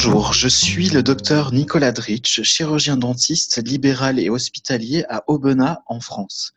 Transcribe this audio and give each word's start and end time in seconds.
Bonjour, 0.00 0.32
je 0.32 0.46
suis 0.46 0.90
le 0.90 1.02
docteur 1.02 1.52
Nicolas 1.52 1.90
Dritsch, 1.90 2.42
chirurgien 2.44 2.96
dentiste 2.96 3.60
libéral 3.66 4.20
et 4.20 4.30
hospitalier 4.30 5.04
à 5.08 5.24
Aubenas 5.26 5.80
en 5.86 5.98
France. 5.98 6.52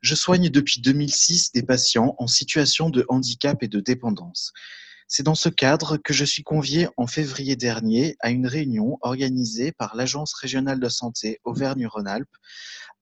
Je 0.00 0.16
soigne 0.16 0.50
depuis 0.50 0.80
2006 0.80 1.52
des 1.52 1.62
patients 1.62 2.16
en 2.18 2.26
situation 2.26 2.90
de 2.90 3.06
handicap 3.08 3.62
et 3.62 3.68
de 3.68 3.78
dépendance. 3.78 4.52
C'est 5.06 5.22
dans 5.22 5.36
ce 5.36 5.48
cadre 5.48 5.98
que 5.98 6.12
je 6.12 6.24
suis 6.24 6.42
convié 6.42 6.88
en 6.96 7.06
février 7.06 7.54
dernier 7.54 8.16
à 8.18 8.30
une 8.30 8.48
réunion 8.48 8.98
organisée 9.02 9.70
par 9.70 9.94
l'Agence 9.94 10.34
régionale 10.34 10.80
de 10.80 10.88
santé 10.88 11.38
Auvergne-Rhône-Alpes 11.44 12.36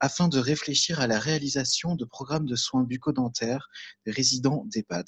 afin 0.00 0.28
de 0.28 0.38
réfléchir 0.38 1.00
à 1.00 1.06
la 1.06 1.18
réalisation 1.18 1.94
de 1.94 2.05
programmes 2.05 2.46
de 2.46 2.56
soins 2.56 2.82
bucco-dentaires 2.82 3.70
des 4.05 4.12
résidents 4.12 4.66
d'EHPAD. 4.66 5.06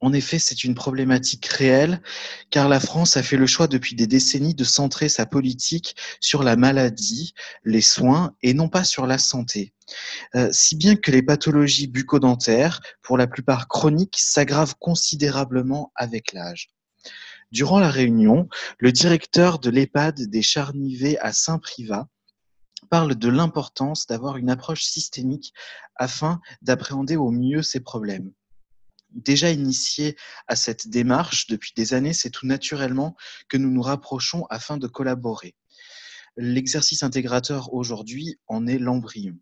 En 0.00 0.12
effet, 0.12 0.38
c'est 0.38 0.64
une 0.64 0.74
problématique 0.74 1.46
réelle, 1.46 2.02
car 2.50 2.68
la 2.68 2.80
France 2.80 3.16
a 3.16 3.22
fait 3.22 3.36
le 3.36 3.46
choix 3.46 3.68
depuis 3.68 3.96
des 3.96 4.06
décennies 4.06 4.54
de 4.54 4.64
centrer 4.64 5.08
sa 5.08 5.26
politique 5.26 5.96
sur 6.20 6.42
la 6.42 6.56
maladie, 6.56 7.34
les 7.64 7.80
soins, 7.80 8.34
et 8.42 8.54
non 8.54 8.68
pas 8.68 8.84
sur 8.84 9.06
la 9.06 9.18
santé. 9.18 9.72
Euh, 10.34 10.50
si 10.52 10.76
bien 10.76 10.96
que 10.96 11.10
les 11.10 11.22
pathologies 11.22 11.86
bucco-dentaires, 11.86 12.80
pour 13.02 13.16
la 13.16 13.26
plupart 13.26 13.68
chroniques, 13.68 14.18
s'aggravent 14.18 14.74
considérablement 14.78 15.92
avec 15.94 16.32
l'âge. 16.32 16.68
Durant 17.50 17.78
la 17.78 17.90
réunion, 17.90 18.48
le 18.78 18.92
directeur 18.92 19.58
de 19.58 19.70
l'EHPAD 19.70 20.28
des 20.28 20.42
Charnivets 20.42 21.18
à 21.18 21.32
Saint-Privat 21.32 22.08
parle 22.90 23.14
de 23.14 23.28
l'importance 23.28 24.06
d'avoir 24.06 24.36
une 24.36 24.50
approche 24.50 24.82
systémique 24.82 25.52
afin 25.96 26.40
d'appréhender 26.62 27.16
au 27.16 27.30
mieux 27.30 27.62
ces 27.62 27.80
problèmes 27.80 28.32
déjà 29.14 29.50
initié 29.50 30.16
à 30.48 30.56
cette 30.56 30.88
démarche 30.88 31.46
depuis 31.46 31.72
des 31.76 31.94
années, 31.94 32.12
c'est 32.12 32.30
tout 32.30 32.46
naturellement 32.46 33.16
que 33.48 33.56
nous 33.56 33.70
nous 33.70 33.82
rapprochons 33.82 34.46
afin 34.50 34.76
de 34.76 34.86
collaborer. 34.86 35.54
L'exercice 36.36 37.02
intégrateur 37.02 37.72
aujourd'hui 37.72 38.38
en 38.46 38.66
est 38.66 38.78
l'embryon. 38.78 39.38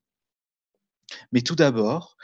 Mais 1.32 1.42
tout 1.42 1.56
d'abord, 1.56 2.16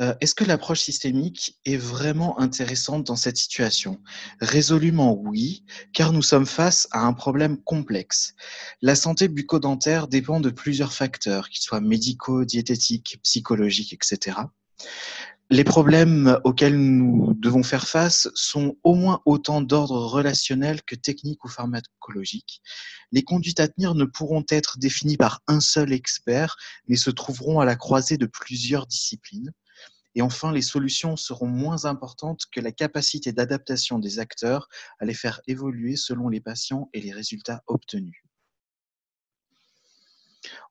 euh, 0.00 0.14
est-ce 0.20 0.34
que 0.34 0.44
l'approche 0.44 0.80
systémique 0.80 1.58
est 1.64 1.76
vraiment 1.76 2.38
intéressante 2.40 3.04
dans 3.04 3.16
cette 3.16 3.36
situation? 3.36 4.00
Résolument 4.40 5.14
oui, 5.14 5.64
car 5.92 6.12
nous 6.12 6.22
sommes 6.22 6.46
face 6.46 6.88
à 6.92 7.00
un 7.00 7.12
problème 7.12 7.58
complexe. 7.62 8.34
La 8.80 8.94
santé 8.94 9.28
bucco-dentaire 9.28 10.08
dépend 10.08 10.40
de 10.40 10.50
plusieurs 10.50 10.92
facteurs, 10.92 11.50
qu'ils 11.50 11.62
soient 11.62 11.80
médicaux, 11.80 12.44
diététiques, 12.44 13.18
psychologiques, 13.22 13.92
etc. 13.92 14.38
Les 15.52 15.64
problèmes 15.64 16.40
auxquels 16.44 16.78
nous 16.78 17.34
devons 17.34 17.62
faire 17.62 17.86
face 17.86 18.30
sont 18.34 18.78
au 18.84 18.94
moins 18.94 19.20
autant 19.26 19.60
d'ordre 19.60 19.98
relationnel 20.06 20.80
que 20.80 20.94
technique 20.94 21.44
ou 21.44 21.48
pharmacologique. 21.48 22.62
Les 23.10 23.22
conduites 23.22 23.60
à 23.60 23.68
tenir 23.68 23.94
ne 23.94 24.06
pourront 24.06 24.46
être 24.48 24.78
définies 24.78 25.18
par 25.18 25.42
un 25.48 25.60
seul 25.60 25.92
expert, 25.92 26.56
mais 26.88 26.96
se 26.96 27.10
trouveront 27.10 27.60
à 27.60 27.66
la 27.66 27.76
croisée 27.76 28.16
de 28.16 28.24
plusieurs 28.24 28.86
disciplines. 28.86 29.52
Et 30.14 30.22
enfin, 30.22 30.52
les 30.52 30.62
solutions 30.62 31.16
seront 31.16 31.48
moins 31.48 31.84
importantes 31.84 32.46
que 32.50 32.60
la 32.60 32.72
capacité 32.72 33.32
d'adaptation 33.32 33.98
des 33.98 34.20
acteurs 34.20 34.70
à 35.00 35.04
les 35.04 35.12
faire 35.12 35.42
évoluer 35.46 35.96
selon 35.96 36.30
les 36.30 36.40
patients 36.40 36.88
et 36.94 37.02
les 37.02 37.12
résultats 37.12 37.62
obtenus. 37.66 38.22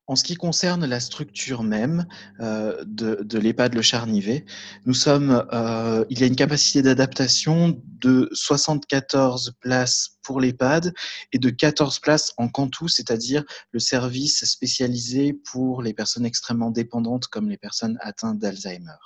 En 0.07 0.15
ce 0.17 0.23
qui 0.23 0.35
concerne 0.35 0.85
la 0.85 0.99
structure 0.99 1.63
même 1.63 2.05
euh, 2.41 2.83
de, 2.85 3.37
l'EHPAD 3.37 3.75
Le 3.75 3.81
Charnivet, 3.81 4.45
euh, 4.85 6.05
il 6.09 6.19
y 6.19 6.23
a 6.23 6.27
une 6.27 6.35
capacité 6.35 6.81
d'adaptation 6.81 7.81
de 7.85 8.29
74 8.33 9.53
places 9.61 10.17
pour 10.21 10.41
l'EHPAD 10.41 10.93
et 11.31 11.39
de 11.39 11.49
14 11.49 11.99
places 11.99 12.33
en 12.37 12.49
Cantou, 12.49 12.89
c'est-à-dire 12.89 13.45
le 13.71 13.79
service 13.79 14.43
spécialisé 14.43 15.31
pour 15.31 15.81
les 15.81 15.93
personnes 15.93 16.25
extrêmement 16.25 16.71
dépendantes 16.71 17.27
comme 17.27 17.47
les 17.47 17.57
personnes 17.57 17.97
atteintes 18.01 18.39
d'Alzheimer. 18.39 18.97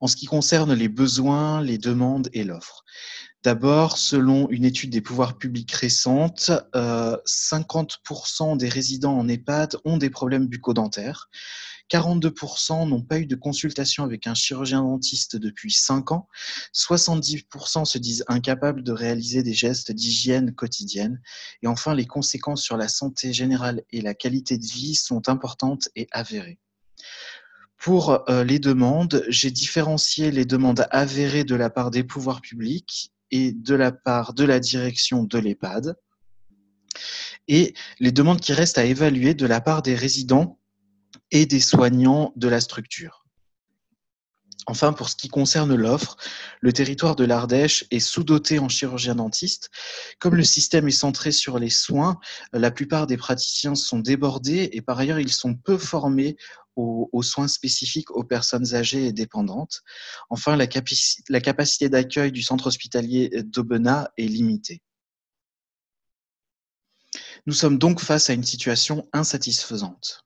En 0.00 0.06
ce 0.06 0.16
qui 0.16 0.26
concerne 0.26 0.74
les 0.74 0.88
besoins, 0.88 1.62
les 1.62 1.78
demandes 1.78 2.28
et 2.34 2.44
l'offre, 2.44 2.84
D'abord, 3.44 3.98
selon 3.98 4.48
une 4.48 4.64
étude 4.64 4.88
des 4.88 5.02
pouvoirs 5.02 5.36
publics 5.36 5.70
récente, 5.72 6.50
50% 6.72 8.54
euh, 8.54 8.56
des 8.56 8.70
résidents 8.70 9.18
en 9.18 9.28
EHPAD 9.28 9.76
ont 9.84 9.98
des 9.98 10.08
problèmes 10.08 10.46
bucco-dentaires. 10.46 11.28
42% 11.92 12.88
n'ont 12.88 13.02
pas 13.02 13.18
eu 13.18 13.26
de 13.26 13.36
consultation 13.36 14.02
avec 14.02 14.26
un 14.26 14.32
chirurgien 14.32 14.80
dentiste 14.80 15.36
depuis 15.36 15.72
5 15.72 16.12
ans. 16.12 16.26
70% 16.72 17.84
se 17.84 17.98
disent 17.98 18.24
incapables 18.28 18.82
de 18.82 18.92
réaliser 18.92 19.42
des 19.42 19.52
gestes 19.52 19.92
d'hygiène 19.92 20.54
quotidienne. 20.54 21.20
Et 21.62 21.66
enfin, 21.66 21.94
les 21.94 22.06
conséquences 22.06 22.62
sur 22.62 22.78
la 22.78 22.88
santé 22.88 23.34
générale 23.34 23.82
et 23.90 24.00
la 24.00 24.14
qualité 24.14 24.56
de 24.56 24.64
vie 24.64 24.94
sont 24.94 25.28
importantes 25.28 25.90
et 25.96 26.06
avérées. 26.12 26.58
Pour 27.76 28.30
euh, 28.30 28.42
les 28.42 28.58
demandes, 28.58 29.22
j'ai 29.28 29.50
différencié 29.50 30.30
les 30.30 30.46
demandes 30.46 30.86
avérées 30.90 31.44
de 31.44 31.54
la 31.54 31.68
part 31.68 31.90
des 31.90 32.04
pouvoirs 32.04 32.40
publics 32.40 33.10
et 33.34 33.50
de 33.50 33.74
la 33.74 33.90
part 33.90 34.32
de 34.32 34.44
la 34.44 34.60
direction 34.60 35.24
de 35.24 35.38
l'EHPAD 35.38 35.96
et 37.48 37.74
les 37.98 38.12
demandes 38.12 38.40
qui 38.40 38.52
restent 38.52 38.78
à 38.78 38.84
évaluer 38.84 39.34
de 39.34 39.44
la 39.44 39.60
part 39.60 39.82
des 39.82 39.96
résidents 39.96 40.60
et 41.32 41.44
des 41.44 41.58
soignants 41.58 42.32
de 42.36 42.46
la 42.46 42.60
structure. 42.60 43.26
Enfin, 44.66 44.92
pour 44.92 45.08
ce 45.08 45.16
qui 45.16 45.28
concerne 45.28 45.74
l'offre, 45.74 46.16
le 46.60 46.72
territoire 46.72 47.16
de 47.16 47.24
l'Ardèche 47.24 47.84
est 47.90 47.98
sous-doté 47.98 48.60
en 48.60 48.68
chirurgiens 48.68 49.16
dentistes. 49.16 49.68
Comme 50.20 50.36
le 50.36 50.44
système 50.44 50.86
est 50.86 50.92
centré 50.92 51.32
sur 51.32 51.58
les 51.58 51.70
soins, 51.70 52.20
la 52.52 52.70
plupart 52.70 53.08
des 53.08 53.16
praticiens 53.16 53.74
sont 53.74 53.98
débordés 53.98 54.70
et 54.72 54.80
par 54.80 55.00
ailleurs, 55.00 55.18
ils 55.18 55.32
sont 55.32 55.54
peu 55.54 55.76
formés 55.76 56.36
aux, 56.76 57.22
soins 57.22 57.48
spécifiques 57.48 58.10
aux 58.10 58.24
personnes 58.24 58.74
âgées 58.74 59.06
et 59.06 59.12
dépendantes. 59.12 59.82
Enfin, 60.30 60.56
la, 60.56 60.66
la 61.28 61.40
capacité 61.40 61.88
d'accueil 61.88 62.32
du 62.32 62.42
centre 62.42 62.66
hospitalier 62.66 63.30
d'Aubenas 63.44 64.08
est 64.16 64.26
limitée. 64.26 64.82
Nous 67.46 67.54
sommes 67.54 67.78
donc 67.78 68.00
face 68.00 68.30
à 68.30 68.32
une 68.32 68.44
situation 68.44 69.08
insatisfaisante. 69.12 70.23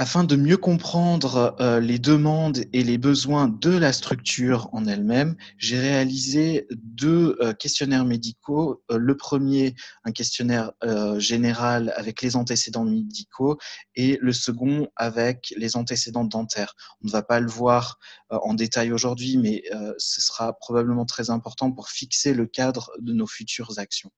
Afin 0.00 0.24
de 0.24 0.34
mieux 0.34 0.56
comprendre 0.56 1.54
euh, 1.60 1.78
les 1.78 1.98
demandes 1.98 2.64
et 2.72 2.82
les 2.82 2.96
besoins 2.96 3.48
de 3.48 3.68
la 3.68 3.92
structure 3.92 4.70
en 4.72 4.86
elle-même, 4.86 5.36
j'ai 5.58 5.78
réalisé 5.78 6.66
deux 6.70 7.36
euh, 7.42 7.52
questionnaires 7.52 8.06
médicaux. 8.06 8.82
Euh, 8.90 8.96
le 8.96 9.14
premier, 9.14 9.74
un 10.04 10.12
questionnaire 10.12 10.72
général 11.18 11.92
avec 11.96 12.22
les 12.22 12.34
antécédents 12.34 12.86
médicaux 12.86 13.58
et 13.94 14.18
le 14.22 14.32
second 14.32 14.88
avec 14.96 15.52
les 15.58 15.76
antécédents 15.76 16.24
dentaires. 16.24 16.74
On 17.04 17.08
ne 17.08 17.12
va 17.12 17.22
pas 17.22 17.38
le 17.38 17.50
voir 17.50 17.98
en 18.30 18.54
détail 18.54 18.92
aujourd'hui, 18.92 19.36
mais 19.36 19.64
ce 19.98 20.22
sera 20.22 20.54
probablement 20.54 21.04
très 21.04 21.28
important 21.28 21.70
pour 21.72 21.90
fixer 21.90 22.32
le 22.32 22.46
cadre 22.46 22.90
de 23.00 23.12
nos 23.12 23.26
futures 23.26 23.78
actions. 23.78 24.10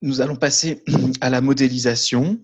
Nous 0.00 0.20
allons 0.20 0.36
passer 0.36 0.82
à 1.20 1.28
la 1.28 1.42
modélisation. 1.42 2.40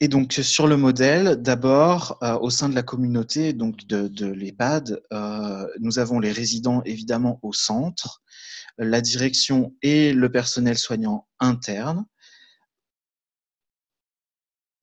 Et 0.00 0.08
donc, 0.08 0.32
sur 0.32 0.66
le 0.66 0.76
modèle, 0.76 1.36
d'abord, 1.40 2.18
euh, 2.22 2.36
au 2.38 2.50
sein 2.50 2.68
de 2.68 2.74
la 2.74 2.82
communauté 2.82 3.52
donc 3.52 3.86
de, 3.86 4.26
l'EHPAD, 4.26 5.00
euh, 5.12 5.66
nous 5.80 5.98
avons 5.98 6.18
les 6.18 6.32
résidents 6.32 6.82
évidemment 6.84 7.38
au 7.42 7.52
centre, 7.52 8.22
la 8.76 9.00
direction 9.00 9.72
et 9.82 10.12
le 10.12 10.32
personnel 10.32 10.76
soignant 10.78 11.28
interne. 11.38 12.06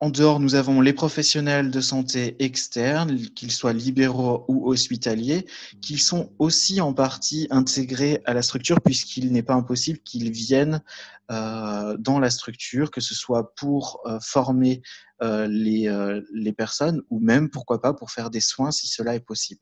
En 0.04 0.10
dehors, 0.10 0.40
nous 0.40 0.56
avons 0.56 0.82
les 0.82 0.94
professionnels 0.94 1.70
de 1.70 1.80
santé 1.80 2.36
externes, 2.40 3.20
qu'ils 3.36 3.52
soient 3.52 3.72
libéraux 3.72 4.46
ou 4.48 4.68
hospitaliers, 4.68 5.46
qui 5.80 6.00
sont 6.00 6.34
aussi 6.40 6.82
en 6.82 6.92
partie 6.92 7.48
intégrés 7.52 8.20
à 8.26 8.34
la 8.34 8.42
structure 8.42 8.82
puisqu'il 8.82 9.32
n'est 9.32 9.44
pas 9.44 9.54
impossible 9.54 10.00
qu'ils 10.00 10.32
viennent 10.32 10.82
euh, 11.30 11.98
dans 12.00 12.18
la 12.18 12.32
structure, 12.32 12.90
que 12.90 13.00
ce 13.00 13.14
soit 13.14 13.54
pour 13.54 14.02
euh, 14.08 14.18
former 14.20 14.82
euh, 15.22 15.48
les, 15.48 16.52
personnes 16.52 17.04
ou 17.12 17.20
même, 17.20 17.52
pourquoi 17.52 17.80
pas, 17.80 17.94
pour 17.94 18.10
faire 18.10 18.32
des 18.32 18.42
soins 18.42 18.72
si 18.72 18.88
cela 18.88 19.14
est 19.14 19.20
possible. 19.20 19.62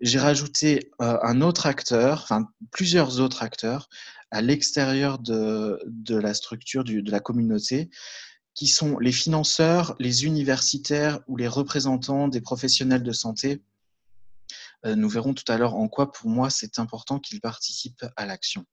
J'ai 0.00 0.20
rajouté 0.20 0.90
un 0.98 1.42
autre 1.42 1.66
acteur, 1.66 2.22
enfin 2.22 2.48
plusieurs 2.72 3.20
autres 3.20 3.42
acteurs 3.42 3.90
à 4.30 4.40
l'extérieur 4.40 5.18
de 5.20 5.78
la 6.08 6.34
structure 6.34 6.82
de 6.82 7.10
la 7.10 7.20
communauté 7.20 7.90
qui 8.54 8.66
sont 8.66 8.98
les 8.98 9.12
financeurs, 9.12 9.94
les 9.98 10.24
universitaires 10.24 11.20
ou 11.26 11.36
les 11.36 11.48
représentants 11.48 12.28
des 12.28 12.40
professionnels 12.40 13.02
de 13.02 13.12
santé. 13.12 13.62
Euh, 14.84 14.94
nous 14.94 15.08
verrons 15.08 15.34
tout 15.34 15.50
à 15.50 15.56
l'heure 15.56 15.74
en 15.74 15.88
quoi, 15.88 16.12
pour 16.12 16.28
moi, 16.28 16.50
c'est 16.50 16.78
important 16.78 17.18
qu'ils 17.18 17.40
participent 17.40 18.04
à 18.16 18.26
l'action. 18.26 18.66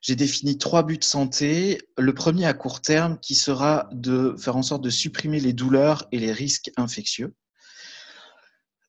J'ai 0.00 0.16
défini 0.16 0.58
trois 0.58 0.82
buts 0.82 0.98
de 0.98 1.04
santé. 1.04 1.80
Le 1.96 2.12
premier 2.12 2.46
à 2.46 2.54
court 2.54 2.80
terme 2.80 3.18
qui 3.20 3.34
sera 3.34 3.88
de 3.92 4.34
faire 4.36 4.56
en 4.56 4.62
sorte 4.62 4.82
de 4.82 4.90
supprimer 4.90 5.38
les 5.38 5.52
douleurs 5.52 6.08
et 6.10 6.18
les 6.18 6.32
risques 6.32 6.72
infectieux. 6.76 7.34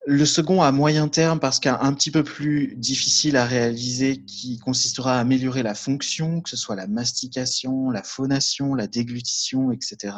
Le 0.06 0.26
second 0.26 0.62
à 0.62 0.72
moyen 0.74 1.08
terme, 1.08 1.40
parce 1.40 1.60
qu'un 1.60 1.94
petit 1.94 2.12
peu 2.12 2.24
plus 2.24 2.76
difficile 2.76 3.38
à 3.38 3.46
réaliser, 3.46 4.18
qui 4.26 4.60
consistera 4.60 5.16
à 5.16 5.20
améliorer 5.20 5.64
la 5.64 5.76
fonction, 5.76 6.42
que 6.42 6.50
ce 6.50 6.58
soit 6.58 6.76
la 6.76 6.88
mastication, 6.88 7.90
la 7.90 8.04
phonation, 8.04 8.76
la 8.76 8.88
déglutition, 8.88 9.72
etc. 9.72 10.14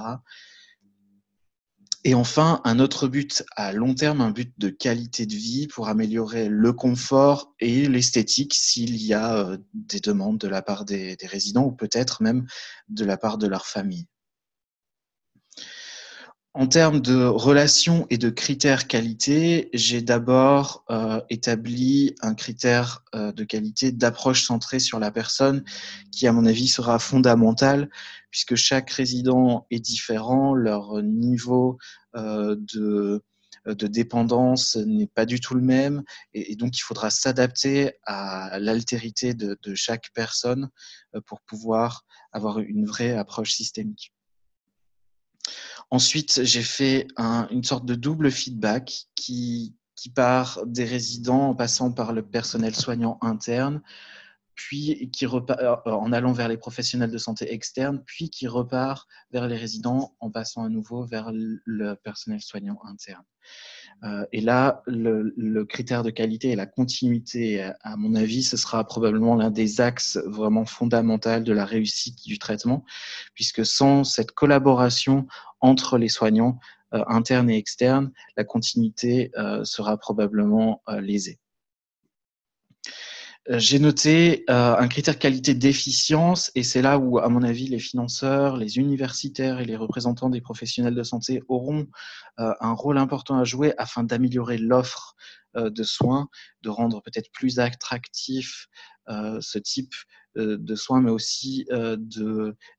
Et 2.04 2.14
enfin, 2.14 2.62
un 2.66 2.80
autre 2.80 3.08
but 3.08 3.44
à 3.56 3.74
long 3.74 3.96
terme, 3.96 4.22
un 4.22 4.30
but 4.30 4.54
de 4.60 4.70
qualité 4.70 5.26
de 5.26 5.34
vie 5.34 5.68
pour 5.68 5.88
améliorer 5.88 6.50
le 6.50 6.72
confort 6.72 7.56
et 7.60 7.88
l'esthétique 7.88 8.54
s'il 8.54 8.96
y 8.98 9.14
a 9.16 9.38
euh, 9.38 9.58
des 9.74 10.00
demandes 10.00 10.38
de 10.38 10.48
la 10.48 10.62
part 10.62 10.86
des, 10.86 11.16
des 11.16 11.26
résidents 11.26 11.66
ou 11.66 11.72
peut-être 11.72 12.22
même 12.22 12.46
de 12.90 13.06
la 13.06 13.18
part 13.18 13.40
de 13.40 13.48
leur 13.48 13.66
famille. 13.66 14.06
En 16.58 16.68
termes 16.68 17.02
de 17.02 17.26
relations 17.26 18.08
et 18.10 18.18
de 18.18 18.30
critères 18.30 18.88
qualité, 18.88 19.70
j'ai 19.74 20.02
d'abord 20.02 20.86
euh, 20.90 21.20
établi 21.30 22.16
un 22.22 22.34
critère 22.34 23.04
euh, 23.14 23.34
de 23.34 23.44
qualité 23.44 23.92
d'approche 23.92 24.46
centrée 24.46 24.80
sur 24.80 24.98
la 24.98 25.12
personne 25.12 25.66
qui, 26.14 26.28
à 26.28 26.32
mon 26.32 26.46
avis, 26.46 26.70
sera 26.70 26.98
fondamental 26.98 27.90
puisque 28.32 28.56
chaque 28.56 28.90
résident 28.90 29.68
est 29.70 29.82
différent, 29.82 30.54
leur 30.54 31.04
niveau 31.04 31.78
euh, 32.16 32.56
de, 32.74 33.22
de 33.66 33.88
dépendance 33.88 34.78
n'est 34.78 35.08
pas 35.08 35.26
du 35.26 35.42
tout 35.42 35.56
le 35.56 35.62
même 35.62 36.04
et, 36.34 36.56
donc 36.56 36.78
il 36.78 36.84
faudra 36.84 37.10
s'adapter 37.10 37.96
à 38.06 38.60
l'altérité 38.60 39.34
de, 39.34 39.58
de 39.62 39.76
chaque 39.76 40.10
personne 40.14 40.70
pour 41.26 41.42
pouvoir 41.42 42.06
avoir 42.32 42.60
une 42.60 42.86
vraie 42.86 43.12
approche 43.12 43.52
systémique. 43.52 44.14
Ensuite, 45.92 46.44
j'ai 46.44 46.64
fait 46.64 47.08
un, 47.18 47.48
une 47.52 47.64
sorte 47.64 47.86
de 47.86 47.96
double 47.96 48.32
feedback 48.32 49.06
qui, 49.16 49.76
qui 49.96 50.10
part 50.10 50.66
des 50.66 50.86
résidents 50.86 51.50
en 51.50 51.56
passant 51.56 51.92
par 51.92 52.14
le 52.14 52.24
personnel 52.24 52.76
soignant 52.76 53.18
interne, 53.22 53.82
puis 54.56 55.10
qui 55.12 55.26
repart 55.26 55.60
euh, 55.62 55.92
en 55.92 56.12
allant 56.12 56.34
vers 56.34 56.48
les 56.48 56.58
professionnels 56.58 57.12
de 57.12 57.18
santé 57.18 57.54
externes, 57.54 58.04
puis 58.06 58.30
qui 58.30 58.48
repart 58.48 59.08
vers 59.32 59.48
les 59.48 59.58
résidents 59.58 60.16
en 60.20 60.32
passant 60.32 60.64
à 60.64 60.70
nouveau 60.70 61.06
vers 61.06 61.32
le 61.34 61.96
personnel 61.96 62.42
soignant 62.42 62.80
interne. 62.84 63.26
Euh, 64.04 64.26
et 64.32 64.42
là, 64.42 64.84
le, 64.86 65.64
critère 65.64 66.04
de 66.04 66.10
qualité 66.10 66.52
et 66.52 66.56
la 66.56 66.66
continuité, 66.66 67.62
à 67.82 67.96
mon 67.96 68.16
avis, 68.16 68.44
ce 68.44 68.58
sera 68.58 68.84
probablement 68.84 69.36
l'un 69.36 69.50
des 69.50 69.82
axes 69.82 70.20
vraiment 70.26 70.66
fondamentaux 70.66 71.40
de 71.40 71.54
la 71.54 71.66
réussite 71.66 72.26
du 72.26 72.38
traitement, 72.38 72.84
puisque 73.34 73.66
sans 73.66 74.04
cette 74.04 74.32
collaboration 74.32 75.28
entre 75.62 75.98
les 75.98 76.10
soignants 76.10 76.60
euh, 76.94 77.04
internes 77.08 77.50
et 77.50 77.58
externes, 77.58 78.12
la 78.38 78.44
continuité 78.44 79.32
euh, 79.38 79.64
sera 79.64 79.98
probablement 79.98 80.82
lésée. 81.00 81.40
Euh, 83.50 83.60
j'ai 83.60 83.80
noté 83.80 84.44
euh, 84.50 84.76
un 84.76 84.88
critère 84.88 85.20
qualité 85.20 85.54
d'efficience 85.54 86.52
et 86.56 86.64
c'est 86.64 86.82
là 86.82 86.98
où, 86.98 87.20
à 87.20 87.30
mon 87.30 87.44
avis, 87.44 87.68
les 87.68 87.80
financeurs, 87.80 88.58
les 88.58 88.78
universitaires 88.78 89.60
et 89.60 89.66
les 89.66 89.76
représentants 89.76 90.30
des 90.30 90.42
professionnels 90.42 90.96
de 90.96 91.04
santé 91.04 91.44
auront 91.48 91.88
euh, 92.40 92.54
un 92.60 92.74
rôle 92.74 92.98
important 92.98 93.38
à 93.38 93.44
jouer 93.44 93.74
afin 93.78 94.04
d'améliorer 94.04 94.58
l'offre 94.58 95.16
de 95.58 95.84
soins, 95.84 96.28
de 96.64 96.70
rendre 96.70 97.02
peut-être 97.02 97.32
plus 97.32 97.60
attractif 97.60 98.68
ce 99.08 99.58
type 99.58 99.94
de 100.36 100.76
soins, 100.76 101.00
mais 101.00 101.12
aussi 101.12 101.66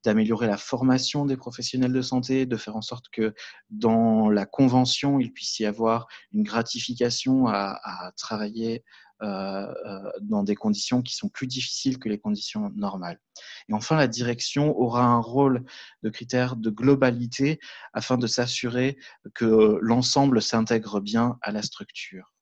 d'améliorer 0.04 0.46
la 0.46 0.58
formation 0.58 1.24
des 1.24 1.38
professionnels 1.38 1.94
de 1.94 2.02
santé, 2.02 2.44
de 2.44 2.56
faire 2.58 2.76
en 2.76 2.82
sorte 2.82 3.06
que 3.08 3.32
dans 3.70 4.28
la 4.28 4.44
convention, 4.44 5.18
il 5.20 5.32
puisse 5.32 5.58
y 5.58 5.64
avoir 5.64 6.06
une 6.32 6.42
gratification 6.42 7.46
à, 7.48 8.12
travailler 8.18 8.84
dans 9.20 10.42
des 10.42 10.54
conditions 10.54 11.02
qui 11.02 11.14
sont 11.14 11.28
plus 11.28 11.46
difficiles 11.46 11.98
que 11.98 12.08
les 12.08 12.18
conditions 12.18 12.70
normales. 12.74 13.20
Et 13.68 13.74
enfin, 13.74 13.96
la 13.96 14.08
direction 14.08 14.76
aura 14.78 15.04
un 15.04 15.20
rôle 15.20 15.64
de 16.02 16.10
critère 16.10 16.56
de 16.56 16.70
globalité 16.70 17.58
afin 17.92 18.16
de 18.18 18.26
s'assurer 18.26 18.98
que 19.34 19.78
l'ensemble 19.80 20.42
s'intègre 20.42 21.00
bien 21.00 21.38
à 21.42 21.52
la 21.52 21.62
structure. 21.62 22.32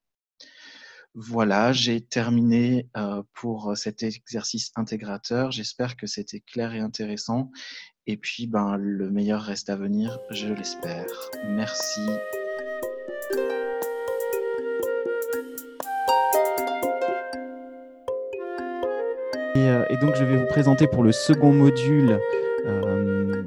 Voilà, 1.17 1.73
j'ai 1.73 2.01
terminé 2.01 2.89
euh, 2.97 3.23
pour 3.35 3.77
cet 3.77 4.03
exercice 4.03 4.73
intégrateur. 4.75 5.53
J'espère 5.53 5.97
que 5.97 6.09
c'était 6.09 6.41
clair 6.41 6.75
et 6.75 6.81
intéressant. 6.81 7.53
Et 8.09 8.17
puis, 8.17 8.49
ben, 8.49 8.77
le 8.77 9.11
meilleur 9.11 9.43
reste 9.43 9.71
à 9.71 9.77
venir, 9.77 10.19
je 10.31 10.49
l'espère. 10.49 11.07
Merci. 11.47 12.01
Euh, 19.57 19.85
et, 19.89 19.97
donc, 19.97 20.17
je 20.17 20.25
vais 20.25 20.37
vous 20.37 20.47
présenter 20.47 20.89
pour 20.89 21.05
le 21.05 21.13
second 21.13 21.53
module 21.53 22.19
euh, 22.67 23.45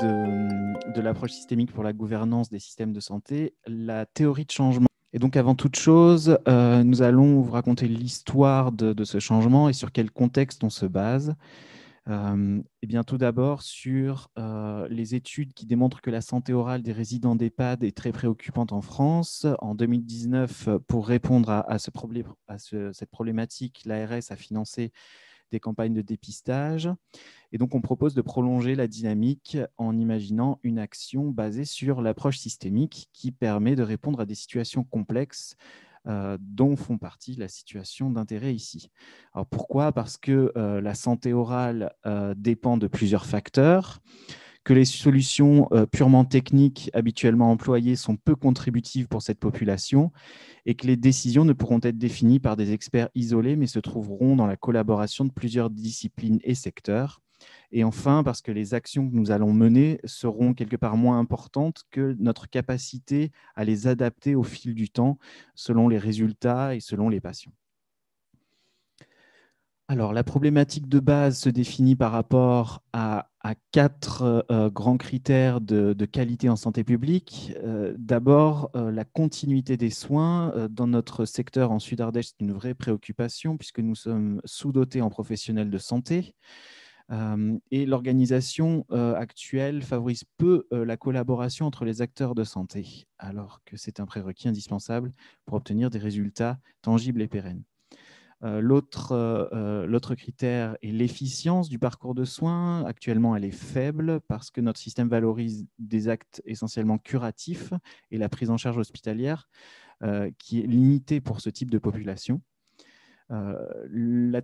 de, 0.00 0.92
de 0.92 1.00
l'approche 1.00 1.32
systémique 1.32 1.72
pour 1.72 1.84
la 1.84 1.92
gouvernance 1.92 2.50
des 2.50 2.58
systèmes 2.58 2.92
de 2.92 3.00
santé, 3.00 3.54
la 3.66 4.06
théorie 4.06 4.44
de 4.44 4.50
changement. 4.50 4.88
Et 5.12 5.20
donc, 5.20 5.36
avant 5.36 5.54
toute 5.54 5.76
chose, 5.76 6.38
euh, 6.48 6.82
nous 6.82 7.00
allons 7.02 7.40
vous 7.40 7.52
raconter 7.52 7.86
l'histoire 7.86 8.72
de, 8.72 8.92
de, 8.92 9.04
ce 9.04 9.20
changement 9.20 9.68
et 9.68 9.72
sur 9.72 9.92
quel 9.92 10.10
contexte 10.10 10.64
on 10.64 10.70
se 10.70 10.86
base. 10.86 11.34
Et 12.08 12.86
bien, 12.86 13.02
tout 13.02 13.18
d'abord, 13.18 13.62
sur 13.62 14.30
les 14.88 15.16
études 15.16 15.54
qui 15.54 15.66
démontrent 15.66 16.00
que 16.00 16.10
la 16.10 16.20
santé 16.20 16.52
orale 16.52 16.80
des 16.82 16.92
résidents 16.92 17.34
d'EHPAD 17.34 17.82
est 17.82 17.96
très 17.96 18.12
préoccupante 18.12 18.72
en 18.72 18.80
France. 18.80 19.44
En 19.58 19.74
2019, 19.74 20.68
pour 20.86 21.08
répondre 21.08 21.50
à, 21.50 21.68
à, 21.68 21.80
ce 21.80 21.90
problème, 21.90 22.26
à 22.46 22.58
ce, 22.58 22.92
cette 22.92 23.10
problématique, 23.10 23.82
l'ARS 23.86 24.30
a 24.30 24.36
financé 24.36 24.92
des 25.52 25.60
campagnes 25.60 25.94
de 25.94 26.02
dépistage. 26.02 26.90
Et 27.52 27.58
donc, 27.58 27.74
on 27.74 27.80
propose 27.80 28.14
de 28.14 28.22
prolonger 28.22 28.74
la 28.74 28.88
dynamique 28.88 29.58
en 29.78 29.96
imaginant 29.98 30.58
une 30.62 30.78
action 30.78 31.30
basée 31.30 31.64
sur 31.64 32.02
l'approche 32.02 32.38
systémique 32.38 33.08
qui 33.12 33.32
permet 33.32 33.76
de 33.76 33.82
répondre 33.82 34.20
à 34.20 34.26
des 34.26 34.34
situations 34.34 34.84
complexes 34.84 35.56
euh, 36.08 36.38
dont 36.40 36.76
font 36.76 36.98
partie 36.98 37.34
la 37.34 37.48
situation 37.48 38.10
d'intérêt 38.10 38.54
ici. 38.54 38.90
Alors 39.34 39.46
pourquoi? 39.46 39.90
Parce 39.90 40.16
que 40.16 40.52
euh, 40.56 40.80
la 40.80 40.94
santé 40.94 41.32
orale 41.32 41.92
euh, 42.06 42.32
dépend 42.36 42.76
de 42.76 42.86
plusieurs 42.86 43.26
facteurs 43.26 44.00
que 44.66 44.74
les 44.74 44.84
solutions 44.84 45.68
euh, 45.70 45.86
purement 45.86 46.24
techniques 46.24 46.90
habituellement 46.92 47.52
employées 47.52 47.94
sont 47.94 48.16
peu 48.16 48.34
contributives 48.34 49.06
pour 49.06 49.22
cette 49.22 49.38
population 49.38 50.10
et 50.66 50.74
que 50.74 50.88
les 50.88 50.96
décisions 50.96 51.44
ne 51.44 51.52
pourront 51.52 51.78
être 51.84 51.96
définies 51.96 52.40
par 52.40 52.56
des 52.56 52.72
experts 52.72 53.08
isolés, 53.14 53.54
mais 53.54 53.68
se 53.68 53.78
trouveront 53.78 54.34
dans 54.34 54.48
la 54.48 54.56
collaboration 54.56 55.24
de 55.24 55.30
plusieurs 55.30 55.70
disciplines 55.70 56.40
et 56.42 56.56
secteurs. 56.56 57.22
Et 57.70 57.84
enfin, 57.84 58.24
parce 58.24 58.42
que 58.42 58.50
les 58.50 58.74
actions 58.74 59.08
que 59.08 59.14
nous 59.14 59.30
allons 59.30 59.52
mener 59.52 60.00
seront 60.04 60.52
quelque 60.52 60.74
part 60.74 60.96
moins 60.96 61.20
importantes 61.20 61.84
que 61.92 62.16
notre 62.18 62.50
capacité 62.50 63.30
à 63.54 63.64
les 63.64 63.86
adapter 63.86 64.34
au 64.34 64.42
fil 64.42 64.74
du 64.74 64.90
temps 64.90 65.16
selon 65.54 65.86
les 65.88 65.98
résultats 65.98 66.74
et 66.74 66.80
selon 66.80 67.08
les 67.08 67.20
patients. 67.20 67.52
Alors, 69.88 70.12
la 70.12 70.24
problématique 70.24 70.88
de 70.88 70.98
base 70.98 71.38
se 71.38 71.48
définit 71.48 71.94
par 71.94 72.10
rapport 72.10 72.82
à, 72.92 73.28
quatre 73.70 74.44
euh, 74.50 74.68
grands 74.68 74.96
critères 74.96 75.60
de, 75.60 75.94
qualité 76.04 76.48
en 76.48 76.56
santé 76.56 76.82
publique. 76.82 77.52
Euh, 77.62 77.94
D'abord, 77.96 78.70
euh, 78.74 78.90
la 78.90 79.04
continuité 79.04 79.76
des 79.76 79.90
soins. 79.90 80.52
Euh, 80.56 80.66
dans 80.66 80.88
notre 80.88 81.24
secteur 81.24 81.70
en 81.70 81.78
Sud-Ardèche, 81.78 82.26
c'est 82.26 82.40
une 82.40 82.52
vraie 82.52 82.74
préoccupation 82.74 83.56
puisque 83.56 83.78
nous 83.78 83.94
sommes 83.94 84.40
sous-dotés 84.44 85.02
en 85.02 85.10
professionnels 85.10 85.70
de 85.70 85.78
santé. 85.78 86.34
Euh, 87.12 87.56
et 87.70 87.86
l'organisation 87.86 88.84
euh, 88.90 89.14
actuelle 89.14 89.82
favorise 89.82 90.24
peu 90.38 90.66
la 90.72 90.96
collaboration 90.96 91.66
entre 91.66 91.84
les 91.84 92.02
acteurs 92.02 92.34
de 92.34 92.42
santé, 92.42 93.06
alors 93.18 93.60
que 93.64 93.76
c'est 93.76 94.00
un 94.00 94.06
prérequis 94.06 94.48
indispensable 94.48 95.12
pour 95.44 95.54
obtenir 95.54 95.90
des 95.90 96.00
résultats 96.00 96.58
tangibles 96.82 97.22
et 97.22 97.28
pérennes. 97.28 97.62
Euh, 98.44 98.60
euh, 99.10 99.86
L'autre 99.86 100.14
critère 100.14 100.76
est 100.82 100.92
l'efficience 100.92 101.68
du 101.68 101.78
parcours 101.78 102.14
de 102.14 102.24
soins. 102.24 102.84
Actuellement, 102.84 103.34
elle 103.36 103.44
est 103.44 103.50
faible 103.50 104.20
parce 104.28 104.50
que 104.50 104.60
notre 104.60 104.78
système 104.78 105.08
valorise 105.08 105.66
des 105.78 106.08
actes 106.08 106.42
essentiellement 106.44 106.98
curatifs 106.98 107.72
et 108.10 108.18
la 108.18 108.28
prise 108.28 108.50
en 108.50 108.56
charge 108.56 108.78
hospitalière 108.78 109.48
euh, 110.02 110.30
qui 110.38 110.60
est 110.60 110.66
limitée 110.66 111.22
pour 111.22 111.40
ce 111.40 111.48
type 111.48 111.70
de 111.70 111.78
population. 111.78 112.42
Euh, 113.30 113.34
euh, 113.34 113.86
le 113.88 114.40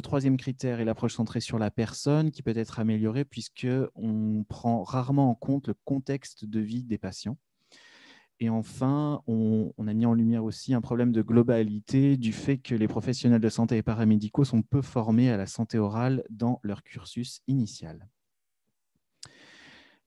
troisième 0.00 0.36
critère 0.36 0.80
est 0.80 0.84
l'approche 0.84 1.14
centrée 1.14 1.40
sur 1.40 1.58
la 1.58 1.70
personne 1.70 2.30
qui 2.30 2.42
peut 2.42 2.56
être 2.56 2.78
améliorée 2.78 3.24
puisqu'on 3.24 4.44
prend 4.48 4.82
rarement 4.82 5.30
en 5.30 5.34
compte 5.34 5.68
le 5.68 5.74
contexte 5.84 6.44
de 6.44 6.60
vie 6.60 6.84
des 6.84 6.98
patients. 6.98 7.38
Et 8.38 8.50
enfin, 8.50 9.22
on, 9.26 9.72
a 9.86 9.94
mis 9.94 10.04
en 10.04 10.12
lumière 10.12 10.44
aussi 10.44 10.74
un 10.74 10.82
problème 10.82 11.10
de 11.10 11.22
globalité 11.22 12.18
du 12.18 12.32
fait 12.32 12.58
que 12.58 12.74
les 12.74 12.88
professionnels 12.88 13.40
de 13.40 13.48
santé 13.48 13.78
et 13.78 13.82
paramédicaux 13.82 14.44
sont 14.44 14.62
peu 14.62 14.82
formés 14.82 15.30
à 15.30 15.38
la 15.38 15.46
santé 15.46 15.78
orale 15.78 16.22
dans 16.28 16.60
leur 16.62 16.82
cursus 16.82 17.40
initial. 17.46 18.06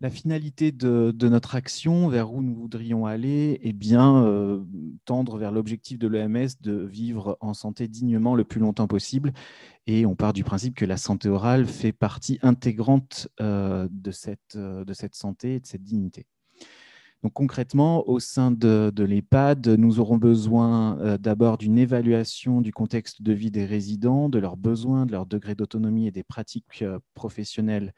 La 0.01 0.09
finalité 0.09 0.71
de, 0.71 1.13
notre 1.27 1.55
action, 1.55 2.07
vers 2.07 2.31
où 2.31 2.41
nous 2.41 2.55
voudrions 2.55 3.05
aller, 3.05 3.59
est 3.63 3.73
bien 3.73 4.23
euh, 4.23 4.63
tendre 5.03 5.37
vers 5.37 5.51
l'objectif 5.51 5.99
de 5.99 6.07
l'OMS 6.07 6.47
de 6.61 6.85
vivre 6.85 7.37
en 7.41 7.53
santé 7.53 7.89
dignement 7.89 8.33
le 8.33 8.45
plus 8.45 8.61
longtemps 8.61 8.87
possible. 8.87 9.33
Et 9.87 10.05
on 10.05 10.15
part 10.15 10.31
du 10.31 10.45
principe 10.45 10.75
que 10.75 10.85
la 10.85 10.95
santé 10.95 11.27
orale 11.27 11.65
fait 11.65 11.91
partie 11.91 12.39
intégrante 12.43 13.27
euh, 13.41 13.89
euh, 14.55 14.85
de 14.85 14.93
cette 14.93 15.15
santé 15.15 15.55
et 15.55 15.59
de 15.59 15.65
cette 15.65 15.83
dignité. 15.83 16.27
Donc 17.23 17.33
concrètement, 17.33 18.07
au 18.07 18.19
sein 18.19 18.49
de, 18.49 18.91
de 18.95 19.03
l'EHPAD, 19.03 19.67
nous 19.67 19.99
aurons 19.99 20.17
besoin 20.17 21.17
d'abord 21.17 21.57
d'une 21.57 21.77
évaluation 21.77 22.61
du 22.61 22.71
contexte 22.71 23.21
de 23.21 23.33
vie 23.33 23.51
des 23.51 23.65
résidents, 23.65 24.29
de 24.29 24.39
leurs 24.39 24.55
besoins, 24.55 25.05
de 25.05 25.11
leur 25.11 25.25
degré 25.25 25.53
d'autonomie 25.53 26.07
et 26.07 26.11
des 26.11 26.23
pratiques 26.23 26.85
professionnelles 27.15 27.93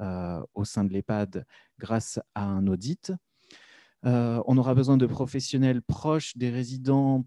euh, 0.00 0.42
au 0.54 0.64
sein 0.64 0.84
de 0.84 0.92
l'EHPAD 0.92 1.44
grâce 1.78 2.18
à 2.34 2.44
un 2.44 2.66
audit. 2.66 3.12
Euh, 4.06 4.42
on 4.46 4.56
aura 4.56 4.74
besoin 4.74 4.96
de 4.96 5.04
professionnels 5.04 5.82
proches 5.82 6.36
des 6.36 6.48
résidents 6.48 7.26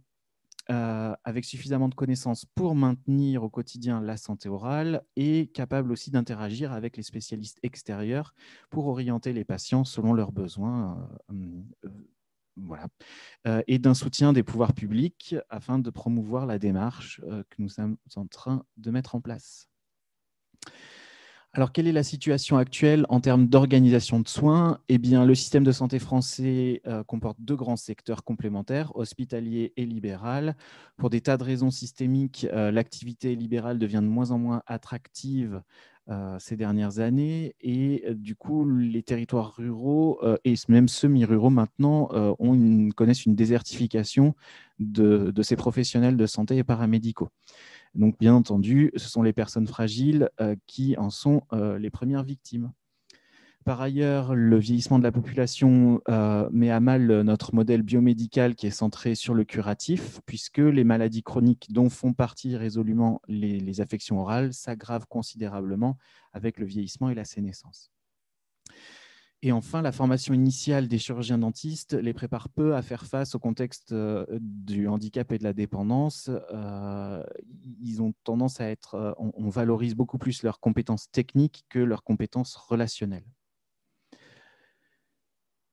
euh, 0.70 1.16
avec 1.24 1.46
suffisamment 1.46 1.90
de 1.90 1.96
connaissances 1.96 2.46
pour 2.56 2.76
maintenir 2.76 3.44
au 3.44 3.50
quotidien 3.50 4.02
la 4.02 4.18
santé 4.18 4.50
orale 4.50 5.04
et 5.16 5.48
capables 5.48 5.92
aussi 5.92 6.12
d'interagir 6.12 6.72
avec 6.74 6.98
les 6.98 7.04
spécialistes 7.04 7.60
extérieurs 7.64 8.34
pour 8.70 8.88
orienter 8.88 9.34
les 9.34 9.46
patients 9.46 9.84
selon 9.84 10.14
leurs 10.14 10.32
besoins. 10.32 11.10
voilà. 12.58 12.88
et 13.68 13.80
d'un 13.80 13.94
soutien 13.94 14.32
des 14.34 14.44
pouvoirs 14.44 14.74
publics 14.74 15.36
afin 15.50 15.78
de 15.78 15.90
promouvoir 15.90 16.46
la 16.46 16.58
démarche 16.58 17.22
que 17.22 17.62
nous 17.62 17.70
sommes 17.70 17.98
en 18.16 18.28
train 18.28 18.66
de 18.78 18.92
mettre 18.92 19.16
en 19.16 19.22
place. 19.22 19.68
Alors, 21.58 21.72
quelle 21.72 21.88
est 21.88 21.94
la 21.94 22.04
situation 22.04 22.58
actuelle 22.58 23.06
en 23.08 23.22
termes 23.22 23.48
d'organisation 23.48 24.20
de 24.20 24.28
soins? 24.28 24.80
Eh 24.90 24.98
bien, 24.98 25.24
le 25.24 25.34
système 25.36 25.64
de 25.64 25.72
santé 25.72 26.00
français 26.00 26.82
euh, 26.86 27.02
comporte 27.06 27.38
deux 27.40 27.56
grands 27.56 27.78
secteurs 27.78 28.26
complémentaires, 28.26 28.94
hospitalier 28.98 29.72
et 29.78 29.86
libéral. 29.86 30.58
Pour 30.98 31.10
des 31.10 31.22
tas 31.22 31.38
de 31.38 31.44
raisons 31.46 31.72
systémiques, 31.72 32.46
euh, 32.52 32.72
l'activité 32.72 33.38
libérale 33.38 33.80
devient 33.80 34.02
de 34.04 34.08
moins 34.10 34.32
en 34.32 34.38
moins 34.38 34.64
attractive 34.68 35.62
euh, 36.10 36.36
ces 36.40 36.58
dernières 36.58 37.00
années 37.00 37.56
et 37.62 38.04
du 38.14 38.36
coup, 38.36 38.70
les 38.70 39.02
territoires 39.02 39.54
ruraux 39.56 40.20
et 40.44 40.56
même 40.68 40.90
semi-ruraux 40.90 41.50
maintenant 41.50 42.10
connaissent 42.96 43.26
une 43.26 43.36
désertification 43.36 44.36
de 44.80 45.42
ces 45.42 45.56
professionnels 45.56 46.18
de 46.18 46.26
santé 46.28 46.58
et 46.58 46.64
paramédicaux. 46.66 47.30
Donc, 47.96 48.18
bien 48.20 48.36
entendu, 48.36 48.92
ce 48.96 49.10
sont 49.10 49.24
les 49.24 49.34
personnes 49.34 49.68
fragiles 49.68 50.30
euh, 50.42 50.56
qui 50.68 50.98
en 50.98 51.10
sont 51.10 51.44
euh, 51.54 51.80
les 51.80 51.90
premières 51.90 52.24
victimes. 52.24 52.72
Par 53.64 53.82
ailleurs, 53.82 54.36
le 54.36 54.60
vieillissement 54.60 55.00
de 55.00 55.04
la 55.04 55.12
population 55.12 56.00
euh, 56.08 56.48
met 56.52 56.70
à 56.70 56.80
mal 56.80 57.22
notre 57.22 57.56
modèle 57.56 57.82
biomédical 57.82 58.54
qui 58.54 58.68
est 58.68 58.72
centré 58.72 59.16
sur 59.16 59.34
le 59.34 59.44
curatif, 59.44 60.20
puisque 60.28 60.60
les 60.60 60.84
maladies 60.84 61.24
chroniques 61.24 61.72
dont 61.72 61.90
font 61.90 62.14
partie 62.14 62.56
résolument 62.58 63.22
les 63.28 63.82
affections 63.82 64.20
orales 64.22 64.54
s'aggravent 64.54 65.08
considérablement 65.08 65.98
avec 66.32 66.60
le 66.60 66.68
vieillissement 66.68 67.10
et 67.10 67.16
la 67.16 67.26
sénescence. 67.26 67.92
Et 69.46 69.52
enfin, 69.52 69.84
la 69.84 69.92
formation 69.92 70.34
initiale 70.34 70.88
des 70.88 70.98
chirurgiens 70.98 71.38
dentistes 71.38 71.94
les 71.94 72.14
prépare 72.14 72.50
peu 72.50 72.76
à 72.76 72.82
faire 72.82 73.06
face 73.06 73.36
au 73.36 73.40
contexte 73.40 73.92
euh, 73.92 74.26
du 74.42 74.88
handicap 74.88 75.32
et 75.32 75.38
de 75.38 75.44
la 75.44 75.54
dépendance. 75.54 76.32
Euh, 76.52 77.24
ils 77.80 78.02
ont 78.02 78.16
tendance 78.24 78.60
à 78.60 78.72
être, 78.72 78.96
euh, 78.96 79.12
on, 79.20 79.48
valorise 79.50 79.94
beaucoup 79.94 80.18
plus 80.18 80.42
leurs 80.42 80.60
compétences 80.60 81.12
techniques 81.12 81.64
que 81.70 81.78
leurs 81.78 82.04
compétences 82.04 82.56
relationnelles. 82.56 83.28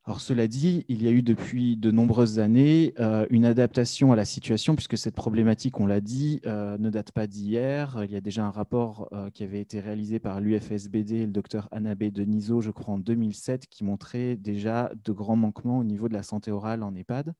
Alors, 0.05 0.21
cela 0.21 0.49
dit, 0.49 0.85
il 0.89 1.01
y 1.01 1.07
a 1.07 1.13
eu 1.13 1.23
depuis 1.23 1.77
de 1.77 1.93
nombreuses 1.93 2.41
années 2.41 2.93
euh, 2.99 3.25
une 3.31 3.45
adaptation 3.45 4.11
à 4.11 4.17
la 4.17 4.25
situation, 4.25 4.75
puisque 4.75 4.99
cette 4.99 5.15
problématique, 5.15 5.79
on 5.79 5.87
l'a 5.87 6.01
dit, 6.01 6.41
euh, 6.45 6.77
ne 6.77 6.91
date 6.91 7.13
pas 7.13 7.29
d'hier. 7.29 8.01
Il 8.03 8.11
y 8.11 8.17
a 8.17 8.21
déjà 8.21 8.45
un 8.45 8.51
rapport 8.51 9.09
euh, 9.13 9.31
qui 9.31 9.45
avait 9.45 9.61
été 9.61 9.79
réalisé 9.79 10.19
par 10.19 10.41
l'UFSBD 10.41 11.13
et 11.13 11.27
le 11.27 11.31
docteur 11.31 11.69
Annabé 11.71 12.11
Denisot, 12.11 12.61
je 12.63 12.73
crois, 12.73 12.95
en 12.95 12.99
2007, 12.99 13.69
qui 13.69 13.85
montrait 13.85 14.35
déjà 14.35 14.91
de 15.05 15.13
grands 15.13 15.37
manquements 15.37 15.79
au 15.79 15.85
niveau 15.85 16.09
de 16.09 16.15
la 16.15 16.25
santé 16.25 16.51
orale 16.51 16.83
en 16.83 16.97
EHPAD. 16.97 17.33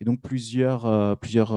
Et 0.00 0.04
donc, 0.04 0.20
plusieurs, 0.20 1.16
plusieurs 1.20 1.52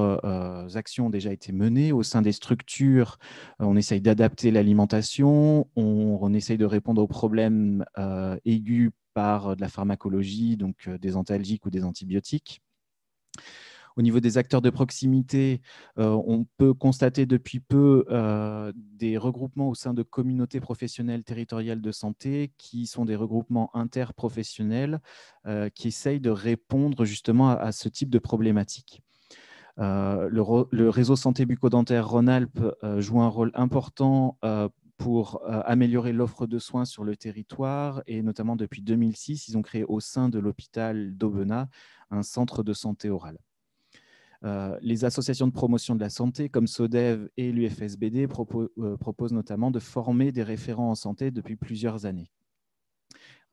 actions 0.76 1.06
ont 1.06 1.10
déjà 1.10 1.32
été 1.32 1.50
menées 1.50 1.90
au 1.90 2.04
sein 2.04 2.22
des 2.22 2.30
structures. 2.30 3.18
on 3.58 3.76
essaye 3.76 4.00
d'adapter 4.00 4.52
l'alimentation, 4.52 5.66
on, 5.74 6.18
on, 6.22 6.32
essaye 6.32 6.56
de 6.56 6.64
répondre 6.64 7.02
aux 7.02 7.08
problèmes 7.08 7.84
aigus 8.44 8.92
euh, 9.18 9.54
de 9.54 9.60
la 9.60 9.68
pharmacologie, 9.68 10.56
donc 10.56 10.88
euh, 10.88 10.98
des 10.98 11.16
antalgiques 11.16 11.66
ou 11.66 11.70
des 11.70 11.84
antibiotiques. 11.84 12.62
Au 13.96 14.02
niveau 14.02 14.20
des 14.20 14.38
acteurs 14.38 14.62
de 14.62 14.70
proximité, 14.70 15.60
euh, 15.98 16.10
on 16.24 16.46
peut 16.56 16.72
constater 16.72 17.26
depuis 17.26 17.58
peu 17.58 18.04
des 18.74 19.18
regroupements 19.18 19.68
au 19.68 19.74
sein 19.74 19.92
de 19.92 20.04
communautés 20.04 20.60
professionnelles 20.60 21.24
territoriales 21.24 21.80
de 21.80 21.90
santé 21.90 22.52
qui 22.58 22.86
sont 22.86 23.04
des 23.04 23.16
regroupements 23.16 23.74
interprofessionnels 23.74 25.00
qui 25.74 25.88
essayent 25.88 26.20
de 26.20 26.30
répondre 26.30 27.04
justement 27.04 27.48
à, 27.48 27.72
ce 27.72 27.88
type 27.88 28.08
de 28.08 28.20
problématiques. 28.20 29.02
le, 29.78 30.88
réseau 30.88 31.16
santé 31.16 31.44
bucco-dentaire 31.44 32.08
Rhône-Alpes 32.08 32.60
joue 32.98 33.20
un 33.20 33.28
rôle 33.28 33.50
important 33.54 34.38
pour 34.98 35.40
euh, 35.44 35.62
améliorer 35.64 36.12
l'offre 36.12 36.46
de 36.46 36.58
soins 36.58 36.84
sur 36.84 37.04
le 37.04 37.16
territoire 37.16 38.02
et 38.06 38.20
notamment 38.20 38.56
depuis 38.56 38.82
2006, 38.82 39.48
ils 39.48 39.56
ont 39.56 39.62
créé 39.62 39.84
au 39.84 40.00
sein 40.00 40.28
de 40.28 40.40
l'hôpital 40.40 41.16
d'Aubenas 41.16 41.68
un 42.10 42.24
centre 42.24 42.64
de 42.64 42.72
santé 42.72 43.08
orale. 43.08 43.38
Euh, 44.44 44.76
les 44.82 45.04
associations 45.04 45.46
de 45.46 45.52
promotion 45.52 45.94
de 45.94 46.00
la 46.00 46.10
santé 46.10 46.48
comme 46.48 46.66
SODEV 46.66 47.28
et 47.36 47.52
l'UFSBD 47.52 48.26
euh, 48.26 48.96
proposent 48.96 49.32
notamment 49.32 49.70
de 49.70 49.78
former 49.78 50.32
des 50.32 50.42
référents 50.42 50.90
en 50.90 50.94
santé 50.94 51.30
depuis 51.30 51.56
plusieurs 51.56 52.04
années. 52.04 52.30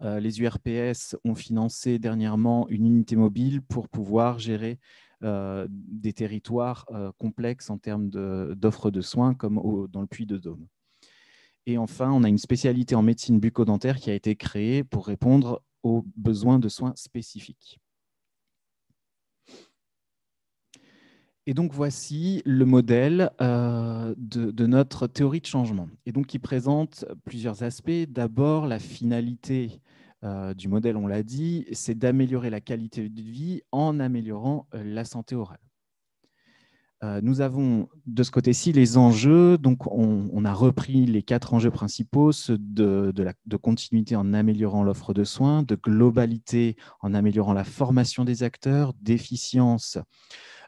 les 0.01 0.41
URPS 0.41 1.15
ont 1.23 1.35
financé 1.35 1.99
dernièrement 1.99 2.67
une 2.69 2.85
unité 2.85 3.15
mobile 3.15 3.61
pour 3.61 3.87
pouvoir 3.87 4.39
gérer 4.39 4.77
des 5.21 6.13
territoires 6.13 6.85
complexes 7.17 7.69
en 7.69 7.77
termes 7.77 8.09
d'offres 8.09 8.91
de, 8.91 9.01
soins 9.01 9.33
comme 9.33 9.55
dans 9.89 10.01
le 10.01 10.07
Puy 10.07 10.25
de 10.25 10.37
Dôme. 10.37 10.67
Et 11.65 11.77
enfin, 11.77 12.11
on 12.11 12.23
a 12.23 12.29
une 12.29 12.37
spécialité 12.37 12.95
en 12.95 13.01
médecine 13.01 13.39
bucco-dentaire 13.39 13.97
qui 13.97 14.11
a 14.11 14.13
été 14.13 14.35
créée 14.35 14.83
pour 14.83 15.07
répondre 15.07 15.63
aux 15.83 16.05
besoins 16.15 16.59
de 16.59 16.69
soins 16.69 16.93
spécifiques. 16.95 17.79
Et 21.47 21.53
donc 21.53 21.73
voici 21.73 22.41
le 22.45 22.65
modèle 22.65 23.29
euh, 23.39 24.15
de, 24.17 24.65
notre 24.65 25.05
théorie 25.05 25.41
de 25.41 25.45
changement. 25.45 25.87
Et 26.07 26.11
donc 26.11 26.25
qui 26.25 26.39
présente 26.39 27.05
plusieurs 27.23 27.61
aspects. 27.61 27.91
D'abord, 28.09 28.65
la 28.65 28.79
finalité 28.79 29.79
euh, 30.23 30.55
du 30.55 30.67
modèle, 30.67 30.97
on 30.97 31.05
l'a 31.05 31.21
dit, 31.21 31.67
c'est 31.71 31.95
d'améliorer 31.95 32.49
la 32.49 32.61
qualité 32.61 33.09
de 33.09 33.21
vie 33.21 33.61
en 33.71 33.99
améliorant 33.99 34.67
euh, 34.73 34.83
la 34.83 35.05
santé 35.05 35.35
orale. 35.35 35.59
Euh, 37.05 37.19
nous 37.21 37.41
avons 37.41 37.87
de 38.07 38.23
ce 38.23 38.31
côté-ci 38.31 38.71
les 38.71 38.97
enjeux. 38.97 39.57
Donc, 39.57 39.85
on, 39.87 40.45
a 40.45 40.53
repris 40.53 41.05
les 41.05 41.23
quatre 41.23 41.53
enjeux 41.53 41.71
principaux 41.71 42.31
de, 42.49 43.11
de, 43.11 43.57
continuité 43.57 44.15
en 44.15 44.33
améliorant 44.33 44.83
l'offre 44.83 45.13
de 45.13 45.23
soins, 45.23 45.63
de 45.63 45.75
globalité 45.75 46.75
en 47.01 47.13
améliorant 47.13 47.53
la 47.53 47.63
formation 47.63 48.25
des 48.25 48.43
acteurs, 48.43 48.93
d'efficience 49.01 49.97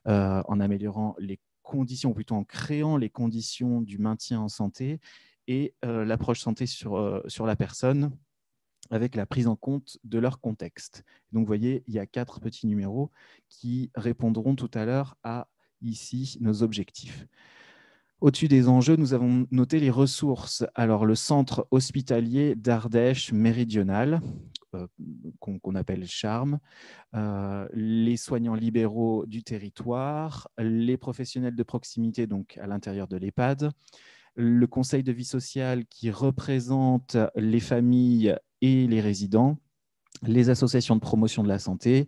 euh, 0.08 0.42
en 0.48 0.60
améliorant 0.60 1.16
les 1.20 1.40
conditions, 1.64 2.12
ou 2.12 2.14
plutôt 2.14 2.36
en 2.36 2.44
créant 2.44 2.98
les 2.98 3.10
conditions 3.10 3.82
du 3.82 3.98
maintien 3.98 4.40
en 4.40 4.50
santé, 4.50 5.00
et 5.48 5.74
euh, 5.86 6.06
l'approche 6.06 6.40
santé 6.40 6.66
sur, 6.66 7.24
sur 7.28 7.46
la 7.46 7.56
personne 7.56 8.12
avec 8.90 9.16
la 9.16 9.26
prise 9.26 9.48
en 9.48 9.56
compte 9.56 9.98
de 10.04 10.18
leur 10.18 10.40
contexte. 10.40 11.04
Donc, 11.32 11.42
vous 11.42 11.48
voyez, 11.48 11.84
il 11.88 11.94
y 11.94 12.00
a 12.00 12.06
quatre 12.06 12.40
petits 12.40 12.68
numéros 12.68 13.12
qui 13.50 13.92
répondront 13.96 14.56
tout 14.56 14.72
à 14.74 14.86
l'heure 14.86 15.18
à 15.24 15.48
ici 15.82 16.38
nos 16.42 16.64
objectifs. 16.64 17.28
Au-dessus 18.20 18.48
des 18.48 18.68
enjeux, 18.68 18.96
nous 18.96 19.14
avons 19.14 19.46
noté 19.52 19.80
les 19.80 19.92
ressources. 19.92 20.66
Alors, 20.74 21.06
le 21.06 21.14
centre 21.14 21.68
hospitalier 21.70 22.56
d'Ardèche 22.56 23.32
méridional, 23.32 24.22
euh, 24.74 24.88
qu'on 25.40 25.76
appelle 25.76 26.08
CHARM, 26.08 26.58
euh, 27.14 27.68
les 27.74 28.18
soignants 28.18 28.56
libéraux 28.56 29.28
du 29.28 29.44
territoire, 29.44 30.50
les 30.58 30.98
professionnels 30.98 31.56
de 31.56 31.64
proximité, 31.64 32.26
donc 32.26 32.58
à 32.58 32.66
l'intérieur 32.66 33.08
de 33.08 33.18
l'EHPAD, 33.18 33.70
le 34.34 34.68
conseil 34.68 35.04
de 35.04 35.12
vie 35.12 35.24
sociale 35.24 35.86
qui 35.86 36.10
représente 36.10 37.18
les 37.36 37.60
familles 37.60 38.36
et 38.62 38.88
les 38.88 39.02
résidents, 39.02 39.60
les 40.24 40.50
associations 40.50 40.96
de 40.96 41.02
promotion 41.02 41.44
de 41.44 41.48
la 41.48 41.60
santé, 41.60 42.08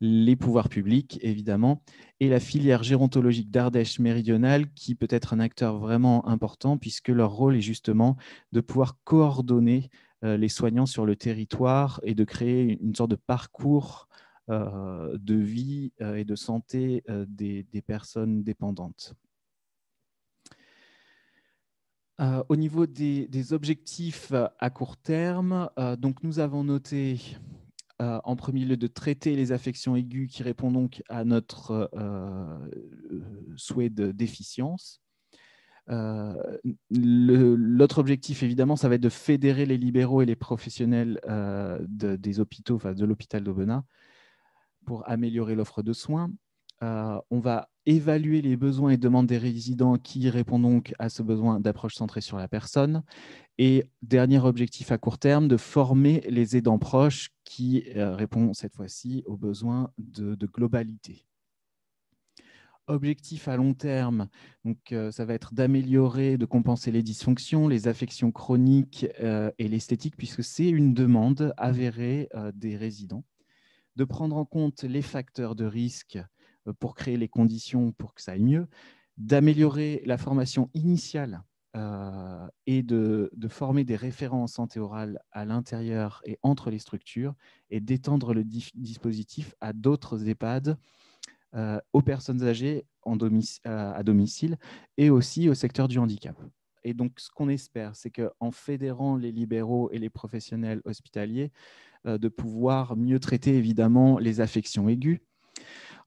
les 0.00 0.36
pouvoirs 0.36 0.68
publics, 0.68 1.18
évidemment, 1.22 1.82
et 2.20 2.28
la 2.28 2.40
filière 2.40 2.82
gérontologique 2.82 3.50
d'Ardèche 3.50 3.98
méridionale, 3.98 4.72
qui 4.74 4.94
peut 4.94 5.08
être 5.10 5.34
un 5.34 5.40
acteur 5.40 5.78
vraiment 5.78 6.26
important, 6.28 6.78
puisque 6.78 7.08
leur 7.08 7.32
rôle 7.32 7.56
est 7.56 7.60
justement 7.60 8.16
de 8.52 8.60
pouvoir 8.60 8.96
coordonner 9.04 9.90
les 10.22 10.48
soignants 10.50 10.86
sur 10.86 11.06
le 11.06 11.16
territoire 11.16 12.00
et 12.02 12.14
de 12.14 12.24
créer 12.24 12.78
une 12.82 12.94
sorte 12.94 13.10
de 13.10 13.16
parcours 13.16 14.08
de 14.48 15.34
vie 15.34 15.92
et 16.00 16.24
de 16.24 16.34
santé 16.34 17.02
des, 17.28 17.64
personnes 17.86 18.42
dépendantes. 18.42 19.14
Au 22.48 22.56
niveau 22.56 22.86
des, 22.86 23.52
objectifs 23.52 24.32
à 24.58 24.70
court 24.70 24.96
terme, 24.96 25.70
donc 25.98 26.22
nous 26.22 26.38
avons 26.38 26.64
noté 26.64 27.18
euh, 28.00 28.18
en 28.24 28.34
premier 28.34 28.64
lieu 28.64 28.78
de 28.78 28.86
traiter 28.86 29.36
les 29.36 29.52
affections 29.52 29.94
aiguës 29.94 30.26
qui 30.30 30.42
répondent 30.42 30.72
donc 30.72 31.02
à 31.10 31.24
notre 31.24 31.90
euh, 31.94 32.58
souhait 33.56 33.90
de 33.90 34.10
déficience. 34.10 35.02
Euh, 35.90 36.32
l'autre 36.90 37.98
objectif, 37.98 38.42
évidemment, 38.42 38.76
ça 38.76 38.88
va 38.88 38.94
être 38.94 39.02
de 39.02 39.10
fédérer 39.10 39.66
les 39.66 39.76
libéraux 39.76 40.22
et 40.22 40.26
les 40.26 40.36
professionnels 40.36 41.20
des 41.88 42.40
hôpitaux, 42.40 42.76
enfin 42.76 42.94
de 42.94 43.04
l'hôpital 43.04 43.44
d'Aubenas, 43.44 43.82
pour 44.86 45.06
améliorer 45.06 45.54
l'offre 45.54 45.82
de 45.82 45.92
soins. 45.92 46.30
On 46.80 47.40
va 47.40 47.68
évaluer 47.86 48.42
les 48.42 48.56
besoins 48.56 48.90
et 48.90 48.96
demandes 48.96 49.26
des 49.26 49.38
résidents 49.38 49.96
qui 49.96 50.28
répondent 50.30 50.62
donc 50.62 50.94
à 50.98 51.08
ce 51.08 51.22
besoin 51.22 51.60
d'approche 51.60 51.94
centrée 51.94 52.20
sur 52.20 52.36
la 52.36 52.48
personne 52.48 53.02
et 53.62 53.84
dernier 54.00 54.38
objectif 54.38 54.90
à 54.90 54.96
court 54.96 55.18
terme, 55.18 55.46
de 55.46 55.58
former 55.58 56.22
les 56.30 56.56
aidants 56.56 56.78
proches 56.78 57.28
qui 57.44 57.84
euh, 57.94 58.14
répondent 58.16 58.54
cette 58.54 58.74
fois-ci 58.74 59.22
aux 59.26 59.36
besoins 59.36 59.92
de, 59.98 60.34
globalité. 60.46 61.26
Objectif 62.86 63.48
à 63.48 63.58
long 63.58 63.74
terme, 63.74 64.28
donc, 64.64 64.92
euh, 64.92 65.10
ça 65.10 65.26
va 65.26 65.34
être 65.34 65.52
d'améliorer, 65.52 66.38
de 66.38 66.46
compenser 66.46 66.90
les 66.90 67.02
dysfonctions, 67.02 67.68
les 67.68 67.86
affections 67.86 68.32
chroniques 68.32 69.06
euh, 69.20 69.50
et 69.58 69.68
l'esthétique, 69.68 70.16
puisque 70.16 70.42
c'est 70.42 70.70
une 70.70 70.94
demande 70.94 71.52
avérée 71.58 72.30
des 72.54 72.78
résidents. 72.78 73.24
De 73.94 74.04
prendre 74.04 74.38
en 74.38 74.46
compte 74.46 74.84
les 74.84 75.02
facteurs 75.02 75.54
de 75.54 75.66
risque 75.66 76.18
pour 76.78 76.94
créer 76.94 77.16
les 77.16 77.28
conditions 77.28 77.92
pour 77.92 78.14
que 78.14 78.22
ça 78.22 78.32
aille 78.32 78.42
mieux, 78.42 78.66
d'améliorer 79.16 80.02
la 80.06 80.18
formation 80.18 80.70
initiale 80.74 81.42
euh, 81.76 82.48
et 82.66 82.82
de, 82.82 83.30
former 83.48 83.84
des 83.84 83.94
référents 83.94 84.42
en 84.42 84.46
santé 84.48 84.80
orale 84.80 85.20
à 85.30 85.44
l'intérieur 85.44 86.20
et 86.24 86.36
entre 86.42 86.68
les 86.68 86.80
structures 86.80 87.34
et 87.70 87.78
d'étendre 87.80 88.34
le 88.34 88.42
dispositif 88.42 89.54
à 89.60 89.72
d'autres 89.72 90.26
EHPAD, 90.26 90.76
euh, 91.54 91.80
aux 91.92 92.02
personnes 92.02 92.42
âgées 92.42 92.86
euh, 93.06 93.92
à 93.94 94.02
domicile 94.02 94.56
et 94.96 95.10
aussi 95.10 95.48
au 95.48 95.54
secteur 95.54 95.86
du 95.86 95.98
handicap. 95.98 96.36
Et 96.82 96.94
donc, 96.94 97.20
ce 97.20 97.30
qu'on 97.30 97.48
espère, 97.48 97.94
c'est 97.94 98.10
qu'en 98.10 98.50
fédérant 98.50 99.16
les 99.16 99.30
libéraux 99.30 99.90
et 99.92 99.98
les 99.98 100.10
professionnels 100.10 100.80
hospitaliers, 100.84 101.52
de 102.06 102.28
pouvoir 102.28 102.96
mieux 102.96 103.20
traiter 103.20 103.54
évidemment 103.58 104.18
les 104.18 104.40
affections 104.40 104.88
aiguës, 104.88 105.20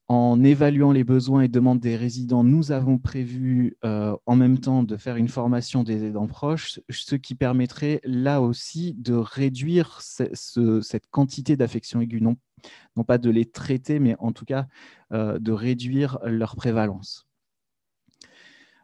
en 0.09 0.43
évaluant 0.43 0.91
les 0.91 1.03
besoins 1.03 1.41
et 1.41 1.47
demandes 1.47 1.79
des 1.79 1.95
résidents, 1.95 2.43
nous 2.43 2.71
avons 2.71 2.97
prévu 2.97 3.77
euh, 3.85 4.15
en 4.25 4.35
même 4.35 4.59
temps 4.59 4.83
de 4.83 4.97
faire 4.97 5.15
une 5.15 5.29
formation 5.29 5.83
des 5.83 6.03
aidants 6.03 6.27
proches, 6.27 6.79
ce 6.89 7.15
qui 7.15 7.35
permettrait 7.35 8.01
là 8.03 8.41
aussi 8.41 8.93
de 8.95 9.13
réduire 9.13 10.01
cette 10.01 11.09
quantité 11.09 11.55
d'affections 11.55 12.01
aiguës, 12.01 12.21
non, 12.21 12.35
non, 12.97 13.03
pas 13.03 13.17
de 13.17 13.29
les 13.29 13.45
traiter, 13.45 13.99
mais 13.99 14.15
en 14.19 14.33
tout 14.33 14.45
cas 14.45 14.67
euh, 15.13 15.39
de 15.39 15.51
réduire 15.51 16.19
leur 16.25 16.55
prévalence. 16.55 17.27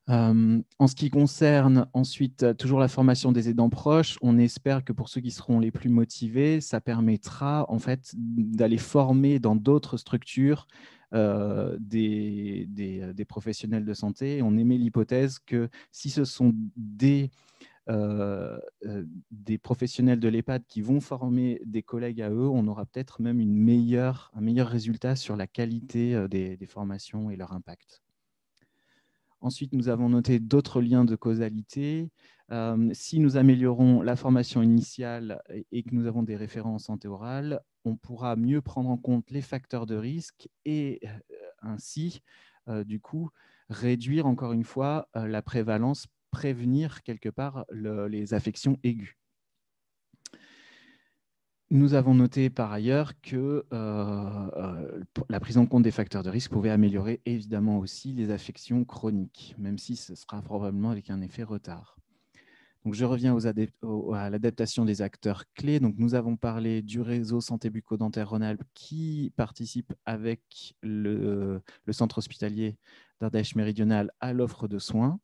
Euh, 0.09 0.59
en 0.79 0.87
ce 0.87 0.95
qui 0.95 1.11
concerne 1.11 1.85
ensuite 1.93 2.57
toujours 2.57 2.79
la 2.79 2.87
formation 2.87 3.31
des 3.31 3.49
aidants 3.49 3.69
proches, 3.69 4.17
on 4.23 4.39
espère 4.39 4.83
que 4.83 4.91
pour 4.91 5.07
ceux 5.07 5.21
qui 5.21 5.29
seront 5.29 5.59
les 5.59 5.69
plus 5.69 5.89
motivés, 5.89 6.61
ça 6.61 6.81
permettra 6.81 7.65
en 7.69 7.77
fait 7.77 8.15
d'aller 8.15 8.79
former 8.79 9.37
dans 9.37 9.55
d'autres 9.55 9.97
structures 9.97 10.65
euh, 11.15 11.75
des, 11.79 12.67
euh, 12.79 13.13
des, 13.13 13.25
professionnels 13.25 13.83
de 13.83 13.95
santé. 13.95 14.43
On 14.43 14.55
émet 14.57 14.77
l'hypothèse 14.77 15.39
que 15.39 15.67
si 15.91 16.11
ce 16.11 16.23
sont 16.23 16.53
des, 16.75 17.31
euh, 17.89 18.59
des 19.31 19.57
professionnels 19.57 20.19
de 20.19 20.27
l'EHPAD 20.27 20.65
qui 20.67 20.81
vont 20.81 20.99
former 20.99 21.63
des 21.65 21.81
collègues 21.81 22.21
à 22.21 22.29
eux, 22.29 22.47
on 22.47 22.67
aura 22.67 22.85
peut-être 22.85 23.23
même 23.23 23.39
un 23.39 24.41
meilleur 24.41 24.67
résultat 24.67 25.15
sur 25.15 25.35
la 25.35 25.47
qualité 25.47 26.27
des, 26.29 26.57
formations 26.67 27.31
et 27.31 27.35
leur 27.35 27.53
impact. 27.53 28.03
Ensuite, 29.41 29.73
nous 29.73 29.89
avons 29.89 30.09
noté 30.09 30.39
d'autres 30.39 30.79
liens 30.79 31.05
de 31.05 31.15
causalité. 31.15 32.11
si 32.91 33.19
nous 33.19 33.35
améliorons 33.35 34.03
la 34.03 34.15
formation 34.15 34.61
initiale 34.61 35.41
et 35.71 35.81
que 35.81 35.95
nous 35.95 36.05
avons 36.05 36.21
des 36.21 36.35
références 36.35 36.83
santé 36.83 37.07
orale, 37.07 37.61
on 37.89 37.95
pourra 37.95 38.35
mieux 38.35 38.61
prendre 38.61 38.89
en 38.89 38.97
compte 38.97 39.31
les 39.31 39.41
facteurs 39.41 39.85
de 39.85 39.95
risque 39.95 40.47
et 40.65 40.99
euh, 41.03 41.09
ainsi, 41.61 42.21
euh, 42.67 42.83
du 42.83 42.99
coup, 42.99 43.29
réduire 43.69 44.27
encore 44.27 44.53
une 44.53 44.63
fois 44.63 45.09
euh, 45.15 45.27
la 45.27 45.41
prévalence, 45.41 46.07
prévenir 46.31 47.01
quelque 47.01 47.29
part 47.29 47.65
les 47.71 48.33
affections 48.35 48.77
aiguës. 48.83 49.15
Nous 51.71 51.93
avons 51.93 52.15
noté 52.15 52.49
par 52.49 52.71
ailleurs 52.71 53.19
que 53.21 53.65
la 53.71 55.39
prise 55.39 55.57
en 55.57 55.67
compte 55.67 55.83
des 55.83 55.91
facteurs 55.91 56.23
de 56.23 56.29
risque 56.29 56.51
pouvait 56.51 56.69
améliorer 56.69 57.21
évidemment 57.25 57.79
aussi 57.79 58.13
les 58.13 58.31
affections 58.31 58.85
chroniques, 58.85 59.55
même 59.57 59.77
si 59.77 59.95
ce 59.95 60.15
sera 60.15 60.41
probablement 60.41 60.89
avec 60.91 61.09
un 61.11 61.21
effet 61.21 61.43
retard. 61.43 61.99
Je 62.85 63.05
reviens 63.05 63.37
à 63.37 64.29
l'adaptation 64.29 64.85
des 64.85 65.01
acteurs 65.01 65.43
clés. 65.53 65.79
Donc, 65.79 65.95
nous 65.97 66.15
avons 66.15 66.37
parlé 66.37 66.81
du 66.81 67.01
réseau 67.01 67.41
santé 67.41 67.69
bucco-dentaire 67.69 68.29
Rhône-Alpes 68.29 68.63
qui 68.73 69.33
participe 69.35 69.93
avec 70.05 70.75
le, 70.81 71.61
centre 71.91 72.19
hospitalier 72.19 72.77
d'Ardèche 73.19 73.55
méridionale 73.55 74.11
à 74.21 74.31
l'offre 74.31 74.67
de 74.67 74.79
soins. 74.79 75.19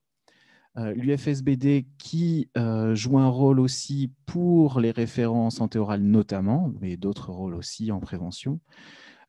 Euh, 0.78 0.94
L'UFSBD 0.96 1.86
qui 1.98 2.50
euh, 2.58 2.94
joue 2.94 3.18
un 3.18 3.30
rôle 3.30 3.62
aussi 3.62 4.12
pour 4.26 4.82
les 4.82 4.91
référents 4.91 5.46
en 5.46 5.50
santé 5.50 5.80
orale 5.80 6.02
notamment, 6.02 6.74
mais 6.82 6.98
d'autres 6.98 7.32
rôles 7.32 7.56
aussi 7.56 7.94
en 7.94 8.02
prévention. 8.02 8.60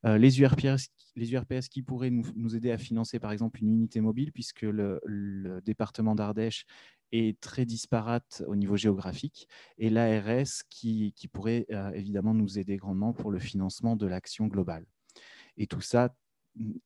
Euh, 0.04 0.18
les, 0.18 0.40
URPS, 0.40 0.88
les 1.14 1.32
URPS 1.32 1.68
qui 1.70 1.82
pourraient 1.82 2.10
nous, 2.10 2.56
aider 2.56 2.72
à 2.72 2.78
financer 2.78 3.20
par 3.20 3.30
exemple 3.30 3.60
une 3.62 3.70
unité 3.70 4.00
mobile 4.00 4.32
puisque 4.32 4.62
le, 4.62 5.00
le 5.04 5.60
département 5.62 6.16
d'Ardèche 6.16 6.66
est 7.12 7.40
très 7.40 7.64
disparate 7.64 8.42
au 8.46 8.56
niveau 8.56 8.76
géographique, 8.76 9.48
et 9.78 9.90
l'ARS 9.90 10.64
qui, 10.68 11.12
pourrait 11.32 11.66
euh, 11.72 11.90
évidemment 11.92 12.34
nous 12.34 12.58
aider 12.58 12.76
grandement 12.76 13.12
pour 13.12 13.30
le 13.30 13.38
financement 13.38 13.96
de 13.96 14.06
l'action 14.06 14.46
globale. 14.46 14.86
Et 15.56 15.66
tout 15.66 15.80
ça 15.80 16.14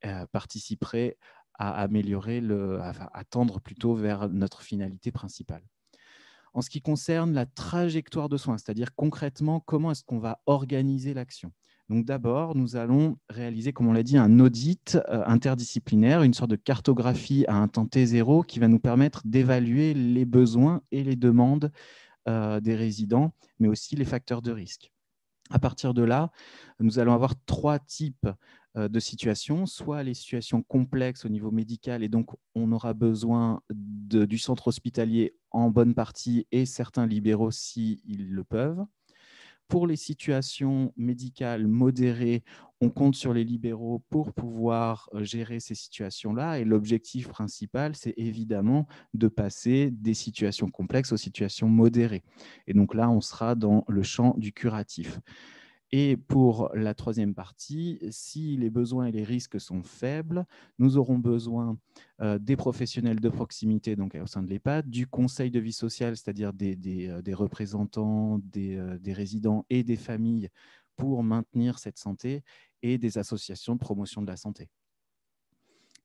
euh, 0.05 0.25
participerait 0.27 1.17
à 1.53 1.81
améliorer, 1.81 2.41
le, 2.41 2.79
à 2.81 3.23
tendre 3.29 3.59
plutôt 3.59 3.93
vers 3.93 4.29
notre 4.29 4.61
finalité 4.61 5.11
principale. 5.11 5.63
En 6.53 6.61
ce 6.61 6.69
qui 6.69 6.81
concerne 6.81 7.33
la 7.33 7.45
trajectoire 7.45 8.27
de 8.27 8.37
soins, 8.37 8.57
c'est-à-dire 8.57 8.95
concrètement 8.95 9.59
comment 9.59 9.91
est-ce 9.91 10.03
qu'on 10.03 10.19
va 10.19 10.41
organiser 10.45 11.13
l'action? 11.13 11.53
Donc 11.91 12.05
d'abord, 12.05 12.55
nous 12.55 12.77
allons 12.77 13.17
réaliser, 13.27 13.73
comme 13.73 13.87
on 13.87 13.91
l'a 13.91 14.01
dit, 14.01 14.17
un 14.17 14.39
audit 14.39 14.97
euh, 15.09 15.25
interdisciplinaire, 15.25 16.23
une 16.23 16.33
sorte 16.33 16.49
de 16.49 16.55
cartographie 16.55 17.43
à 17.49 17.55
un 17.55 17.67
temps 17.67 17.83
T0 17.83 18.45
qui 18.45 18.59
va 18.59 18.69
nous 18.69 18.79
permettre 18.79 19.23
d'évaluer 19.25 19.93
les 19.93 20.23
besoins 20.23 20.83
et 20.93 21.03
les 21.03 21.17
demandes 21.17 21.69
euh, 22.29 22.61
des 22.61 22.75
résidents, 22.75 23.33
mais 23.59 23.67
aussi 23.67 23.97
les 23.97 24.05
facteurs 24.05 24.41
de 24.41 24.53
risque. 24.53 24.89
À 25.49 25.59
partir 25.59 25.93
de 25.93 26.01
là, 26.01 26.31
nous 26.79 26.97
allons 26.97 27.11
avoir 27.11 27.33
trois 27.45 27.77
types 27.77 28.29
euh, 28.77 28.87
de 28.87 28.99
situations, 29.01 29.65
soit 29.65 30.01
les 30.01 30.13
situations 30.13 30.63
complexes 30.63 31.25
au 31.25 31.29
niveau 31.29 31.51
médical, 31.51 32.03
et 32.03 32.07
donc 32.07 32.29
on 32.55 32.71
aura 32.71 32.93
besoin 32.93 33.61
du 33.69 34.37
centre 34.37 34.69
hospitalier 34.69 35.35
en 35.49 35.69
bonne 35.69 35.93
partie 35.93 36.47
et 36.53 36.65
certains 36.65 37.05
libéraux 37.05 37.51
s'ils 37.51 38.29
le 38.29 38.45
peuvent. 38.45 38.85
Pour 39.71 39.87
les 39.87 39.95
situations 39.95 40.91
médicales 40.97 41.65
modérées, 41.65 42.43
on 42.81 42.89
compte 42.89 43.15
sur 43.15 43.33
les 43.33 43.45
libéraux 43.45 44.03
pour 44.09 44.33
pouvoir 44.33 45.07
euh, 45.13 45.23
gérer 45.23 45.61
ces 45.61 45.75
situations-là. 45.75 46.59
Et 46.59 46.65
l'objectif 46.65 47.29
principal, 47.29 47.95
c'est 47.95 48.13
évidemment 48.17 48.85
de 49.13 49.29
passer 49.29 49.89
des 49.89 50.13
situations 50.13 50.69
complexes 50.69 51.13
aux 51.13 51.17
situations 51.17 51.69
modérées. 51.69 52.21
Et 52.67 52.73
donc 52.73 52.93
là, 52.93 53.09
on 53.09 53.21
sera 53.21 53.55
dans 53.55 53.85
le 53.87 54.03
champ 54.03 54.35
du 54.37 54.51
curatif. 54.51 55.21
Et 55.93 56.15
pour 56.15 56.69
la 56.73 56.93
troisième 56.93 57.35
partie, 57.35 57.99
si 58.11 58.55
les 58.55 58.69
besoins 58.69 59.07
et 59.07 59.11
les 59.11 59.25
risques 59.25 59.59
sont 59.59 59.83
faibles, 59.83 60.45
nous 60.79 60.97
aurons 60.97 61.17
besoin 61.19 61.77
euh, 62.21 62.39
des 62.39 62.55
professionnels 62.55 63.19
de 63.19 63.27
proximité 63.27 63.97
donc 63.97 64.15
au 64.15 64.25
sein 64.25 64.41
de 64.41 64.49
l'EHPAD, 64.49 64.89
du 64.89 65.05
conseil 65.05 65.51
de 65.51 65.59
vie 65.59 65.73
sociale, 65.73 66.15
c'est-à-dire 66.15 66.53
des, 66.53 67.09
euh, 67.09 67.35
représentants, 67.35 68.39
euh, 68.55 68.97
des, 68.99 69.13
résidents 69.13 69.65
et 69.69 69.83
des 69.83 69.97
familles 69.97 70.49
pour 70.95 71.23
maintenir 71.23 71.77
cette 71.77 71.97
santé, 71.97 72.43
et 72.83 72.97
des 72.97 73.17
associations 73.17 73.75
de 73.75 73.79
promotion 73.79 74.21
de 74.21 74.27
la 74.27 74.37
santé. 74.37 74.69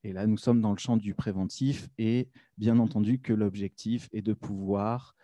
Et 0.02 0.12
là, 0.12 0.26
nous 0.26 0.36
sommes 0.36 0.60
dans 0.60 0.72
le 0.72 0.78
champ 0.78 0.96
du 0.96 1.14
préventif 1.14 1.88
et 1.96 2.28
bien 2.58 2.78
entendu 2.78 3.20
que 3.20 3.32
l'objectif 3.32 4.08
est 4.12 4.22
de 4.22 4.34
pouvoir 4.34 5.16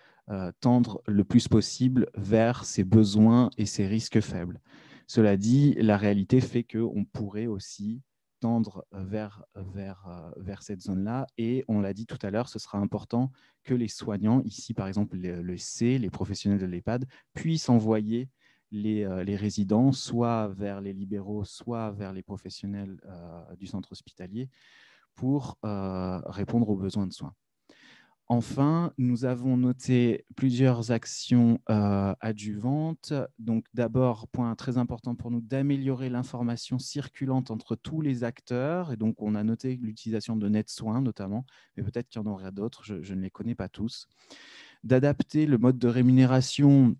tendre 0.60 1.02
le 1.06 1.24
plus 1.24 1.48
possible 1.48 2.08
vers 2.14 2.64
ses 2.64 2.84
besoins 2.84 3.50
et 3.58 3.66
ses 3.66 3.86
risques 3.86 4.20
faibles. 4.20 4.60
Cela 5.06 5.36
dit, 5.36 5.74
la 5.74 5.96
réalité 5.96 6.40
fait 6.40 6.64
qu'on 6.64 7.04
pourrait 7.04 7.46
aussi 7.46 8.00
tendre 8.40 8.84
vers, 8.92 9.44
vers, 9.54 10.32
vers 10.36 10.62
cette 10.62 10.80
zone-là. 10.80 11.26
Et 11.38 11.64
on 11.68 11.80
l'a 11.80 11.94
dit 11.94 12.06
tout 12.06 12.18
à 12.22 12.30
l'heure, 12.30 12.48
ce 12.48 12.58
sera 12.58 12.78
important 12.78 13.30
que 13.62 13.74
les 13.74 13.88
soignants, 13.88 14.40
ici 14.44 14.74
par 14.74 14.88
exemple 14.88 15.16
le, 15.16 15.56
C, 15.56 15.98
les 15.98 16.10
professionnels 16.10 16.58
de 16.58 16.66
l'EHPAD, 16.66 17.06
puissent 17.34 17.68
envoyer 17.68 18.28
les, 18.70 19.06
les, 19.24 19.36
résidents 19.36 19.92
soit 19.92 20.48
vers 20.48 20.80
les 20.80 20.92
libéraux, 20.92 21.44
soit 21.44 21.92
vers 21.92 22.12
les 22.12 22.22
professionnels 22.22 23.00
du 23.58 23.66
centre 23.66 23.92
hospitalier 23.92 24.48
pour 25.14 25.58
répondre 25.62 26.68
aux 26.68 26.76
besoins 26.76 27.06
de 27.06 27.12
soins. 27.12 27.34
Enfin, 28.28 28.92
nous 28.96 29.24
avons 29.24 29.56
noté 29.56 30.24
plusieurs 30.36 30.90
actions 30.90 31.60
euh, 31.68 32.14
adjuvantes. 32.20 33.12
Donc, 33.38 33.66
d'abord, 33.74 34.26
point 34.28 34.54
très 34.54 34.78
important 34.78 35.14
pour 35.14 35.30
nous, 35.30 35.40
d'améliorer 35.40 36.08
l'information 36.08 36.78
circulante 36.78 37.50
entre 37.50 37.76
tous 37.76 38.00
les 38.00 38.24
acteurs. 38.24 38.92
Et 38.92 38.96
donc, 38.96 39.20
on 39.20 39.34
a 39.34 39.44
noté 39.44 39.76
l'utilisation 39.76 40.36
de 40.36 40.48
NetSoin 40.48 41.02
notamment, 41.02 41.44
mais 41.76 41.82
peut-être 41.82 42.08
qu'il 42.08 42.22
y 42.22 42.24
en 42.24 42.30
aurait 42.30 42.52
d'autres, 42.52 42.84
je, 42.84 43.14
ne 43.14 43.20
les 43.20 43.30
connais 43.30 43.54
pas 43.54 43.68
tous. 43.68 44.08
D'adapter 44.82 45.46
le 45.46 45.58
mode 45.58 45.78
de 45.78 45.88
rémunération 45.88 46.96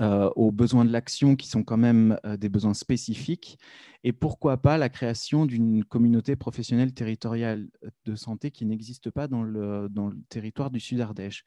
euh, 0.00 0.28
aux 0.34 0.50
besoins 0.50 0.84
de 0.84 0.90
l'action 0.90 1.36
qui 1.36 1.46
sont 1.46 1.62
quand 1.62 1.76
même 1.76 2.18
euh, 2.24 2.36
des 2.36 2.48
besoins 2.48 2.74
spécifiques 2.74 3.60
et 4.02 4.12
pourquoi 4.12 4.56
pas 4.56 4.76
la 4.76 4.88
création 4.88 5.46
d'une 5.46 5.84
communauté 5.84 6.34
professionnelle 6.34 6.92
territoriale 6.92 7.68
de 8.04 8.16
santé 8.16 8.50
qui 8.50 8.66
n'existe 8.66 9.10
pas 9.10 9.28
dans 9.28 9.44
le, 9.44 9.88
dans 9.88 10.08
le 10.08 10.16
territoire 10.28 10.72
du 10.72 10.80
Sud-Ardèche. 10.80 11.44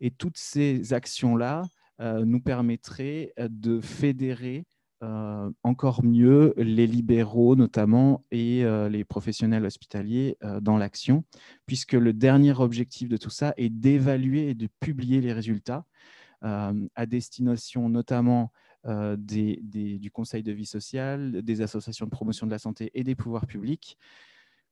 Et 0.00 0.10
toutes 0.10 0.36
ces 0.36 0.94
actions-là 0.94 1.62
euh, 2.00 2.24
nous 2.24 2.40
permettraient 2.40 3.32
de 3.38 3.80
fédérer 3.80 4.64
encore 5.62 6.02
mieux 6.02 6.54
les 6.56 6.86
libéraux 6.86 7.54
notamment 7.54 8.24
et 8.32 8.64
les 8.90 9.04
professionnels 9.04 9.64
hospitaliers 9.64 10.36
dans 10.62 10.78
l'action, 10.78 11.22
puisque 11.66 11.92
le 11.92 12.12
dernier 12.12 12.58
objectif 12.58 13.08
de 13.08 13.18
tout 13.18 13.30
ça 13.30 13.52
est 13.58 13.68
d'évaluer 13.68 14.48
et 14.48 14.54
de 14.54 14.68
publier 14.80 15.20
les 15.20 15.34
résultats 15.34 15.84
euh, 15.84 16.25
à 16.42 17.06
destination 17.06 17.88
notamment 17.88 18.52
euh, 18.86 19.16
du 19.18 20.10
Conseil 20.12 20.44
de 20.44 20.52
vie 20.52 20.66
sociale, 20.66 21.42
des 21.42 21.60
associations 21.60 22.06
de 22.06 22.10
promotion 22.10 22.46
de 22.46 22.52
la 22.52 22.58
santé 22.58 22.92
et 22.94 23.02
des 23.02 23.16
pouvoirs 23.16 23.46
publics, 23.46 23.98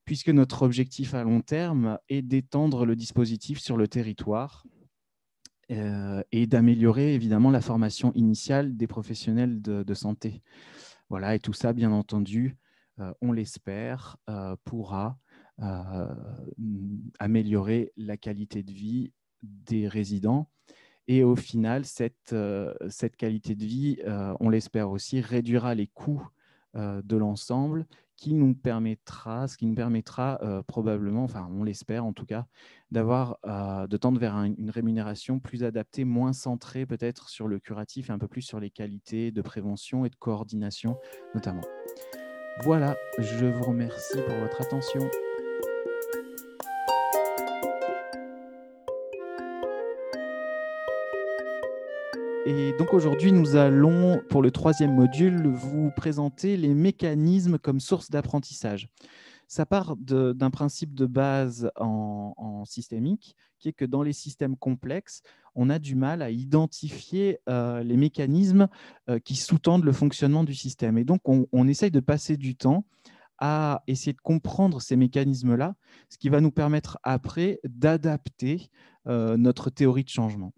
puisque 0.05 0.29
notre 0.29 0.63
objectif 0.63 1.15
à 1.15 1.25
long 1.25 1.41
terme 1.41 1.99
est 2.09 2.23
d'étendre 2.23 2.87
le 2.87 2.95
dispositif 2.95 3.59
sur 3.59 3.77
le 3.77 3.89
territoire 3.89 4.65
euh, 5.73 6.23
et 6.31 6.47
d'améliorer 6.47 7.15
évidemment 7.15 7.51
la 7.51 7.61
formation 7.61 8.13
initiale 8.13 8.77
des 8.77 8.87
professionnels 8.87 9.61
de, 9.61 9.95
santé. 9.95 10.43
Voilà, 11.09 11.35
et 11.35 11.41
tout 11.41 11.53
ça, 11.53 11.73
bien 11.73 11.91
entendu, 11.91 12.57
on 13.21 13.33
l'espère, 13.33 14.17
pourra 14.65 15.19
améliorer 17.19 17.93
la 17.97 18.17
qualité 18.17 18.63
de 18.63 18.73
vie 18.73 19.13
des 19.43 19.89
résidents 19.89 20.49
et 21.07 21.23
au 21.23 21.37
final, 21.37 21.85
cette, 21.85 22.33
euh, 22.33 22.73
qualité 23.19 23.55
de 23.55 23.65
vie, 23.65 23.99
euh, 24.07 24.35
on 24.41 24.49
l'espère 24.49 24.91
aussi, 24.91 25.21
réduira 25.21 25.75
les 25.75 25.87
coûts 25.87 26.27
euh, 26.77 27.03
de 27.05 27.17
l'ensemble, 27.17 27.87
qui 28.17 28.33
nous 28.33 28.55
permettra, 28.55 29.49
ce 29.49 29.57
qui 29.57 29.67
nous 29.67 29.75
permettra 29.75 30.39
probablement, 30.69 31.25
enfin 31.25 31.49
on 31.51 31.65
l'espère 31.65 32.05
en 32.05 32.13
tout 32.13 32.25
cas, 32.25 32.47
d'avoir, 32.93 33.39
de 33.45 33.97
tendre 33.97 34.21
vers 34.21 34.37
une 34.37 34.71
rémunération 34.71 35.41
plus 35.41 35.65
adaptée, 35.65 36.05
moins 36.05 36.33
centrée 36.33 36.87
peut-être 36.87 37.29
sur 37.29 37.49
le 37.49 37.59
curatif 37.59 38.11
un 38.11 38.19
peu 38.19 38.29
plus 38.29 38.43
sur 38.43 38.61
les 38.61 38.71
qualités 38.71 39.33
de 39.33 39.43
prévention 39.43 40.05
et 40.05 40.11
de 40.11 40.15
coordination 40.15 40.97
notamment. 41.35 41.65
Voilà, 42.63 42.97
je 43.19 43.47
vous 43.47 43.65
remercie 43.65 44.19
pour 44.25 44.37
votre 44.37 44.63
attention. 44.63 45.11
Et 52.47 52.75
donc 52.79 52.93
aujourd'hui, 52.93 53.33
nous 53.33 53.57
allons, 53.57 54.21
pour 54.29 54.43
le 54.43 54.51
troisième 54.51 54.95
module, 54.95 55.47
vous 55.47 55.91
présenter 55.97 56.59
les 56.59 56.75
mécanismes 56.75 57.59
comme 57.59 57.81
source 57.81 58.11
d'apprentissage. 58.11 58.91
Ça 59.49 59.65
part 59.65 59.97
d'un 59.97 60.51
principe 60.51 60.95
de 60.95 61.07
base 61.07 61.71
en, 61.77 62.65
systémique, 62.67 63.35
qui 63.59 63.69
est 63.69 63.73
que 63.73 63.87
dans 63.87 64.03
les 64.03 64.13
systèmes 64.13 64.59
complexes, 64.59 65.23
on 65.55 65.71
a 65.71 65.79
du 65.79 65.95
mal 65.95 66.21
à 66.21 66.31
identifier 66.31 67.39
euh, 67.49 67.83
les 67.83 67.97
mécanismes 67.97 68.69
euh, 69.09 69.19
qui 69.19 69.37
sous-tendent 69.37 69.85
le 69.85 69.93
fonctionnement 69.93 70.45
du 70.45 70.55
système. 70.55 70.99
Et 70.99 71.05
donc, 71.05 71.23
on, 71.25 71.69
essaye 71.69 71.91
de 71.91 72.01
passer 72.01 72.37
du 72.37 72.57
temps 72.57 72.85
à 73.39 73.83
essayer 73.87 74.13
de 74.13 74.21
comprendre 74.21 74.83
ces 74.83 74.97
mécanismes-là, 74.97 75.77
ce 76.11 76.19
qui 76.19 76.29
va 76.29 76.43
nous 76.43 76.53
permettre 76.53 76.99
après 77.05 77.61
d'adapter 77.65 78.69
euh, 79.07 79.39
notre 79.39 79.71
théorie 79.71 80.05
de 80.05 80.11
changement. 80.11 80.53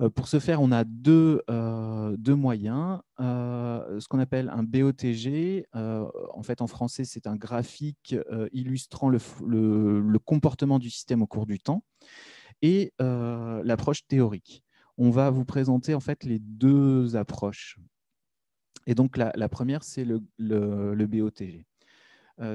Euh, 0.00 0.08
pour 0.08 0.28
ce 0.28 0.38
faire, 0.38 0.62
on 0.62 0.72
a 0.72 0.84
deux, 0.84 1.42
euh, 1.50 2.16
moyens. 2.26 3.00
Euh, 3.20 4.00
ce 4.00 4.08
qu'on 4.08 4.18
appelle 4.18 4.48
un 4.48 4.62
BOTG, 4.62 5.66
en 5.74 6.42
fait 6.42 6.62
en 6.62 6.66
français 6.66 7.04
c'est 7.04 7.26
un 7.26 7.36
graphique 7.36 8.14
illustrant 8.52 9.08
le, 9.08 10.18
comportement 10.18 10.78
du 10.78 10.90
système 10.90 11.22
au 11.22 11.26
cours 11.26 11.46
du 11.46 11.58
temps, 11.58 11.84
et 12.62 12.92
l'approche 12.98 14.06
théorique. 14.06 14.64
On 14.96 15.10
va 15.10 15.30
vous 15.30 15.44
présenter 15.44 15.94
en 15.94 16.00
fait 16.00 16.24
les 16.24 16.38
deux 16.38 17.16
approches. 17.16 17.78
Et 18.86 18.94
donc 18.94 19.16
la, 19.16 19.48
première, 19.48 19.82
c'est 19.82 20.04
le, 20.04 20.20
BOTG. 21.06 21.66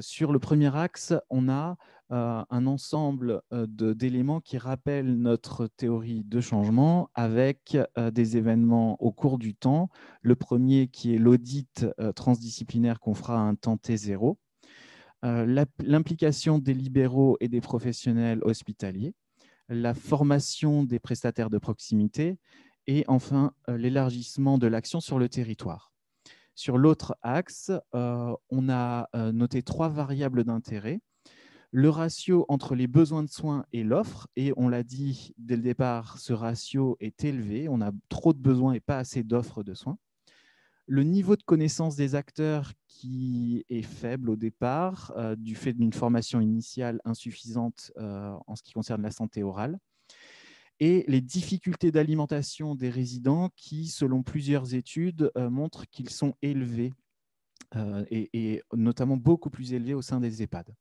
sur 0.01 0.31
le 0.31 0.39
premier 0.39 0.75
axe, 0.75 1.13
on 1.29 1.49
a 1.49 1.77
un 2.09 2.67
ensemble 2.67 3.41
euh, 3.51 3.65
d'éléments 3.67 4.41
qui 4.41 4.57
rappellent 4.57 5.15
notre 5.17 5.67
théorie 5.67 6.23
de 6.23 6.39
changement 6.39 7.09
avec 7.15 7.77
euh, 7.97 8.11
des 8.11 8.37
événements 8.37 9.01
au 9.01 9.11
cours 9.11 9.37
du 9.37 9.55
temps. 9.55 9.89
Le 10.21 10.35
premier 10.35 10.87
qui 10.87 11.15
est 11.15 11.17
l'audit 11.17 11.85
transdisciplinaire 12.15 12.99
qu'on 12.99 13.13
fera 13.13 13.37
à 13.37 13.41
un 13.41 13.55
temps 13.55 13.75
T0, 13.75 14.37
l'implication 15.23 16.59
des 16.59 16.75
libéraux 16.75 17.37
et 17.39 17.47
des 17.47 17.61
professionnels 17.61 18.39
hospitaliers, 18.43 19.15
la 19.69 19.95
formation 19.95 20.83
des 20.83 20.99
prestataires 20.99 21.49
de 21.49 21.57
proximité 21.57 22.37
et 22.85 23.03
enfin 23.07 23.51
l'élargissement 23.67 24.59
de 24.59 24.67
l'action 24.67 24.99
sur 24.99 25.17
le 25.17 25.27
territoire. 25.27 25.91
Sur 26.53 26.77
l'autre 26.77 27.17
axe, 27.23 27.71
on 27.93 28.69
a 28.69 29.09
noté 29.31 29.63
trois 29.63 29.89
variables 29.89 30.43
d'intérêt 30.43 31.01
le 31.77 31.89
ratio 31.89 32.45
entre 32.47 32.73
les 32.73 32.88
besoins 32.88 33.21
de 33.21 33.29
soins 33.29 33.65
et 33.73 33.83
l'offre, 33.83 34.29
et 34.38 34.53
on 34.55 34.69
l'a 34.69 34.81
dit 34.81 35.33
dès 35.38 35.57
le 35.57 35.61
départ, 35.61 36.19
ce 36.19 36.31
ratio 36.31 36.95
est 37.01 37.25
élevé, 37.25 37.67
on 37.67 37.81
a 37.81 37.91
trop 38.07 38.31
de 38.31 38.39
besoins 38.39 38.71
et 38.71 38.79
pas 38.79 38.97
assez 38.97 39.23
d'offres 39.23 39.61
de 39.61 39.73
soins. 39.73 39.97
Le 40.88 41.03
niveau 41.03 41.35
de 41.35 41.43
connaissance 41.43 41.97
des 41.97 42.15
acteurs 42.15 42.71
qui 42.88 43.65
est 43.67 43.81
faible 43.81 44.29
au 44.29 44.38
départ, 44.38 45.11
euh, 45.17 45.35
du 45.35 45.53
fait 45.53 45.73
d'une 45.73 45.91
formation 45.91 46.39
initiale 46.39 47.01
insuffisante 47.03 47.91
euh, 47.97 48.33
en 48.47 48.55
ce 48.55 48.63
qui 48.63 48.71
concerne 48.71 49.01
la 49.01 49.11
santé 49.11 49.43
orale, 49.43 49.77
et 50.79 51.03
les 51.09 51.19
difficultés 51.19 51.91
d'alimentation 51.91 52.75
des 52.75 52.89
résidents 52.89 53.49
qui, 53.57 53.88
selon 53.88 54.23
plusieurs 54.23 54.75
études, 54.75 55.29
euh, 55.38 55.49
montrent 55.49 55.89
qu'ils 55.89 56.09
sont 56.09 56.35
élevés, 56.41 56.93
et, 58.09 58.61
notamment 58.71 59.17
beaucoup 59.17 59.49
plus 59.49 59.73
élevés 59.73 59.93
au 59.93 60.01
sein 60.01 60.21
des 60.21 60.41
EHPAD. 60.41 60.73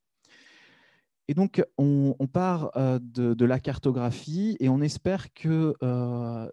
Et 1.29 1.35
donc, 1.35 1.63
on, 1.79 2.15
part 2.31 2.71
euh, 2.77 2.99
de, 3.01 3.45
la 3.45 3.59
cartographie 3.59 4.57
et 4.61 4.69
on 4.69 4.81
espère 4.81 5.33
que 5.33 5.75
euh, 5.83 6.51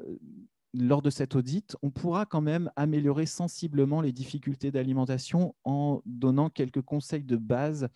lors 0.74 1.02
de 1.02 1.10
cet 1.10 1.36
audit, 1.36 1.76
on 1.82 1.92
pourra 1.92 2.26
quand 2.26 2.40
même 2.40 2.72
améliorer 2.78 3.26
sensiblement 3.26 4.00
les 4.00 4.14
difficultés 4.14 4.72
d'alimentation 4.72 5.56
en 5.66 6.02
donnant 6.06 6.50
quelques 6.50 6.82
conseils 6.82 7.24
de 7.26 7.36
base 7.36 7.90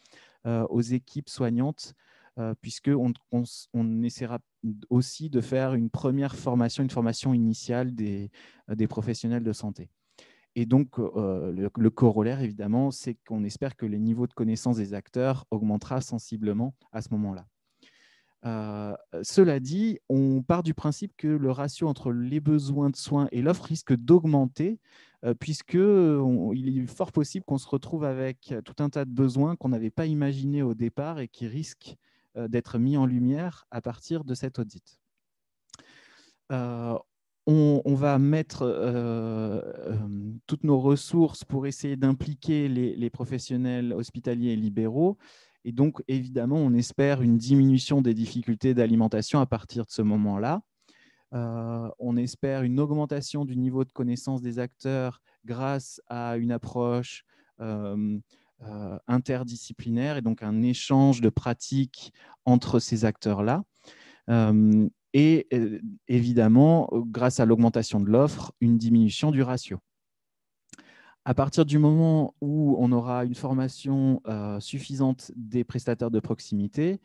euh, 0.46 0.66
aux 0.70 0.82
équipes 0.82 1.30
soignantes, 1.30 1.94
puisqu'on 2.60 3.14
on, 3.32 4.04
essaiera 4.04 4.40
aussi 4.90 5.30
de 5.30 5.40
faire 5.40 5.74
une 5.74 5.90
première 5.90 6.36
formation, 6.36 6.84
une 6.84 6.90
formation 6.90 7.34
initiale 7.34 7.96
des 7.96 8.30
professionnels 8.90 9.46
de 9.46 9.54
santé. 9.54 9.90
Et 10.56 10.66
donc, 10.66 11.00
euh, 11.00 11.52
le, 11.52 11.90
corollaire, 11.90 12.40
évidemment, 12.40 12.90
c'est 12.90 13.16
qu'on 13.28 13.44
espère 13.44 13.76
que 13.76 13.86
les 13.86 14.00
niveaux 14.00 14.26
de 14.26 14.34
connaissance 14.34 14.78
des 14.78 14.94
acteurs 14.94 15.46
augmentera 15.52 16.00
sensiblement 16.00 16.74
à 16.94 17.02
ce 17.02 17.10
moment-là. 17.12 17.46
Euh, 18.46 18.96
cela 19.24 19.60
dit, 19.60 20.00
on 20.08 20.42
part 20.44 20.64
du 20.64 20.74
principe 20.74 21.14
que 21.18 21.28
le 21.28 21.52
ratio 21.52 21.90
entre 21.90 22.12
les 22.12 22.40
besoins 22.40 22.90
de 22.90 22.96
soins 22.96 23.28
et 23.32 23.42
l'offre 23.42 23.66
risque 23.66 23.94
d'augmenter, 23.94 24.80
euh, 25.26 25.34
puisqu'il 25.34 26.80
est 26.80 26.88
fort 26.88 27.12
possible 27.12 27.44
qu'on 27.44 27.58
se 27.58 27.68
retrouve 27.68 28.06
avec 28.06 28.54
tout 28.64 28.76
un 28.80 28.90
tas 28.90 29.04
de 29.04 29.12
besoins 29.12 29.58
qu'on 29.58 29.70
n'avait 29.70 29.90
pas 29.90 30.06
imaginés 30.06 30.62
au 30.62 30.74
départ 30.74 31.20
et 31.20 31.28
qui 31.28 31.48
risquent 31.48 31.96
d'être 32.36 32.78
mis 32.78 32.98
en 32.98 33.06
lumière 33.06 33.66
à 33.72 33.82
partir 33.82 34.26
de 34.26 34.36
cet 34.36 34.60
audit. 34.60 35.00
On, 37.48 37.96
va 37.96 38.18
mettre 38.18 38.66
toutes 40.48 40.64
nos 40.64 40.80
ressources 40.80 41.44
pour 41.44 41.68
essayer 41.68 41.96
d'impliquer 41.96 42.68
les, 42.68 43.10
professionnels 43.10 43.94
hospitaliers 43.94 44.52
et 44.52 44.56
libéraux. 44.56 45.18
Et 45.64 45.72
donc, 45.72 46.02
évidemment, 46.08 46.58
on 46.58 46.74
espère 46.74 47.22
une 47.22 47.38
diminution 47.38 48.02
des 48.02 48.14
difficultés 48.14 48.74
d'alimentation 48.74 49.40
à 49.40 49.46
partir 49.46 49.86
de 49.86 49.92
ce 49.92 50.02
moment-là. 50.02 50.62
on 51.32 52.18
espère 52.18 52.64
une 52.64 52.80
augmentation 52.80 53.46
du 53.46 53.56
niveau 53.56 53.84
de 53.84 53.92
connaissance 53.92 54.42
des 54.42 54.60
acteurs 54.60 55.22
grâce 55.46 56.02
à 56.08 56.38
une 56.38 56.52
approche 56.52 57.26
interdisciplinaire 59.08 60.18
et 60.18 60.22
donc 60.22 60.42
un 60.42 60.62
échange 60.64 61.22
de 61.22 61.30
pratiques 61.30 62.12
entre 62.46 62.80
ces 62.80 63.06
acteurs-là 63.06 63.64
et 65.16 65.48
euh, 65.54 65.80
évidemment, 66.10 66.90
grâce 66.92 67.40
à 67.40 67.46
l'augmentation 67.46 68.02
de 68.02 68.10
l'offre, 68.10 68.52
une 68.60 68.78
diminution 68.78 69.32
du 69.32 69.42
ratio. 69.44 69.80
À 71.24 71.34
partir 71.34 71.66
du 71.66 71.80
moment 71.80 72.36
où 72.42 72.76
on 72.80 72.92
aura 72.92 73.24
une 73.24 73.34
formation 73.34 74.22
euh, 74.28 74.60
suffisante 74.60 75.32
des 75.38 75.64
prestataires 75.64 76.12
de 76.12 76.20
proximité, 76.20 77.00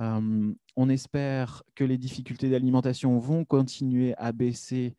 euh, 0.00 0.52
on 0.74 0.88
espère 0.88 1.62
que 1.76 1.84
les 1.84 1.98
difficultés 1.98 2.50
d'alimentation 2.50 3.16
vont 3.18 3.44
continuer 3.44 4.14
à 4.18 4.32
baisser 4.32 4.96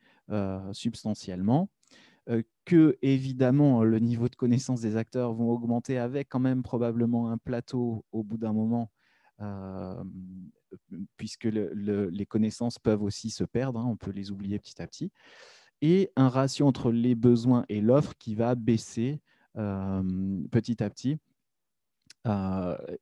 substantiellement, 0.71 1.69
que 2.65 2.97
évidemment 3.01 3.83
le 3.83 3.99
niveau 3.99 4.29
de 4.29 4.35
connaissance 4.35 4.79
des 4.79 4.95
acteurs 4.95 5.33
vont 5.33 5.51
augmenter 5.51 5.97
avec 5.97 6.29
quand 6.29 6.39
même 6.39 6.63
probablement 6.63 7.29
un 7.29 7.37
plateau 7.37 8.05
au 8.13 8.23
bout 8.23 8.37
d'un 8.37 8.53
moment 8.53 8.89
puisque 11.17 11.45
les 11.45 12.25
connaissances 12.25 12.79
peuvent 12.79 13.03
aussi 13.03 13.29
se 13.29 13.43
perdre, 13.43 13.79
hein, 13.79 13.85
on 13.87 13.95
peut 13.95 14.11
les 14.11 14.31
oublier 14.31 14.59
petit 14.59 14.81
à 14.81 14.87
petit, 14.87 15.11
et 15.81 16.11
un 16.15 16.29
ratio 16.29 16.65
entre 16.67 16.91
les 16.91 17.15
besoins 17.15 17.65
et 17.69 17.81
l'offre 17.81 18.13
qui 18.17 18.35
va 18.35 18.55
baisser 18.55 19.21
petit 19.53 20.83
à 20.83 20.89
petit. 20.89 21.19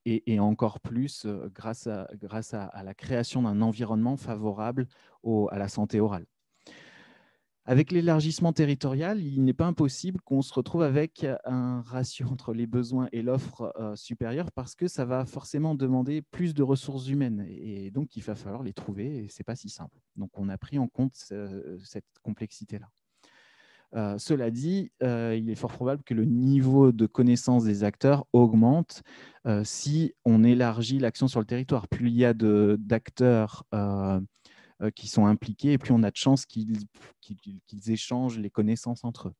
et, 0.06 0.39
encore 0.39 0.80
plus 0.80 1.27
grâce 1.54 1.88
à, 1.88 2.84
la 2.84 2.93
création 2.93 3.43
d'un 3.43 3.62
environnement 3.62 4.17
favorable 4.17 4.88
à 5.51 5.58
la 5.58 5.67
santé 5.67 5.99
orale. 5.99 6.25
Avec 7.65 7.91
l'élargissement 7.91 8.54
territorial, 8.54 9.21
il 9.21 9.43
n'est 9.43 9.54
pas 9.54 9.67
impossible 9.67 10.19
qu'on 10.21 10.41
se 10.41 10.52
retrouve 10.54 10.82
avec 10.82 11.26
un 11.45 11.82
ratio 11.82 12.28
entre 12.32 12.54
les 12.54 12.65
besoins 12.65 13.08
et 13.12 13.21
l'offre 13.21 13.71
euh, 13.80 13.95
supérieure 13.95 14.52
parce 14.52 14.74
que 14.74 14.88
ça 14.88 15.06
va 15.06 15.26
forcément 15.26 15.76
demander 15.76 16.24
plus 16.24 16.56
de 16.56 16.63
ressources 16.63 17.08
humaines 17.08 17.45
et 17.47 17.91
donc 17.91 18.15
il 18.15 18.24
va 18.24 18.36
falloir 18.36 18.63
les 18.63 18.74
trouver 18.74 19.26
et 19.26 19.30
ce 19.30 19.39
n'est 19.39 19.45
pas 19.45 19.56
si 19.56 19.69
simple. 19.69 19.95
Donc 20.15 20.32
on 20.34 20.50
a 20.50 20.58
pris 20.58 20.80
en 20.80 20.88
compte 20.88 21.13
cette 21.15 22.06
complexité-là. 22.24 22.89
Euh, 23.93 24.17
cela 24.17 24.52
dit, 24.52 24.91
euh, 25.04 25.36
il 25.38 25.50
est 25.50 25.56
fort 25.56 25.71
probable 25.71 26.04
que 26.04 26.13
le 26.13 26.24
niveau 26.24 26.91
de 26.91 27.06
connaissance 27.06 27.65
des 27.65 27.84
acteurs 27.84 28.26
augmente 28.34 29.04
si 29.63 30.13
on 30.24 30.43
élargit 30.43 31.00
l'action 31.00 31.28
sur 31.28 31.39
le 31.39 31.47
territoire. 31.47 31.88
Plus 31.88 32.10
il 32.10 32.15
y 32.15 32.26
a 32.26 32.34
d'acteurs 32.34 33.65
euh, 33.74 34.19
qui 34.89 35.08
sont 35.08 35.26
impliqués, 35.26 35.74
et 35.74 35.78
plus 35.78 35.94
on 35.94 36.04
a 36.04 36.12
de 36.12 36.17
chances 36.17 36.46
qu'ils 36.46 36.88
échangent 37.88 38.39
les 38.39 38.50
connaissances 38.50 39.04
entre 39.04 39.30
eux. 39.30 39.34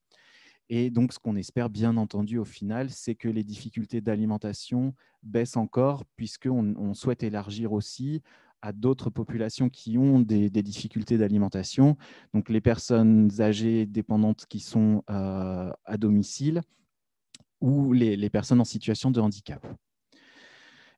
Et 0.73 0.89
donc, 0.89 1.12
ce 1.12 1.19
qu'on 1.19 1.36
espère, 1.36 1.69
bien 1.69 1.97
entendu, 1.97 2.38
au 2.38 2.45
final, 2.45 2.89
c'est 2.89 3.15
que 3.15 3.27
les 3.27 3.43
difficultés 3.43 3.99
d'alimentation 3.99 4.93
baissent 5.21 5.58
encore, 5.58 6.06
puisqu'on 6.15 6.75
on 6.77 6.93
souhaite 6.93 7.23
élargir 7.23 7.73
aussi 7.73 8.21
à 8.62 8.71
d'autres 8.71 9.10
populations 9.10 9.69
qui 9.69 9.97
ont 9.97 10.19
des, 10.19 10.49
difficultés 10.49 11.17
d'alimentation, 11.17 11.97
donc 12.34 12.49
les 12.49 12.62
personnes 12.62 13.30
âgées 13.41 13.86
dépendantes 13.86 14.45
qui 14.47 14.60
sont 14.60 15.04
euh, 15.10 15.71
à 15.84 15.97
domicile 15.97 16.62
ou 17.60 17.91
les, 17.91 18.30
personnes 18.30 18.62
en 18.62 18.65
situation 18.65 19.12
de 19.12 19.19
handicap. 19.19 19.65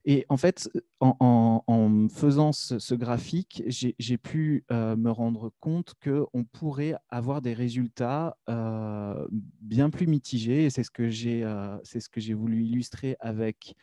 Et 0.05 0.25
en 0.27 0.35
fait, 0.35 0.69
en, 0.99 2.07
faisant 2.09 2.51
ce, 2.51 2.93
graphique, 2.93 3.63
j'ai 3.67 4.17
pu 4.17 4.65
euh, 4.71 4.97
me 4.97 5.09
rendre 5.09 5.51
compte 5.61 5.93
qu'on 6.03 6.43
pourrait 6.43 6.95
avoir 7.09 7.41
des 7.41 7.53
résultats 7.53 8.37
euh, 8.49 9.25
bien 9.61 9.89
plus 9.89 10.07
mitigés. 10.07 10.65
Et 10.65 10.69
c'est 10.69 10.83
ce 10.83 10.91
que 10.91 11.09
j'ai 11.09 11.43
euh, 11.43 11.77
ce 11.83 12.09
que 12.09 12.19
j'ai 12.19 12.33
voulu 12.33 12.63
illustrer 12.63 13.15
avec 13.21 13.75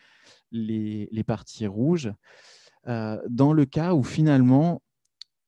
les, 0.52 1.08
les 1.10 1.24
parties 1.24 1.66
rouges. 1.66 2.12
dans 2.86 3.52
le 3.52 3.64
cas 3.64 3.94
où 3.94 4.02
finalement, 4.02 4.82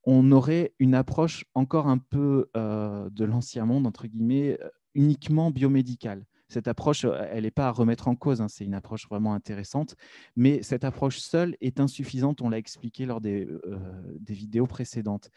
on 0.05 0.33
aurait 0.33 0.75
une 0.79 0.95
approche 0.95 1.45
encore 1.55 1.87
un 1.87 1.99
peu 1.99 2.51
de 2.55 3.25
l'ancien 3.25 3.67
monde, 3.67 3.87
entre 3.87 4.07
guillemets, 4.07 4.59
uniquement 4.95 5.51
biomédicale 5.51 6.25
cette 6.53 6.69
approche, 6.69 7.05
elle 7.31 7.45
n'est 7.45 7.51
pas 7.51 7.69
à 7.69 7.71
remettre 7.71 8.09
en 8.09 8.15
cause, 8.15 8.41
hein, 8.41 8.49
c'est 8.49 8.65
une 8.65 8.75
approche 8.75 9.09
vraiment 9.09 9.35
intéressante, 9.35 9.97
mais 10.37 10.63
cette 10.63 10.85
approche 10.85 11.19
seule 11.19 11.57
est 11.61 11.81
insuffisante, 11.81 12.43
on 12.43 12.51
l'a 12.51 12.59
expliqué 12.59 13.07
lors 13.07 13.21
des, 13.21 13.49
vidéos 14.29 14.67
précédentes. 14.67 15.31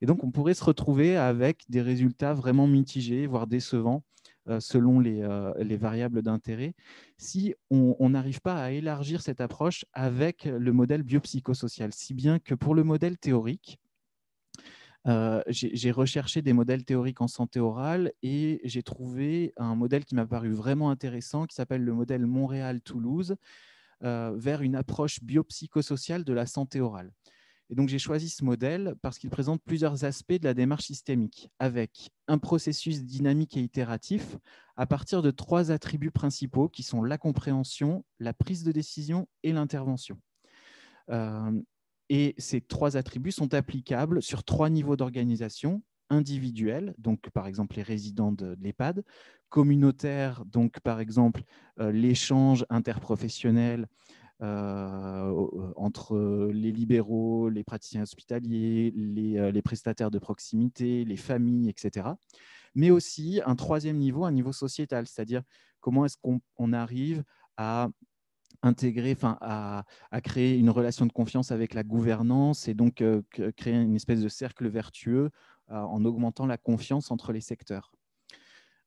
Et 0.00 0.06
donc, 0.06 0.24
on 0.24 0.30
pourrait 0.30 0.54
se 0.54 0.64
retrouver 0.64 1.16
avec 1.16 1.62
des 1.68 1.82
résultats 1.82 2.34
vraiment 2.34 2.66
mitigés, 2.66 3.26
voire 3.26 3.46
décevants, 3.46 4.02
selon 4.58 4.98
les 4.98 5.76
variables 5.76 6.22
d'intérêt, 6.22 6.74
si 7.18 7.54
on 7.70 8.08
n'arrive 8.10 8.40
pas 8.40 8.62
à 8.62 8.70
élargir 8.70 9.22
cette 9.22 9.40
approche 9.40 9.84
avec 9.92 10.44
le 10.44 10.72
modèle 10.72 11.02
biopsychosocial, 11.02 11.92
si 11.92 12.14
bien 12.14 12.38
que 12.38 12.54
pour 12.54 12.74
le 12.74 12.82
modèle 12.82 13.18
théorique, 13.18 13.78
euh, 15.08 15.42
j'ai 15.48 15.90
recherché 15.90 16.42
des 16.42 16.52
modèles 16.52 16.84
théoriques 16.84 17.20
en 17.20 17.28
santé 17.28 17.58
orale 17.58 18.12
et 18.22 18.60
j'ai 18.64 18.82
trouvé 18.82 19.52
un 19.56 19.74
modèle 19.74 20.04
qui 20.04 20.14
m'a 20.14 20.26
paru 20.26 20.52
vraiment 20.52 20.90
intéressant 20.90 21.46
qui 21.46 21.56
s'appelle 21.56 21.84
le 21.84 21.92
modèle 21.92 22.24
Montréal-Toulouse 22.26 23.36
euh, 24.04 24.32
vers 24.36 24.62
une 24.62 24.76
approche 24.76 25.22
biopsychosociale 25.22 26.24
de 26.24 26.32
la 26.32 26.46
santé 26.46 26.80
orale. 26.80 27.12
Et 27.68 27.74
donc 27.74 27.88
j'ai 27.88 27.98
choisi 27.98 28.28
ce 28.28 28.44
modèle 28.44 28.94
parce 29.02 29.18
qu'il 29.18 29.30
présente 29.30 29.62
plusieurs 29.64 30.04
aspects 30.04 30.34
de 30.34 30.44
la 30.44 30.54
démarche 30.54 30.84
systémique 30.84 31.50
avec 31.58 32.10
un 32.28 32.38
processus 32.38 33.02
dynamique 33.02 33.56
et 33.56 33.62
itératif 33.62 34.36
à 34.76 34.86
partir 34.86 35.22
de 35.22 35.30
trois 35.30 35.70
attributs 35.72 36.10
principaux 36.10 36.68
qui 36.68 36.82
sont 36.82 37.02
la 37.02 37.18
compréhension, 37.18 38.04
la 38.20 38.34
prise 38.34 38.62
de 38.62 38.72
décision 38.72 39.26
et 39.42 39.52
l'intervention. 39.52 40.18
Euh, 41.10 41.50
et 42.12 42.34
ces 42.36 42.60
trois 42.60 42.98
attributs 42.98 43.32
sont 43.32 43.54
applicables 43.54 44.20
sur 44.20 44.44
trois 44.44 44.68
niveaux 44.68 44.96
d'organisation 44.96 45.82
individuels, 46.10 46.94
donc 46.98 47.30
par 47.30 47.46
exemple 47.46 47.76
les 47.76 47.82
résidents 47.82 48.32
de, 48.32 48.54
l'EHPAD, 48.60 49.02
communautaire, 49.48 50.44
donc 50.44 50.80
par 50.80 51.00
exemple 51.00 51.42
euh, 51.80 51.90
l'échange 51.90 52.66
interprofessionnel 52.68 53.88
euh, 54.42 55.72
entre 55.76 56.50
les 56.52 56.70
libéraux, 56.70 57.48
les 57.48 57.64
praticiens 57.64 58.02
hospitaliers, 58.02 58.92
euh, 59.38 59.50
les, 59.50 59.62
prestataires 59.62 60.10
de 60.10 60.18
proximité, 60.18 61.06
les 61.06 61.16
familles, 61.16 61.70
etc. 61.70 62.08
Mais 62.74 62.90
aussi 62.90 63.40
un 63.46 63.56
troisième 63.56 63.96
niveau, 63.96 64.26
un 64.26 64.32
niveau 64.32 64.52
sociétal, 64.52 65.06
c'est-à-dire 65.06 65.40
comment 65.80 66.04
est-ce 66.04 66.18
qu'on 66.20 66.72
arrive 66.74 67.24
à 67.56 67.88
intégrer, 68.62 69.12
enfin, 69.12 69.36
à, 69.40 69.84
créer 70.22 70.56
une 70.56 70.70
relation 70.70 71.06
de 71.06 71.12
confiance 71.12 71.50
avec 71.50 71.74
la 71.74 71.82
gouvernance 71.82 72.68
et 72.68 72.74
donc 72.74 73.00
euh, 73.00 73.22
créer 73.56 73.74
une 73.74 73.96
espèce 73.96 74.20
de 74.20 74.28
cercle 74.28 74.68
vertueux 74.68 75.30
euh, 75.70 75.76
en 75.76 76.04
augmentant 76.04 76.46
la 76.46 76.58
confiance 76.58 77.10
entre 77.10 77.32
les 77.32 77.40
secteurs. 77.40 77.92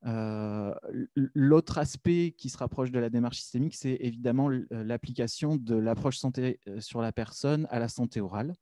Euh, 0.05 0.73
l'autre 1.15 1.77
aspect 1.77 2.35
qui 2.38 2.49
se 2.49 2.57
rapproche 2.57 2.91
de 2.91 2.99
la 2.99 3.09
démarche 3.09 3.38
systémique, 3.38 3.75
c'est 3.75 3.97
évidemment 3.99 4.49
l'application 4.69 5.55
de 5.55 5.75
l'approche 5.75 6.17
santé 6.17 6.59
sur 6.79 7.01
la 7.01 7.11
personne 7.11 7.67
à 7.71 7.79
la 7.79 7.88
santé 7.88 8.21
orale. 8.21 8.53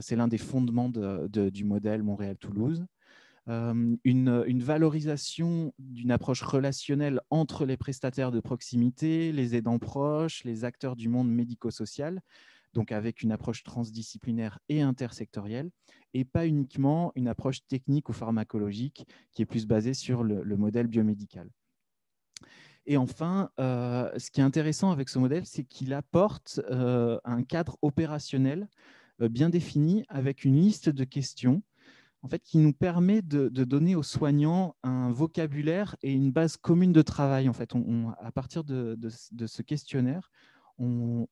C'est 0.00 0.16
l'un 0.16 0.26
des 0.26 0.38
fondements 0.38 0.88
du 0.88 1.64
modèle 1.64 2.02
Montréal-Toulouse. 2.02 2.84
Euh, 3.48 3.96
une, 4.04 4.62
valorisation 4.62 5.74
d'une 5.78 6.10
approche 6.10 6.42
relationnelle 6.42 7.20
entre 7.28 7.66
les 7.66 7.76
prestataires 7.76 8.30
de 8.30 8.40
proximité, 8.40 9.32
les 9.32 9.54
aidants 9.54 9.78
proches, 9.78 10.44
les 10.44 10.64
acteurs 10.64 10.96
du 10.96 11.08
monde 11.08 11.30
médico-social, 11.30 12.22
donc 12.72 12.90
avec 12.90 13.22
une 13.22 13.32
approche 13.32 13.62
transdisciplinaire 13.62 14.58
et 14.70 14.80
intersectorielle, 14.80 15.70
et 16.14 16.24
pas 16.24 16.46
uniquement 16.46 17.12
une 17.16 17.28
approche 17.28 17.66
technique 17.66 18.08
ou 18.08 18.14
pharmacologique 18.14 19.06
qui 19.32 19.42
est 19.42 19.46
plus 19.46 19.66
basée 19.66 19.94
sur 19.94 20.24
le, 20.24 20.56
modèle 20.56 20.86
biomédical. 20.86 21.50
Et 22.86 22.96
enfin, 22.96 23.50
euh, 23.60 24.10
ce 24.18 24.30
qui 24.30 24.40
est 24.40 24.44
intéressant 24.44 24.90
avec 24.90 25.10
ce 25.10 25.18
modèle, 25.18 25.44
c'est 25.44 25.64
qu'il 25.64 25.92
apporte 25.92 26.60
euh, 26.70 27.18
un 27.24 27.42
cadre 27.42 27.76
opérationnel 27.82 28.68
bien 29.20 29.48
défini 29.48 30.04
avec 30.08 30.44
une 30.44 30.56
liste 30.56 30.88
de 30.88 31.04
questions 31.04 31.62
en 32.24 32.28
fait, 32.28 32.42
qui 32.42 32.56
nous 32.56 32.72
permet 32.72 33.20
de, 33.20 33.48
donner 33.48 33.94
aux 33.94 34.02
soignants 34.02 34.76
un 34.82 35.12
vocabulaire 35.12 35.94
et 36.02 36.10
une 36.10 36.32
base 36.32 36.56
commune 36.56 36.92
de 36.92 37.02
travail. 37.02 37.50
En 37.50 37.52
fait, 37.52 37.72
à 38.18 38.32
partir 38.32 38.64
de, 38.64 38.96
ce 39.10 39.60
questionnaire, 39.60 40.30
on, 40.78 41.26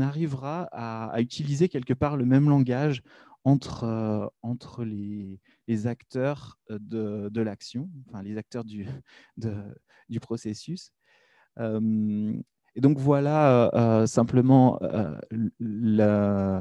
arrivera 0.00 0.68
à, 0.72 1.20
utiliser 1.20 1.68
quelque 1.68 1.94
part 1.94 2.16
le 2.16 2.24
même 2.24 2.48
langage 2.48 3.02
entre, 3.44 4.32
entre 4.42 4.84
les, 4.84 5.38
acteurs 5.86 6.58
de, 6.68 7.28
de 7.28 7.40
l'action, 7.40 7.88
enfin 8.08 8.24
les 8.24 8.36
acteurs 8.36 8.64
du, 8.64 8.88
processus. 10.20 10.90
et 11.60 12.80
donc 12.80 12.98
voilà 12.98 14.02
simplement 14.08 14.80
le, 15.30 16.60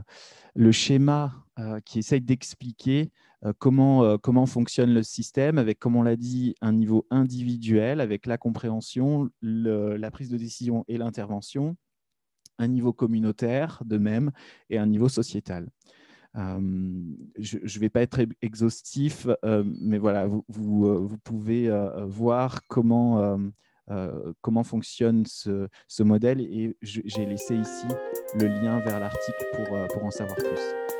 le, 0.53 0.71
schéma 0.71 1.43
qui 1.85 1.97
essaye 1.97 2.21
d'expliquer 2.21 3.11
comment, 3.59 4.17
comment 4.17 4.45
fonctionne 4.45 4.93
le 4.93 5.03
système, 5.03 5.57
avec, 5.57 5.79
comme 5.79 5.95
on 5.95 6.03
l'a 6.03 6.15
dit, 6.15 6.55
un 6.61 6.73
niveau 6.73 7.07
individuel, 7.09 7.99
avec 7.99 8.25
la 8.25 8.37
compréhension, 8.37 9.29
la 9.41 10.11
prise 10.11 10.29
de 10.29 10.37
décision 10.37 10.85
et 10.87 10.97
l'intervention, 10.97 11.75
un 12.59 12.67
niveau 12.67 12.93
communautaire 12.93 13.81
de 13.85 13.97
même, 13.97 14.31
et 14.69 14.77
un 14.77 14.85
niveau 14.85 15.09
sociétal. 15.09 15.67
je 16.35 17.57
ne 17.57 17.79
vais 17.79 17.89
pas 17.89 18.01
être 18.01 18.19
exhaustif, 18.41 19.27
mais 19.43 19.97
voilà, 19.97 20.27
vous, 20.27 20.45
vous, 20.47 21.07
vous 21.07 21.17
pouvez 21.17 21.69
voir 22.05 22.61
comment, 22.67 23.39
comment 24.41 24.63
fonctionne 24.63 25.25
ce, 25.25 25.67
ce 25.87 26.03
modèle 26.03 26.41
et 26.41 26.77
j'ai 26.81 27.25
laissé 27.25 27.55
ici 27.55 27.87
le 28.35 28.47
lien 28.47 28.79
vers 28.79 28.99
l'article 28.99 29.45
pour, 29.53 29.65
pour 29.93 30.05
en 30.05 30.11
savoir 30.11 30.35
plus. 30.35 30.90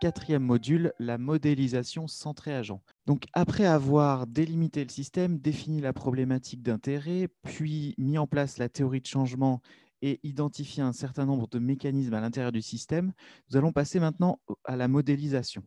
Quatrième 0.00 0.42
module, 0.42 0.92
la 0.98 1.18
modélisation 1.18 2.06
centrée 2.06 2.54
agent. 2.54 2.82
Donc, 3.06 3.24
après 3.32 3.66
avoir 3.66 4.26
délimité 4.26 4.82
le 4.84 4.90
système, 4.90 5.38
défini 5.38 5.80
la 5.80 5.92
problématique 5.92 6.62
d'intérêt, 6.62 7.28
puis 7.42 7.94
mis 7.98 8.18
en 8.18 8.26
place 8.26 8.58
la 8.58 8.68
théorie 8.68 9.00
de 9.00 9.06
changement 9.06 9.60
et 10.02 10.20
identifié 10.22 10.82
un 10.82 10.92
certain 10.92 11.26
nombre 11.26 11.48
de 11.48 11.58
mécanismes 11.58 12.14
à 12.14 12.20
l'intérieur 12.20 12.52
du 12.52 12.62
système, 12.62 13.12
nous 13.50 13.56
allons 13.56 13.72
passer 13.72 13.98
maintenant 13.98 14.40
à 14.64 14.76
la 14.76 14.88
modélisation. 14.88 15.62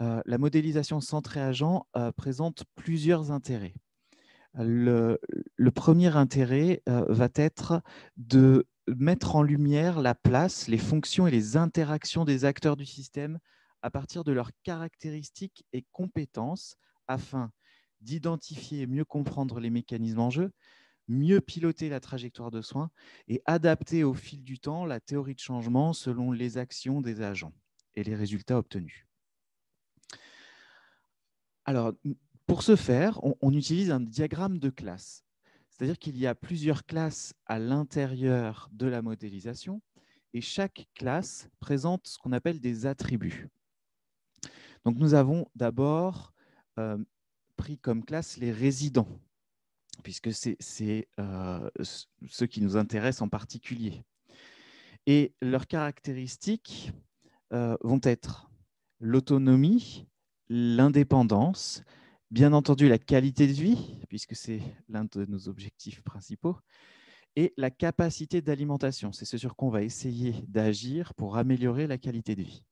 Euh, 0.00 0.20
la 0.26 0.38
modélisation 0.38 1.00
centrée 1.00 1.40
agent 1.40 1.86
euh, 1.96 2.12
présente 2.12 2.64
plusieurs 2.76 3.32
intérêts. 3.32 3.74
Le, 4.54 5.18
premier 5.74 6.16
intérêt 6.16 6.82
euh, 6.88 7.04
va 7.08 7.28
être 7.34 7.82
de 8.16 8.66
mettre 8.96 9.36
en 9.36 9.42
lumière 9.42 10.00
la 10.00 10.14
place, 10.14 10.68
les 10.68 10.78
fonctions 10.78 11.26
et 11.26 11.30
les 11.30 11.56
interactions 11.56 12.24
des 12.24 12.44
acteurs 12.44 12.76
du 12.76 12.86
système 12.86 13.38
à 13.82 13.90
partir 13.90 14.24
de 14.24 14.32
leurs 14.32 14.50
caractéristiques 14.62 15.64
et 15.72 15.84
compétences 15.92 16.76
afin 17.06 17.52
d'identifier 18.00 18.82
et 18.82 18.86
mieux 18.86 19.04
comprendre 19.04 19.60
les 19.60 19.70
mécanismes 19.70 20.20
en 20.20 20.30
jeu, 20.30 20.52
mieux 21.08 21.40
piloter 21.40 21.88
la 21.88 22.00
trajectoire 22.00 22.50
de 22.50 22.60
soins 22.60 22.90
et 23.28 23.42
adapter 23.46 24.04
au 24.04 24.14
fil 24.14 24.44
du 24.44 24.58
temps 24.58 24.84
la 24.84 25.00
théorie 25.00 25.34
de 25.34 25.40
changement 25.40 25.92
selon 25.92 26.32
les 26.32 26.58
actions 26.58 27.00
des 27.00 27.22
agents 27.22 27.54
et 27.94 28.04
les 28.04 28.14
résultats 28.14 28.58
obtenus. 28.58 29.06
Alors, 31.64 31.92
pour 32.46 32.62
ce 32.62 32.76
faire, 32.76 33.20
on, 33.42 33.52
utilise 33.52 33.90
un 33.90 34.00
diagramme 34.00 34.58
de 34.58 34.70
classe. 34.70 35.24
C'est-à-dire 35.78 35.98
qu'il 35.98 36.18
y 36.18 36.26
a 36.26 36.34
plusieurs 36.34 36.86
classes 36.86 37.34
à 37.46 37.60
l'intérieur 37.60 38.68
de 38.72 38.86
la 38.86 39.00
modélisation 39.00 39.80
et 40.34 40.40
chaque 40.40 40.88
classe 40.96 41.48
présente 41.60 42.08
ce 42.08 42.18
qu'on 42.18 42.32
appelle 42.32 42.58
des 42.58 42.84
attributs. 42.86 43.48
Donc 44.84 44.98
nous 44.98 45.14
avons 45.14 45.46
d'abord 45.54 46.32
euh, 46.80 46.98
pris 47.56 47.78
comme 47.78 48.04
classe 48.04 48.38
les 48.38 48.50
résidents, 48.50 49.20
puisque 50.02 50.32
c'est 50.32 51.08
euh, 51.20 51.70
ceux 52.26 52.46
qui 52.46 52.60
nous 52.60 52.76
intéressent 52.76 53.22
en 53.22 53.28
particulier. 53.28 54.02
Et 55.06 55.32
leurs 55.40 55.68
caractéristiques 55.68 56.92
euh, 57.52 57.76
vont 57.82 58.00
être 58.02 58.50
l'autonomie, 58.98 60.08
l'indépendance, 60.48 61.84
Bien 62.30 62.52
entendu, 62.52 62.88
la 62.88 62.98
qualité 62.98 63.46
de 63.46 63.52
vie, 63.52 63.96
puisque 64.08 64.36
c'est 64.36 64.60
l'un 64.88 65.04
de 65.04 65.24
nos 65.24 65.48
objectifs 65.48 66.02
principaux, 66.02 66.58
et 67.36 67.54
la 67.56 67.70
capacité 67.70 68.42
d'alimentation. 68.42 69.12
C'est 69.12 69.24
ce 69.24 69.38
sur 69.38 69.56
quoi 69.56 69.68
on 69.68 69.70
va 69.70 69.82
essayer 69.82 70.34
d'agir 70.48 71.14
pour 71.14 71.36
améliorer 71.36 71.86
la 71.86 71.96
qualité 71.96 72.34
de 72.34 72.42
vie. 72.42 72.64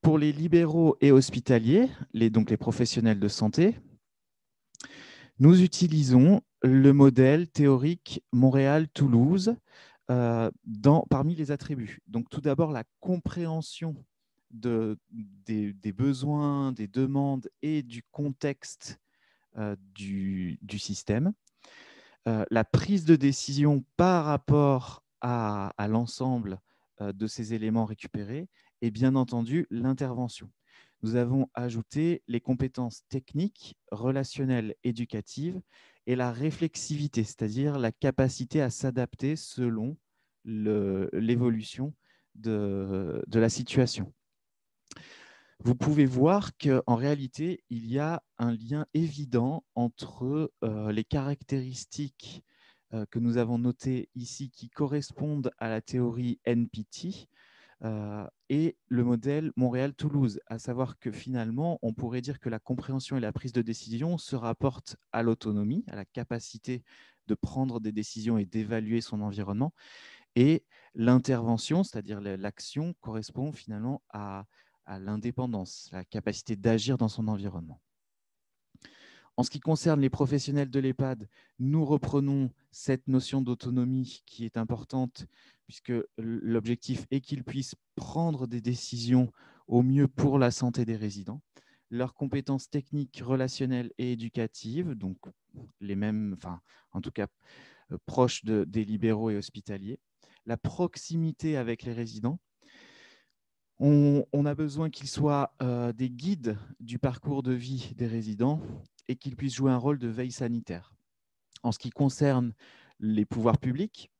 Pour 0.00 0.16
les 0.16 0.32
libéraux 0.32 0.96
et 1.00 1.12
hospitaliers, 1.12 1.90
les, 2.14 2.30
donc 2.30 2.48
les 2.48 2.56
professionnels 2.56 3.20
de 3.20 3.28
santé, 3.28 3.76
nous 5.38 5.60
utilisons 5.62 6.40
le 6.62 6.92
modèle 6.92 7.48
théorique 7.48 8.22
Montréal-Toulouse 8.32 9.54
euh, 10.10 10.50
parmi 11.10 11.34
les 11.34 11.50
attributs. 11.50 12.00
Donc 12.06 12.30
tout 12.30 12.40
d'abord 12.40 12.72
la 12.72 12.84
compréhension 13.00 13.94
de, 14.50 14.98
des, 15.10 15.92
besoins, 15.92 16.72
des 16.72 16.88
demandes 16.88 17.48
et 17.62 17.82
du 17.82 18.02
contexte 18.10 19.00
euh, 19.56 19.76
du, 19.94 20.58
système. 20.78 21.32
Euh, 22.26 22.44
la 22.50 22.64
prise 22.64 23.04
de 23.04 23.16
décision 23.16 23.84
par 23.96 24.24
rapport 24.24 25.04
à, 25.20 25.72
l'ensemble 25.88 26.60
euh, 27.00 27.12
de 27.12 27.26
ces 27.26 27.54
éléments 27.54 27.84
récupérés 27.84 28.48
et 28.82 28.90
bien 28.90 29.14
entendu 29.14 29.66
l'intervention. 29.70 30.50
Nous 31.02 31.16
avons 31.16 31.48
ajouté 31.54 32.22
les 32.26 32.40
compétences 32.40 33.02
techniques, 33.08 33.76
relationnelles, 33.92 34.74
éducatives 34.82 35.60
et 36.06 36.16
la 36.16 36.32
réflexivité, 36.32 37.22
c'est-à-dire 37.24 37.78
la 37.78 37.92
capacité 37.92 38.60
à 38.62 38.70
s'adapter 38.70 39.36
selon 39.36 39.96
l'évolution 40.44 41.94
de, 42.34 43.22
la 43.32 43.48
situation 43.48 44.12
vous 45.64 45.74
pouvez 45.74 46.06
voir 46.06 46.52
qu'en 46.56 46.94
réalité, 46.94 47.64
il 47.68 47.86
y 47.86 47.98
a 47.98 48.22
un 48.38 48.52
lien 48.52 48.86
évident 48.94 49.64
entre 49.74 50.52
euh, 50.62 50.92
les 50.92 51.04
caractéristiques 51.04 52.44
euh, 52.94 53.04
que 53.10 53.18
nous 53.18 53.36
avons 53.38 53.58
notées 53.58 54.08
ici 54.14 54.50
qui 54.50 54.70
correspondent 54.70 55.50
à 55.58 55.68
la 55.68 55.80
théorie 55.80 56.40
NPT 56.44 57.28
euh, 57.84 58.26
et 58.48 58.76
le 58.86 59.04
modèle 59.04 59.52
Montréal-Toulouse, 59.56 60.40
à 60.46 60.58
savoir 60.58 60.98
que 60.98 61.10
finalement, 61.10 61.78
on 61.82 61.92
pourrait 61.92 62.22
dire 62.22 62.40
que 62.40 62.48
la 62.48 62.58
compréhension 62.58 63.16
et 63.16 63.20
la 63.20 63.32
prise 63.32 63.52
de 63.52 63.62
décision 63.62 64.16
se 64.16 64.36
rapportent 64.36 64.96
à 65.12 65.22
l'autonomie, 65.22 65.84
à 65.88 65.96
la 65.96 66.04
capacité 66.04 66.82
de 67.26 67.34
prendre 67.34 67.78
des 67.80 67.92
décisions 67.92 68.38
et 68.38 68.46
d'évaluer 68.46 69.00
son 69.00 69.20
environnement, 69.20 69.74
et 70.34 70.64
l'intervention, 70.94 71.84
c'est-à-dire 71.84 72.20
l'action, 72.20 72.94
correspond 73.00 73.52
finalement 73.52 74.02
à 74.08 74.46
à 74.88 74.98
l'indépendance, 74.98 75.90
la 75.92 76.04
capacité 76.04 76.56
d'agir 76.56 76.96
dans 76.96 77.08
son 77.08 77.28
environnement. 77.28 77.80
En 79.36 79.44
ce 79.44 79.50
qui 79.50 79.60
concerne 79.60 80.00
les 80.00 80.10
professionnels 80.10 80.70
de 80.70 80.80
l'EHPAD, 80.80 81.28
nous 81.60 81.84
reprenons 81.84 82.50
cette 82.72 83.06
notion 83.06 83.40
d'autonomie 83.40 84.24
qui 84.26 84.44
est 84.44 84.56
importante 84.56 85.26
puisque 85.66 85.92
l'objectif 86.16 87.06
est 87.10 87.20
qu'ils 87.20 87.44
puissent 87.44 87.76
prendre 87.94 88.48
des 88.48 88.60
décisions 88.60 89.30
au 89.68 89.82
mieux 89.82 90.08
pour 90.08 90.38
la 90.38 90.50
santé 90.50 90.84
des 90.84 90.96
résidents. 90.96 91.42
Leurs 91.90 92.14
compétences 92.14 92.70
techniques, 92.70 93.20
relationnelles 93.22 93.92
et 93.98 94.12
éducatives, 94.12 94.94
donc 94.94 95.18
les 95.80 95.94
mêmes, 95.94 96.34
enfin 96.36 96.60
en 96.92 97.00
tout 97.00 97.12
cas 97.12 97.28
euh, 97.92 97.98
proches 98.06 98.44
des 98.44 98.84
libéraux 98.84 99.30
et 99.30 99.36
hospitaliers. 99.36 100.00
La 100.46 100.56
proximité 100.56 101.56
avec 101.58 101.82
les 101.82 101.92
résidents, 101.92 102.40
on, 103.80 104.44
a 104.44 104.54
besoin 104.54 104.90
qu'ils 104.90 105.08
soient 105.08 105.54
euh, 105.62 105.92
des 105.92 106.10
guides 106.10 106.58
du 106.80 106.98
parcours 106.98 107.42
de 107.42 107.52
vie 107.52 107.92
des 107.96 108.06
résidents 108.06 108.60
et 109.06 109.16
qu'ils 109.16 109.36
puissent 109.36 109.54
jouer 109.54 109.70
un 109.70 109.76
rôle 109.76 109.98
de 109.98 110.08
veille 110.08 110.32
sanitaire. 110.32 110.92
En 111.62 111.72
ce 111.72 111.78
qui 111.78 111.90
concerne 111.90 112.54
les 112.98 113.24
pouvoirs 113.24 113.58
publics, 113.58 114.10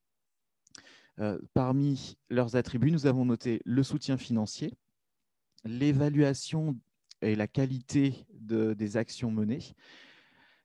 euh, 1.18 1.38
parmi 1.54 2.16
leurs 2.30 2.54
attributs, 2.54 2.92
nous 2.92 3.06
avons 3.06 3.24
noté 3.24 3.60
le 3.64 3.82
soutien 3.82 4.16
financier, 4.16 4.74
l'évaluation 5.64 6.78
et 7.20 7.34
la 7.34 7.48
qualité 7.48 8.26
des 8.30 8.96
actions 8.96 9.32
menées, 9.32 9.74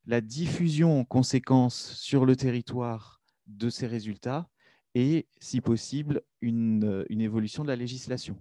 la 0.06 0.22
diffusion 0.22 1.00
en 1.00 1.04
conséquence 1.04 1.94
sur 1.94 2.26
le 2.26 2.36
territoire 2.36 3.24
de 3.48 3.72
ces 3.72 3.88
résultats 3.88 4.48
et, 4.94 5.28
si 5.40 5.62
possible, 5.62 6.22
une 6.42 6.96
évolution 7.10 7.64
de 7.64 7.70
la 7.70 7.76
législation. 7.76 8.38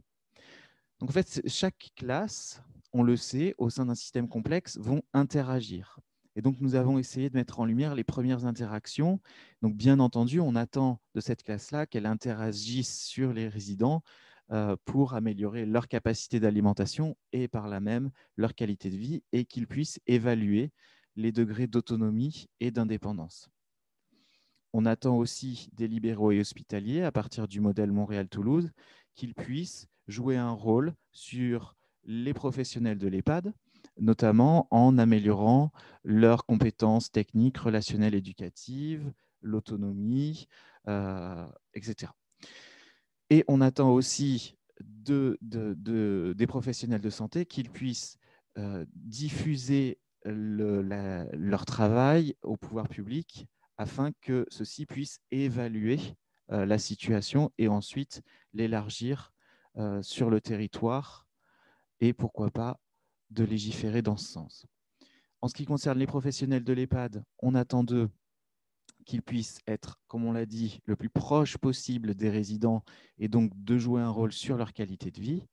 Donc 1.02 1.10
en 1.10 1.14
fait, 1.14 1.42
chaque 1.48 1.90
classe, 1.96 2.62
on 2.92 3.02
le 3.02 3.16
sait, 3.16 3.56
au 3.58 3.70
sein 3.70 3.86
d'un 3.86 3.96
système 3.96 4.28
complexe, 4.28 4.78
vont 4.78 5.02
interagir. 5.12 5.98
Et 6.36 6.42
donc 6.42 6.60
nous 6.60 6.76
avons 6.76 6.96
essayé 6.96 7.28
de 7.28 7.34
mettre 7.34 7.58
en 7.58 7.64
lumière 7.64 7.96
les 7.96 8.04
premières 8.04 8.46
interactions. 8.46 9.20
Donc 9.62 9.74
bien 9.74 9.98
entendu, 9.98 10.38
on 10.38 10.54
attend 10.54 11.00
de 11.16 11.20
cette 11.20 11.42
classe-là 11.42 11.86
qu'elle 11.86 12.06
interagisse 12.06 13.04
sur 13.04 13.32
les 13.32 13.48
résidents 13.48 14.04
euh, 14.52 14.76
pour 14.84 15.14
améliorer 15.14 15.66
leur 15.66 15.88
capacité 15.88 16.38
d'alimentation 16.38 17.16
et 17.32 17.48
par 17.48 17.66
là 17.66 17.80
même 17.80 18.12
leur 18.36 18.54
qualité 18.54 18.88
de 18.88 18.96
vie 18.96 19.24
et 19.32 19.44
qu'ils 19.44 19.66
puissent 19.66 19.98
évaluer 20.06 20.70
les 21.16 21.32
degrés 21.32 21.66
d'autonomie 21.66 22.46
et 22.60 22.70
d'indépendance. 22.70 23.50
On 24.72 24.86
attend 24.86 25.16
aussi 25.16 25.68
des 25.72 25.88
libéraux 25.88 26.30
et 26.30 26.38
hospitaliers, 26.38 27.02
à 27.02 27.10
partir 27.10 27.48
du 27.48 27.60
modèle 27.60 27.90
Montréal-Toulouse, 27.90 28.70
qu'ils 29.16 29.34
puissent 29.34 29.88
jouer 30.12 30.36
un 30.36 30.52
rôle 30.52 30.94
sur 31.10 31.76
les 32.04 32.34
professionnels 32.34 32.98
de 32.98 33.08
l'EHPAD, 33.08 33.52
notamment 33.98 34.68
en 34.70 34.98
améliorant 34.98 35.72
leurs 36.04 36.46
compétences 36.46 37.10
techniques, 37.10 37.58
relationnelles, 37.58 38.14
éducatives, 38.14 39.12
l'autonomie, 39.40 40.46
euh, 40.88 41.46
etc. 41.74 42.12
Et 43.30 43.44
on 43.48 43.60
attend 43.60 43.90
aussi 43.90 44.56
de, 44.80 45.38
des 45.40 46.46
professionnels 46.46 47.00
de 47.00 47.10
santé 47.10 47.46
qu'ils 47.46 47.70
puissent 47.70 48.18
euh, 48.58 48.84
diffuser 48.94 49.98
leur 50.24 51.64
travail 51.64 52.36
au 52.42 52.56
pouvoir 52.56 52.88
public 52.88 53.46
afin 53.78 54.12
que 54.20 54.46
ceux-ci 54.48 54.86
puissent 54.86 55.20
évaluer 55.30 55.98
euh, 56.50 56.66
la 56.66 56.78
situation 56.78 57.50
et 57.58 57.68
ensuite 57.68 58.22
l'élargir 58.52 59.32
sur 60.02 60.30
le 60.30 60.40
territoire 60.40 61.26
et 62.00 62.12
pourquoi 62.12 62.50
pas 62.50 62.78
de 63.30 63.44
légiférer 63.44 64.02
dans 64.02 64.16
ce 64.16 64.30
sens. 64.30 64.66
En 65.40 65.48
ce 65.48 65.54
qui 65.54 65.64
concerne 65.64 65.98
les 65.98 66.06
professionnels 66.06 66.64
de 66.64 66.72
l'EHPAD, 66.72 67.24
on 67.38 67.54
attend 67.54 67.82
d'eux 67.82 68.10
qu'ils 69.04 69.22
puissent 69.22 69.60
être, 69.66 70.00
comme 70.06 70.24
on 70.24 70.32
l'a 70.32 70.46
dit, 70.46 70.80
le 70.84 70.96
plus 70.96 71.10
proche 71.10 71.58
possible 71.58 72.14
des 72.14 72.30
résidents 72.30 72.84
et 73.18 73.28
donc 73.28 73.52
de 73.56 73.78
jouer 73.78 74.00
un 74.00 74.10
rôle 74.10 74.32
sur 74.32 74.56
leur 74.56 74.72
qualité 74.72 75.10
de 75.10 75.20
vie, 75.20 75.44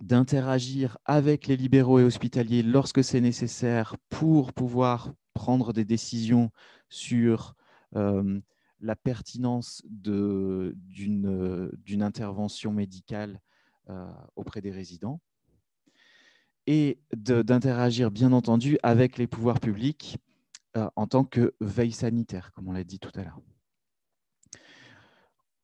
d'interagir 0.00 0.98
avec 1.04 1.46
les 1.46 1.56
libéraux 1.56 1.98
et 1.98 2.04
hospitaliers 2.04 2.62
lorsque 2.62 3.02
c'est 3.02 3.20
nécessaire 3.20 3.96
pour 4.08 4.52
pouvoir 4.52 5.12
prendre 5.34 5.72
des 5.72 5.84
décisions 5.84 6.50
sur 6.88 7.54
euh, 7.96 8.40
la 8.82 8.96
pertinence 8.96 9.82
d'une 9.86 10.76
intervention 12.00 12.72
médicale 12.72 13.40
euh, 13.88 14.12
auprès 14.36 14.60
des 14.60 14.70
résidents 14.70 15.20
et 16.66 17.00
d'interagir 17.14 18.10
bien 18.10 18.32
entendu 18.32 18.78
avec 18.82 19.18
les 19.18 19.26
pouvoirs 19.26 19.60
publics 19.60 20.18
euh, 20.76 20.88
en 20.96 21.06
tant 21.06 21.24
que 21.24 21.54
veille 21.60 21.92
sanitaire, 21.92 22.52
comme 22.52 22.68
on 22.68 22.72
l'a 22.72 22.84
dit 22.84 22.98
tout 22.98 23.10
à 23.14 23.22
l'heure. 23.22 23.40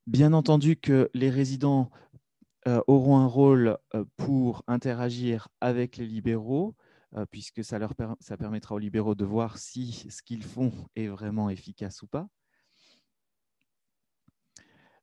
Bien 0.06 0.32
entendu 0.32 0.76
que 0.76 1.10
les 1.14 1.30
résidents 1.30 1.90
euh, 2.66 2.80
auront 2.86 3.18
un 3.18 3.26
rôle 3.26 3.78
euh, 3.94 4.04
pour 4.16 4.64
interagir 4.66 5.48
avec 5.60 5.96
les 5.96 6.06
libéraux, 6.06 6.74
puisque 7.30 7.64
ça, 7.64 7.78
leur 7.78 7.94
ça 8.20 8.36
permettra 8.36 8.74
aux 8.74 8.78
libéraux 8.78 9.14
de 9.14 9.24
voir 9.24 9.56
si 9.56 10.06
ce 10.10 10.22
qu'ils 10.22 10.42
font 10.42 10.72
est 10.94 11.06
vraiment 11.06 11.48
efficace 11.48 12.02
ou 12.02 12.06
pas. 12.06 12.28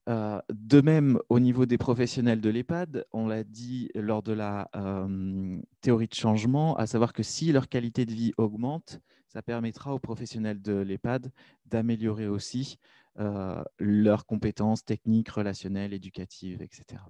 Euh, 0.07 0.39
de 0.49 0.81
même, 0.81 1.19
au 1.29 1.39
niveau 1.39 1.65
des 1.65 1.77
professionnels 1.77 2.39
de 2.39 2.49
l'EHPAD, 2.49 3.05
on 3.11 3.27
l'a 3.27 3.43
dit 3.43 3.89
lors 3.95 4.21
de 4.21 4.33
la 4.33 4.69
euh, 4.75 5.59
théorie 5.81 6.07
de 6.07 6.13
changement, 6.13 6.75
à 6.77 6.85
savoir 6.85 7.11
que 7.11 7.23
si 7.23 7.51
leur 7.51 7.67
qualité 7.69 8.05
de 8.05 8.11
vie 8.11 8.31
augmente, 8.37 8.99
ça 9.27 9.41
permettra 9.41 9.93
aux 9.93 9.99
professionnels 9.99 10.61
de 10.61 10.73
l'EHPAD 10.73 11.31
d'améliorer 11.65 12.27
aussi 12.27 12.77
euh, 13.19 13.63
leurs 13.79 14.27
compétences 14.27 14.85
techniques, 14.85 15.29
relationnelles, 15.29 15.93
éducatives, 15.93 16.61
etc. 16.61 17.01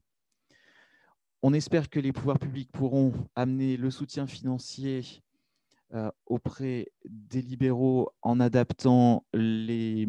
On 1.43 1.53
espère 1.53 1.89
que 1.89 1.99
les 1.99 2.13
pouvoirs 2.13 2.39
publics 2.39 2.71
pourront 2.71 3.11
amener 3.35 3.77
le 3.77 3.91
soutien 3.91 4.25
financier 4.25 5.21
auprès 6.25 6.87
des 7.05 7.41
libéraux 7.41 8.09
en 8.21 8.41
adaptant 8.41 9.23
les, 9.33 10.07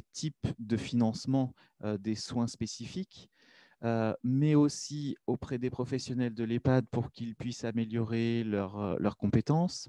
types 0.00 0.46
de 0.58 0.76
financement 0.76 1.52
euh, 1.84 1.98
des 1.98 2.14
soins 2.14 2.46
spécifiques, 2.46 3.28
euh, 3.84 4.14
mais 4.22 4.54
aussi 4.54 5.16
auprès 5.26 5.58
des 5.58 5.70
professionnels 5.70 6.34
de 6.34 6.44
l'EHPAD 6.44 6.86
pour 6.90 7.12
qu'ils 7.12 7.34
puissent 7.34 7.64
améliorer 7.64 8.44
leurs 8.44 9.16
compétences. 9.18 9.88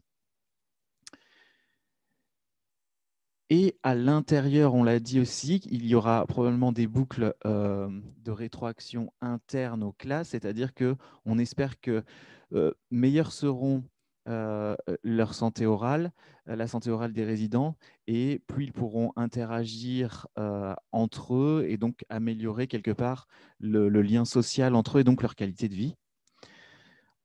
Et 3.49 3.78
à 3.84 3.93
l'intérieur, 3.93 4.74
on 4.74 4.84
l'a 4.84 4.99
dit 4.99 5.20
aussi, 5.20 5.62
il 5.70 5.86
y 5.86 5.93
aura 5.93 6.26
probablement 6.26 6.72
des 6.72 6.88
boucles 6.88 7.36
de 7.45 8.32
rétroaction 8.32 9.14
interne 9.22 9.84
aux 9.84 9.91
classes, 9.91 10.30
c'est-à-dire 10.30 10.74
qu'on 10.74 11.38
espère 11.38 11.80
que 11.80 12.04
meilleurs 12.89 13.32
seront 13.32 13.84
euh, 14.30 14.78
leur 15.03 15.34
santé 15.34 15.65
orale, 15.65 16.13
euh, 16.47 16.55
la 16.55 16.67
santé 16.67 16.89
orale 16.89 17.11
des 17.11 17.26
résidents, 17.26 17.76
et 18.07 18.41
plus 18.47 18.63
ils 18.63 18.71
pourront 18.71 19.11
interagir 19.17 20.28
euh, 20.39 20.74
entre 20.93 21.36
eux 21.36 21.65
et 21.67 21.76
donc 21.76 22.05
améliorer 22.07 22.67
quelque 22.67 22.91
part 22.91 23.28
le, 23.59 23.89
lien 23.89 24.24
social 24.24 24.76
entre 24.76 24.97
eux 24.97 25.01
et 25.01 25.03
donc 25.03 25.21
leur 25.24 25.36
qualité 25.36 25.67
de 25.67 25.76
vie. 25.76 25.95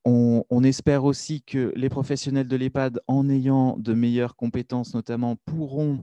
On, 0.05 0.65
espère 0.65 1.05
aussi 1.05 1.43
que 1.43 1.73
les 1.77 1.91
professionnels 1.91 2.49
de 2.49 2.57
l'EHPAD, 2.57 3.01
en 3.07 3.29
ayant 3.29 3.77
de 3.77 3.93
meilleures 3.93 4.35
compétences 4.37 4.95
notamment, 4.95 5.37
pourront 5.37 6.03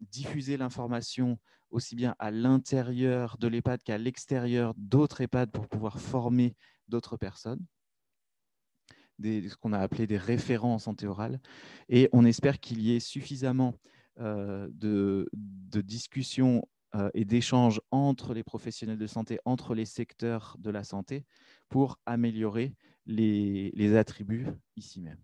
diffuser 0.00 0.56
l'information 0.56 1.38
aussi 1.70 1.94
bien 1.94 2.14
à 2.18 2.30
l'intérieur 2.30 3.38
de 3.38 3.46
l'EHPAD 3.46 3.82
qu'à 3.84 3.98
l'extérieur 3.98 4.74
d'autres 4.76 5.20
EHPAD 5.20 5.50
pour 5.52 5.68
pouvoir 5.68 6.00
former 6.00 6.56
d'autres 6.88 7.16
personnes 7.16 7.64
ce 9.22 9.56
qu'on 9.56 9.72
a 9.72 9.78
appelé 9.78 10.06
des 10.06 10.18
référents 10.18 10.74
en 10.74 10.78
santé 10.78 11.06
orale. 11.06 11.40
Et 11.88 12.08
on 12.12 12.24
espère 12.24 12.60
qu'il 12.60 12.80
y 12.80 12.94
ait 12.94 13.00
suffisamment 13.00 13.74
euh, 14.20 14.68
de, 14.72 15.28
discussions 15.82 16.66
euh, 16.94 17.10
et 17.12 17.26
d'échanges 17.26 17.82
entre 17.90 18.32
les 18.32 18.42
professionnels 18.42 18.96
de 18.96 19.06
santé, 19.06 19.38
entre 19.44 19.74
les 19.74 19.84
secteurs 19.84 20.56
de 20.58 20.70
la 20.70 20.84
santé, 20.84 21.26
pour 21.68 21.98
améliorer 22.06 22.74
les, 23.04 23.96
attributs 23.96 24.46
ici 24.76 25.02
même. 25.02 25.18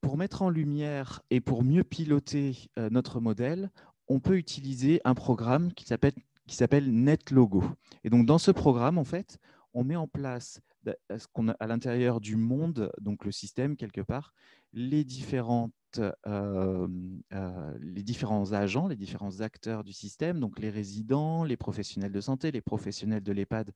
Pour 0.00 0.16
mettre 0.16 0.42
en 0.42 0.50
lumière 0.50 1.22
et 1.30 1.40
pour 1.40 1.62
mieux 1.62 1.84
piloter 1.84 2.68
euh, 2.78 2.90
notre 2.90 3.20
modèle, 3.20 3.70
on 4.08 4.18
peut 4.18 4.36
utiliser 4.36 5.00
un 5.04 5.14
programme 5.14 5.72
qui 5.72 5.84
s'appelle 5.86 6.92
NetLogo. 6.92 7.62
Et 8.02 8.10
donc, 8.10 8.26
dans 8.26 8.38
ce 8.38 8.50
programme, 8.50 8.98
en 8.98 9.04
fait, 9.04 9.38
on 9.72 9.84
met 9.84 9.94
en 9.94 10.08
place 10.08 10.60
à 10.86 11.66
l'intérieur 11.66 12.20
du 12.20 12.36
monde, 12.36 12.92
donc 13.00 13.24
le 13.24 13.32
système 13.32 13.76
quelque 13.76 14.00
part, 14.00 14.32
les, 14.72 15.04
différentes, 15.04 15.72
euh, 15.98 16.88
euh, 17.32 17.78
les 17.80 18.02
différents 18.02 18.52
agents, 18.52 18.88
les 18.88 18.96
différents 18.96 19.40
acteurs 19.40 19.84
du 19.84 19.92
système, 19.92 20.40
donc 20.40 20.58
les 20.58 20.70
résidents, 20.70 21.44
les 21.44 21.56
professionnels 21.56 22.12
de 22.12 22.20
santé, 22.20 22.50
les 22.50 22.60
professionnels 22.60 23.22
de 23.22 23.32
l'EHPAD 23.32 23.72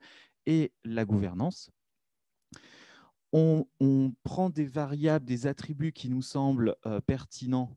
et 0.47 0.73
la 0.85 1.05
gouvernance. 1.05 1.71
On, 3.33 3.67
prend 4.23 4.49
des 4.49 4.65
variables, 4.65 5.25
des 5.25 5.49
attributs 5.49 5.93
qui 5.93 6.09
nous 6.09 6.23
semblent 6.23 6.77
euh, 6.87 7.01
pertinents 7.01 7.77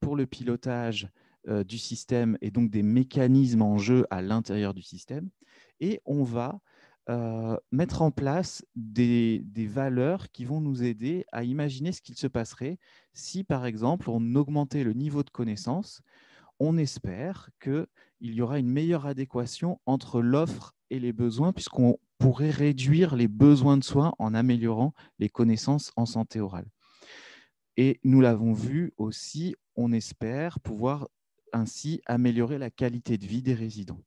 pour 0.00 0.16
le 0.16 0.26
pilotage 0.26 1.08
du 1.46 1.78
système 1.78 2.36
et 2.40 2.50
donc 2.50 2.70
des 2.70 2.82
mécanismes 2.82 3.62
en 3.62 3.78
jeu 3.78 4.04
à 4.10 4.20
l'intérieur 4.20 4.74
du 4.74 4.82
système, 4.82 5.30
et 5.78 6.00
on 6.04 6.24
va 6.24 6.60
euh, 7.10 7.56
mettre 7.72 8.02
en 8.02 8.12
place 8.12 8.64
des, 8.76 9.42
valeurs 9.66 10.30
qui 10.30 10.44
vont 10.44 10.60
nous 10.60 10.84
aider 10.84 11.24
à 11.32 11.42
imaginer 11.42 11.90
ce 11.90 12.00
qu'il 12.00 12.16
se 12.16 12.28
passerait 12.28 12.78
si, 13.12 13.42
par 13.42 13.66
exemple, 13.66 14.10
on 14.10 14.36
augmentait 14.36 14.84
le 14.84 14.92
niveau 14.92 15.24
de 15.24 15.30
connaissance. 15.30 16.02
On 16.60 16.78
espère 16.78 17.50
qu'il 17.60 17.86
y 18.20 18.40
aura 18.40 18.60
une 18.60 18.70
meilleure 18.70 19.06
adéquation 19.06 19.80
entre 19.86 20.22
l'offre 20.22 20.76
et 20.90 21.00
les 21.00 21.12
besoins, 21.12 21.52
puisqu'on 21.52 21.98
pourrait 22.18 22.50
réduire 22.50 23.16
les 23.16 23.28
besoins 23.28 23.76
de 23.76 23.84
soins 23.84 24.12
en 24.20 24.32
améliorant 24.32 24.94
les 25.18 25.28
connaissances 25.28 25.90
en 25.96 26.06
santé 26.06 26.38
orale. 26.40 26.70
Et 27.76 27.98
nous 28.04 28.20
l'avons 28.20 28.52
vu 28.52 28.92
aussi, 28.98 29.56
on 29.74 29.90
espère 29.90 30.60
pouvoir 30.60 31.08
ainsi 31.52 32.02
améliorer 32.06 32.58
la 32.58 32.70
qualité 32.70 33.18
de 33.18 33.26
vie 33.26 33.42
des 33.42 33.54
résidents. 33.54 34.02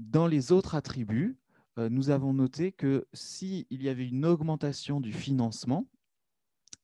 Dans 0.00 0.26
les 0.26 0.50
autres 0.50 0.74
attributs, 0.74 1.38
nous 1.76 2.10
avons 2.10 2.32
noté 2.32 2.72
que 2.72 3.06
s'il 3.12 3.66
y 3.70 3.88
avait 3.88 4.06
une 4.06 4.24
augmentation 4.24 5.00
du 5.00 5.12
financement, 5.12 5.88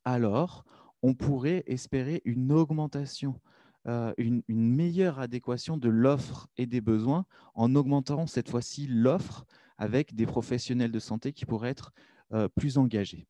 alors 0.04 0.64
on 1.02 1.14
pourrait 1.14 1.64
espérer 1.66 2.22
une 2.24 2.52
augmentation, 2.52 3.40
euh, 3.86 4.12
une, 4.18 4.42
meilleure 4.48 5.18
adéquation 5.18 5.76
de 5.76 5.88
l'offre 5.88 6.48
et 6.56 6.66
des 6.66 6.80
besoins 6.80 7.24
en 7.54 7.74
augmentant 7.74 8.26
cette 8.26 8.48
fois-ci 8.48 8.86
l'offre 8.86 9.46
avec 9.78 10.14
des 10.14 10.26
professionnels 10.26 10.92
de 10.92 10.98
santé 10.98 11.32
qui 11.32 11.46
pourraient 11.46 11.70
être 11.70 11.92
euh, 12.32 12.48
plus 12.48 12.78
engagés. 12.78 13.26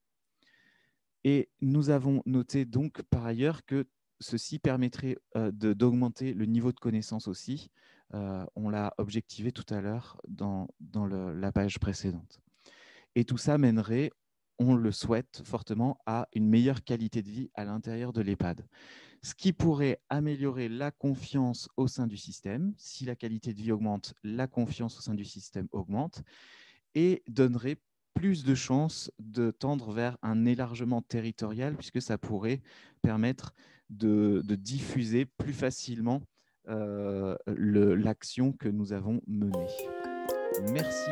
Et 1.22 1.50
nous 1.60 1.90
avons 1.90 2.22
noté 2.26 2.64
donc 2.64 3.02
par 3.02 3.26
ailleurs 3.26 3.64
que 3.64 3.86
ceci 4.20 4.58
permettrait 4.58 5.16
d'augmenter 5.34 6.34
le 6.34 6.44
niveau 6.44 6.72
de 6.72 6.78
connaissance 6.78 7.26
aussi, 7.26 7.70
euh, 8.14 8.44
on 8.56 8.68
l'a 8.68 8.94
objectivé 8.98 9.52
tout 9.52 9.66
à 9.72 9.80
l'heure 9.80 10.20
dans, 10.28 10.68
la 10.98 11.52
page 11.52 11.78
précédente. 11.78 12.40
Et 13.14 13.24
tout 13.24 13.38
ça 13.38 13.58
mènerait 13.58 14.10
on 14.60 14.74
le 14.74 14.92
souhaite 14.92 15.40
fortement, 15.42 15.98
à 16.04 16.28
une 16.34 16.46
meilleure 16.46 16.84
qualité 16.84 17.22
de 17.22 17.30
vie 17.30 17.50
à 17.54 17.64
l'intérieur 17.64 18.12
de 18.12 18.20
l'EHPAD. 18.20 18.66
Ce 19.22 19.34
qui 19.34 19.54
pourrait 19.54 20.02
améliorer 20.10 20.68
la 20.68 20.90
confiance 20.90 21.68
au 21.78 21.88
sein 21.88 22.06
du 22.06 22.18
système. 22.18 22.74
Si 22.76 23.06
la 23.06 23.16
qualité 23.16 23.54
de 23.54 23.62
vie 23.62 23.72
augmente, 23.72 24.12
la 24.22 24.46
confiance 24.46 24.98
au 24.98 25.00
sein 25.00 25.14
du 25.14 25.24
système 25.24 25.66
augmente 25.72 26.22
et 26.94 27.22
donnerait 27.26 27.78
plus 28.12 28.44
de 28.44 28.54
chances 28.54 29.10
de 29.18 29.50
tendre 29.50 29.92
vers 29.92 30.18
un 30.22 30.44
élargement 30.44 31.00
territorial 31.00 31.74
puisque 31.74 32.02
ça 32.02 32.18
pourrait 32.18 32.60
permettre 33.00 33.54
de, 33.88 34.42
diffuser 34.46 35.24
plus 35.24 35.54
facilement 35.54 36.20
l'action 36.66 38.52
que 38.52 38.68
nous 38.68 38.92
avons 38.92 39.20
menée. 39.26 39.66
Merci. 40.72 41.10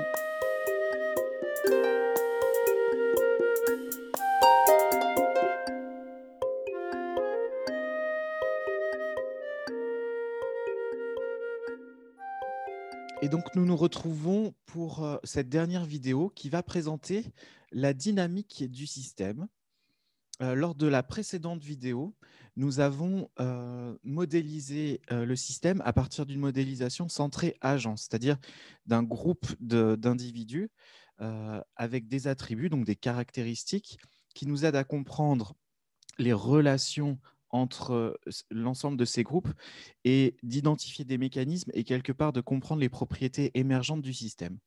Et 13.20 13.28
donc, 13.28 13.54
nous 13.56 13.64
nous 13.66 13.76
retrouvons 13.76 14.54
pour 14.66 15.04
euh, 15.04 15.16
cette 15.24 15.48
dernière 15.48 15.84
vidéo 15.84 16.30
qui 16.34 16.48
va 16.48 16.62
présenter 16.62 17.24
la 17.72 17.92
dynamique 17.92 18.70
du 18.70 18.86
système. 18.86 19.48
Lors 20.40 20.74
de 20.76 20.86
la 20.86 21.02
précédente 21.02 21.62
vidéo, 21.64 22.14
nous 22.56 22.80
avons 22.80 23.28
modélisé 24.04 25.00
le 25.10 25.36
système 25.36 25.82
à 25.84 25.92
partir 25.92 26.26
d'une 26.26 26.40
modélisation 26.40 27.08
centrée 27.08 27.56
agent, 27.60 27.96
c'est-à-dire 27.96 28.36
d'un 28.86 29.02
groupe 29.02 29.46
d'individus 29.60 30.70
avec 31.76 32.06
des 32.06 32.28
attributs, 32.28 32.68
donc 32.68 32.84
des 32.84 32.96
caractéristiques 32.96 33.98
qui 34.34 34.46
nous 34.46 34.64
aident 34.64 34.76
à 34.76 34.84
comprendre 34.84 35.54
les 36.18 36.32
relations 36.32 37.18
entre 37.50 38.20
l'ensemble 38.50 38.96
de 38.96 39.04
ces 39.04 39.22
groupes 39.22 39.48
et 40.04 40.36
d'identifier 40.42 41.04
des 41.04 41.18
mécanismes 41.18 41.70
et 41.74 41.82
quelque 41.82 42.12
part 42.12 42.32
de 42.32 42.40
comprendre 42.40 42.80
les 42.80 42.88
propriétés 42.88 43.50
émergentes 43.54 44.02
du 44.02 44.12
système. 44.12 44.58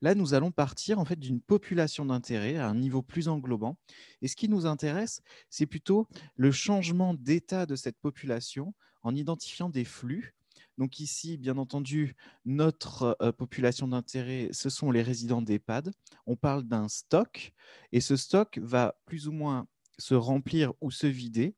Là, 0.00 0.14
nous 0.14 0.34
allons 0.34 0.52
partir 0.52 0.98
en 0.98 1.04
fait 1.04 1.18
d'une 1.18 1.40
population 1.40 2.04
d'intérêt 2.06 2.56
à 2.56 2.68
un 2.68 2.74
niveau 2.74 3.02
plus 3.02 3.28
englobant. 3.28 3.78
Et 4.22 4.28
ce 4.28 4.36
qui 4.36 4.48
nous 4.48 4.66
intéresse, 4.66 5.22
c'est 5.50 5.66
plutôt 5.66 6.06
le 6.36 6.52
changement 6.52 7.14
d'état 7.14 7.66
de 7.66 7.76
cette 7.76 7.98
population 7.98 8.74
en 9.02 9.14
identifiant 9.14 9.68
des 9.68 9.84
flux. 9.84 10.34
Donc 10.76 11.00
ici, 11.00 11.38
bien 11.38 11.58
entendu, 11.58 12.14
notre 12.44 13.16
population 13.36 13.88
d'intérêt, 13.88 14.48
ce 14.52 14.70
sont 14.70 14.92
les 14.92 15.02
résidents 15.02 15.42
d'EHPAD. 15.42 15.92
On 16.26 16.36
parle 16.36 16.62
d'un 16.64 16.88
stock 16.88 17.52
et 17.90 18.00
ce 18.00 18.16
stock 18.16 18.58
va 18.62 19.00
plus 19.04 19.26
ou 19.26 19.32
moins 19.32 19.66
se 19.98 20.14
remplir 20.14 20.72
ou 20.80 20.92
se 20.92 21.08
vider 21.08 21.56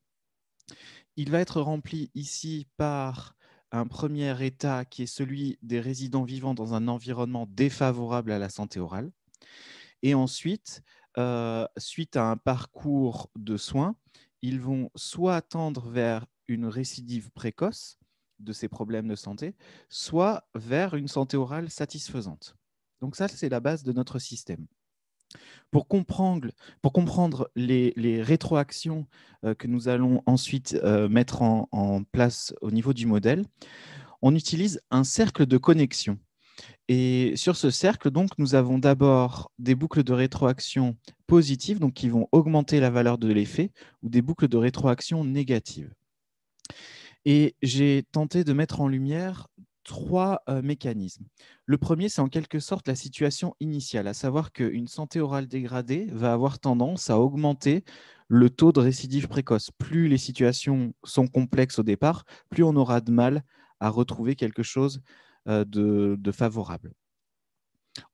il 1.16 1.30
va 1.30 1.40
être 1.40 1.60
rempli 1.60 2.10
ici 2.14 2.66
par 2.76 3.36
un 3.72 3.86
premier 3.86 4.44
état 4.44 4.84
qui 4.84 5.02
est 5.02 5.06
celui 5.06 5.58
des 5.62 5.80
résidents 5.80 6.24
vivant 6.24 6.54
dans 6.54 6.74
un 6.74 6.88
environnement 6.88 7.46
défavorable 7.50 8.32
à 8.32 8.38
la 8.38 8.48
santé 8.48 8.80
orale. 8.80 9.10
Et 10.02 10.14
ensuite, 10.14 10.82
euh, 11.18 11.66
suite 11.76 12.16
à 12.16 12.30
un 12.30 12.36
parcours 12.36 13.30
de 13.36 13.56
soins, 13.56 13.96
ils 14.42 14.60
vont 14.60 14.90
soit 14.94 15.42
tendre 15.42 15.88
vers 15.88 16.26
une 16.48 16.66
récidive 16.66 17.30
précoce 17.30 17.98
de 18.38 18.52
ces 18.52 18.68
problèmes 18.68 19.08
de 19.08 19.14
santé, 19.14 19.54
soit 19.88 20.48
vers 20.54 20.94
une 20.94 21.08
santé 21.08 21.36
orale 21.36 21.70
satisfaisante. 21.70 22.56
Donc 23.00 23.16
ça, 23.16 23.28
c'est 23.28 23.48
la 23.48 23.60
base 23.60 23.82
de 23.82 23.92
notre 23.92 24.18
système. 24.18 24.66
Pour 25.70 25.86
comprendre, 25.88 26.50
les, 27.54 28.22
rétroactions 28.22 29.06
euh, 29.44 29.54
que 29.54 29.68
nous 29.68 29.88
allons 29.88 30.22
ensuite 30.26 30.78
euh, 30.82 31.08
mettre 31.08 31.42
en, 31.42 32.02
place 32.12 32.54
au 32.60 32.70
niveau 32.70 32.92
du 32.92 33.06
modèle, 33.06 33.44
on 34.22 34.34
utilise 34.34 34.80
un 34.90 35.04
cercle 35.04 35.46
de 35.46 35.58
connexion. 35.58 36.18
Et 36.88 37.32
sur 37.36 37.56
ce 37.56 37.70
cercle, 37.70 38.10
donc, 38.10 38.30
nous 38.38 38.54
avons 38.54 38.78
d'abord 38.78 39.52
des 39.58 39.74
boucles 39.74 40.02
de 40.02 40.12
rétroaction 40.12 40.96
positives, 41.26 41.78
donc 41.78 41.94
qui 41.94 42.08
vont 42.08 42.28
augmenter 42.32 42.80
la 42.80 42.90
valeur 42.90 43.16
de 43.16 43.32
l'effet, 43.32 43.70
ou 44.02 44.08
des 44.08 44.22
boucles 44.22 44.48
de 44.48 44.56
rétroaction 44.56 45.24
négatives. 45.24 45.94
Et 47.24 47.54
j'ai 47.62 48.04
tenté 48.12 48.44
de 48.44 48.52
mettre 48.52 48.80
en 48.80 48.88
lumière 48.88 49.46
trois 49.90 50.44
euh, 50.48 50.62
mécanismes. 50.62 51.24
Le 51.66 51.76
premier, 51.76 52.08
c'est 52.08 52.20
en 52.20 52.28
quelque 52.28 52.60
sorte 52.60 52.86
la 52.86 52.94
situation 52.94 53.56
initiale, 53.58 54.06
à 54.06 54.14
savoir 54.14 54.52
qu'une 54.52 54.86
santé 54.86 55.18
orale 55.18 55.48
dégradée 55.48 56.06
va 56.12 56.32
avoir 56.32 56.60
tendance 56.60 57.10
à 57.10 57.18
augmenter 57.18 57.82
le 58.28 58.50
taux 58.50 58.70
de 58.70 58.78
récidive 58.78 59.26
précoce. 59.26 59.72
Plus 59.78 60.06
les 60.06 60.16
situations 60.16 60.94
sont 61.02 61.26
complexes 61.26 61.80
au 61.80 61.82
départ, 61.82 62.24
plus 62.50 62.62
on 62.62 62.76
aura 62.76 63.00
de 63.00 63.10
mal 63.10 63.42
à 63.80 63.88
retrouver 63.88 64.36
quelque 64.36 64.62
chose 64.62 65.02
euh, 65.48 65.64
de, 65.64 66.30
favorable. 66.30 66.92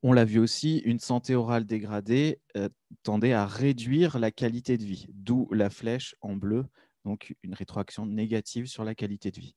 On 0.02 0.14
l'a 0.14 0.24
vu 0.24 0.38
aussi, 0.38 0.78
une 0.78 0.98
santé 0.98 1.34
orale 1.34 1.66
dégradée 1.66 2.40
euh, 2.56 2.70
tendait 3.02 3.34
à 3.34 3.44
réduire 3.44 4.18
la 4.18 4.30
qualité 4.30 4.78
de 4.78 4.84
vie, 4.84 5.08
d'où 5.12 5.46
la 5.52 5.68
flèche 5.68 6.16
en 6.22 6.36
bleu, 6.36 6.64
donc 7.04 7.36
une 7.42 7.52
rétroaction 7.52 8.06
négative 8.06 8.64
sur 8.64 8.82
la 8.82 8.94
qualité 8.94 9.30
de 9.30 9.40
vie. 9.40 9.54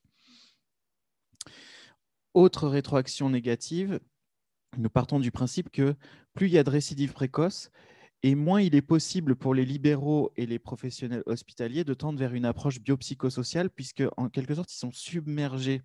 Autre 2.34 2.68
rétroaction 2.68 3.30
négative, 3.30 4.00
nous 4.76 4.88
partons 4.88 5.18
du 5.18 5.30
principe 5.30 5.70
que 5.70 5.94
plus 6.34 6.46
il 6.46 6.52
y 6.52 6.58
a 6.58 6.64
de 6.64 6.70
récidives 6.70 7.12
précoces, 7.12 7.70
et 8.22 8.34
moins 8.34 8.60
il 8.60 8.74
est 8.74 8.82
possible 8.82 9.34
pour 9.34 9.54
les 9.54 9.64
libéraux 9.64 10.30
et 10.36 10.46
les 10.46 10.58
professionnels 10.58 11.22
hospitaliers 11.26 11.84
de 11.84 11.94
tendre 11.94 12.18
vers 12.18 12.34
une 12.34 12.44
approche 12.44 12.80
biopsychosociale, 12.80 13.70
puisque 13.70 14.04
en 14.16 14.28
quelque 14.28 14.54
sorte, 14.54 14.72
ils 14.72 14.78
sont 14.78 14.92
submergés 14.92 15.82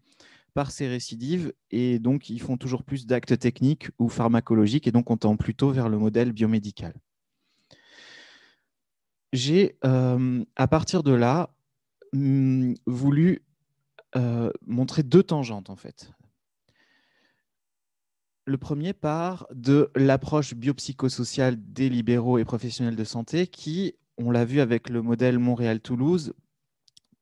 par 0.53 0.71
ces 0.71 0.87
récidives 0.87 1.53
et 1.71 1.99
donc 1.99 2.29
ils 2.29 2.41
font 2.41 2.57
toujours 2.57 2.83
plus 2.83 3.05
d'actes 3.05 3.37
techniques 3.37 3.89
ou 3.99 4.07
pharmacologiques 4.07 4.87
et 4.87 4.91
donc 4.91 5.11
on 5.11 5.17
tend 5.17 5.35
plutôt 5.35 5.71
vers 5.71 5.89
le 5.89 5.97
modèle 5.97 6.31
biomédical. 6.31 6.93
J'ai, 9.33 9.77
euh, 9.83 10.45
à 10.55 10.67
partir 10.67 11.03
de 11.03 11.11
là, 11.11 11.53
hmm, 12.13 12.73
voulu 12.85 13.43
euh, 14.15 14.49
montrer 14.65 15.03
deux 15.03 15.23
tangentes 15.23 15.69
en 15.69 15.75
fait. 15.75 16.11
Le 18.47 18.59
premier 18.59 18.93
part 18.93 19.47
de 19.51 19.89
l'approche 19.95 20.53
biopsychosociale 20.53 21.55
des 21.57 21.89
libéraux 21.89 22.37
et 22.37 22.45
professionnels 22.45 22.95
de 22.95 23.03
santé 23.03 23.47
qui, 23.47 23.95
on 24.19 24.29
l'a 24.29 24.45
vu 24.45 24.59
avec 24.59 24.89
le 24.89 25.01
modèle 25.01 25.39
Montréal-Toulouse, 25.39 26.35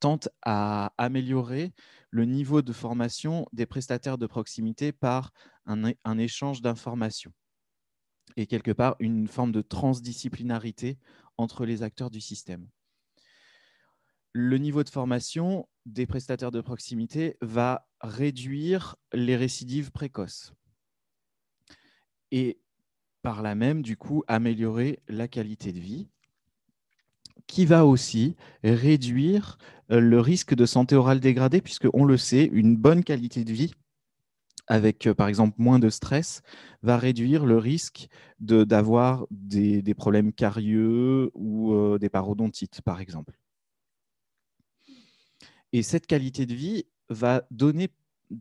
tente 0.01 0.27
à 0.41 0.91
améliorer 0.97 1.71
le 2.09 2.25
niveau 2.25 2.61
de 2.61 2.73
formation 2.73 3.47
des 3.53 3.65
prestataires 3.65 4.17
de 4.17 4.27
proximité 4.27 4.91
par 4.91 5.31
un, 5.65 5.93
un 6.03 6.17
échange 6.17 6.61
d'informations 6.61 7.31
et 8.35 8.45
quelque 8.45 8.71
part 8.71 8.97
une 8.99 9.29
forme 9.29 9.53
de 9.53 9.61
transdisciplinarité 9.61 10.99
entre 11.37 11.65
les 11.65 11.83
acteurs 11.83 12.09
du 12.09 12.19
système. 12.19 12.67
Le 14.33 14.57
niveau 14.57 14.83
de 14.83 14.89
formation 14.89 15.69
des 15.85 16.05
prestataires 16.05 16.51
de 16.51 16.59
proximité 16.59 17.37
va 17.41 17.87
réduire 18.01 18.97
les 19.13 19.37
récidives 19.37 19.91
précoces 19.91 20.53
et 22.33 22.57
par 23.21 23.43
là 23.43 23.55
même, 23.55 23.83
du 23.83 23.95
coup, 23.95 24.23
améliorer 24.27 24.99
la 25.07 25.29
qualité 25.29 25.71
de 25.71 25.79
vie, 25.79 26.09
qui 27.47 27.65
va 27.65 27.85
aussi 27.85 28.35
réduire 28.63 29.57
euh, 29.91 29.99
le 29.99 30.19
risque 30.19 30.55
de 30.55 30.65
santé 30.65 30.95
orale 30.95 31.19
dégradée, 31.19 31.61
puisque 31.61 31.87
on 31.93 32.05
le 32.05 32.17
sait, 32.17 32.49
une 32.51 32.75
bonne 32.75 33.03
qualité 33.03 33.45
de 33.45 33.53
vie 33.53 33.73
avec 34.67 35.07
euh, 35.07 35.13
par 35.13 35.27
exemple 35.27 35.55
moins 35.59 35.77
de 35.77 35.89
stress, 35.89 36.41
va 36.81 36.97
réduire 36.97 37.45
le 37.45 37.57
risque 37.57 38.07
d'avoir 38.39 39.27
des, 39.29 39.83
problèmes 39.93 40.33
carieux 40.33 41.29
ou 41.35 41.73
euh, 41.73 41.99
des 41.99 42.09
parodontites, 42.09 42.81
par 42.81 42.99
exemple. 42.99 43.37
Et 45.71 45.83
cette 45.83 46.07
qualité 46.07 46.45
de 46.45 46.55
vie 46.55 46.85
va 47.09 47.45
donner 47.51 47.89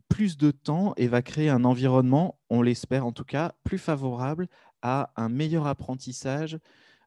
plus 0.09 0.37
de 0.37 0.51
temps 0.51 0.93
et 0.97 1.07
va 1.07 1.21
créer 1.21 1.49
un 1.49 1.65
environnement, 1.65 2.39
on 2.49 2.61
l'espère 2.61 3.05
en 3.05 3.11
tout 3.11 3.23
cas, 3.23 3.53
plus 3.63 3.77
favorable 3.77 4.47
à 4.81 5.11
un 5.15 5.29
meilleur 5.29 5.67
apprentissage 5.67 6.57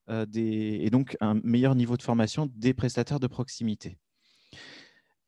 euh, 0.09 0.27
et 0.35 0.89
donc 0.91 1.17
un 1.21 1.35
meilleur 1.43 1.75
niveau 1.75 1.97
de 1.97 2.03
formation 2.03 2.51
des 2.55 2.75
prestataires 2.75 3.21
de 3.21 3.27
proximité. 3.27 3.99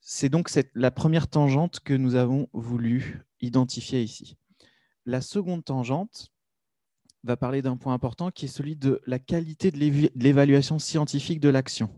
C'est 0.01 0.29
donc 0.29 0.51
la 0.75 0.91
première 0.91 1.29
tangente 1.29 1.81
que 1.81 1.93
nous 1.93 2.15
avons 2.15 2.49
voulu 2.53 3.23
identifier 3.41 4.03
ici. 4.03 4.37
La 5.05 5.21
seconde 5.21 5.65
tangente 5.65 6.33
va 7.25 7.37
parler 7.37 7.63
d'un 7.63 7.77
point 7.77 7.93
important 7.93 8.31
qui 8.31 8.47
est 8.47 8.49
celui 8.49 8.77
de 8.77 9.01
la 9.07 9.19
qualité 9.19 9.71
de 9.71 9.79
l'évaluation 10.15 10.79
scientifique 10.79 11.41
de 11.41 11.49
l'action, 11.49 11.91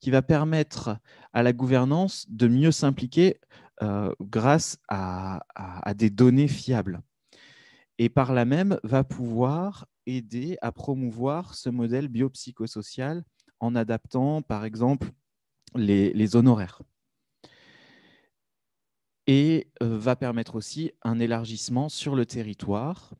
qui 0.00 0.10
va 0.10 0.22
permettre 0.22 0.96
à 1.32 1.42
la 1.42 1.52
gouvernance 1.52 2.26
de 2.30 2.48
mieux 2.48 2.72
s'impliquer 2.72 3.40
euh, 3.82 4.12
grâce 4.20 4.78
à, 4.86 5.42
des 5.96 6.08
données 6.08 6.46
fiables. 6.46 7.02
Et 7.98 8.08
par 8.08 8.32
là 8.32 8.44
même, 8.44 8.78
va 8.84 9.02
pouvoir 9.02 9.88
aider 10.06 10.56
à 10.62 10.70
promouvoir 10.70 11.56
ce 11.56 11.68
modèle 11.68 12.06
biopsychosocial 12.06 13.24
en 13.58 13.74
adaptant, 13.74 14.40
par 14.40 14.64
exemple, 14.64 15.10
les, 15.74 16.36
honoraires. 16.36 16.80
Et 19.26 19.72
euh, 19.82 19.98
va 19.98 20.14
permettre 20.14 20.54
aussi 20.54 20.92
un 21.02 21.18
élargissement 21.18 21.88
sur 21.88 22.14
le 22.14 22.24
territoire 22.24 23.14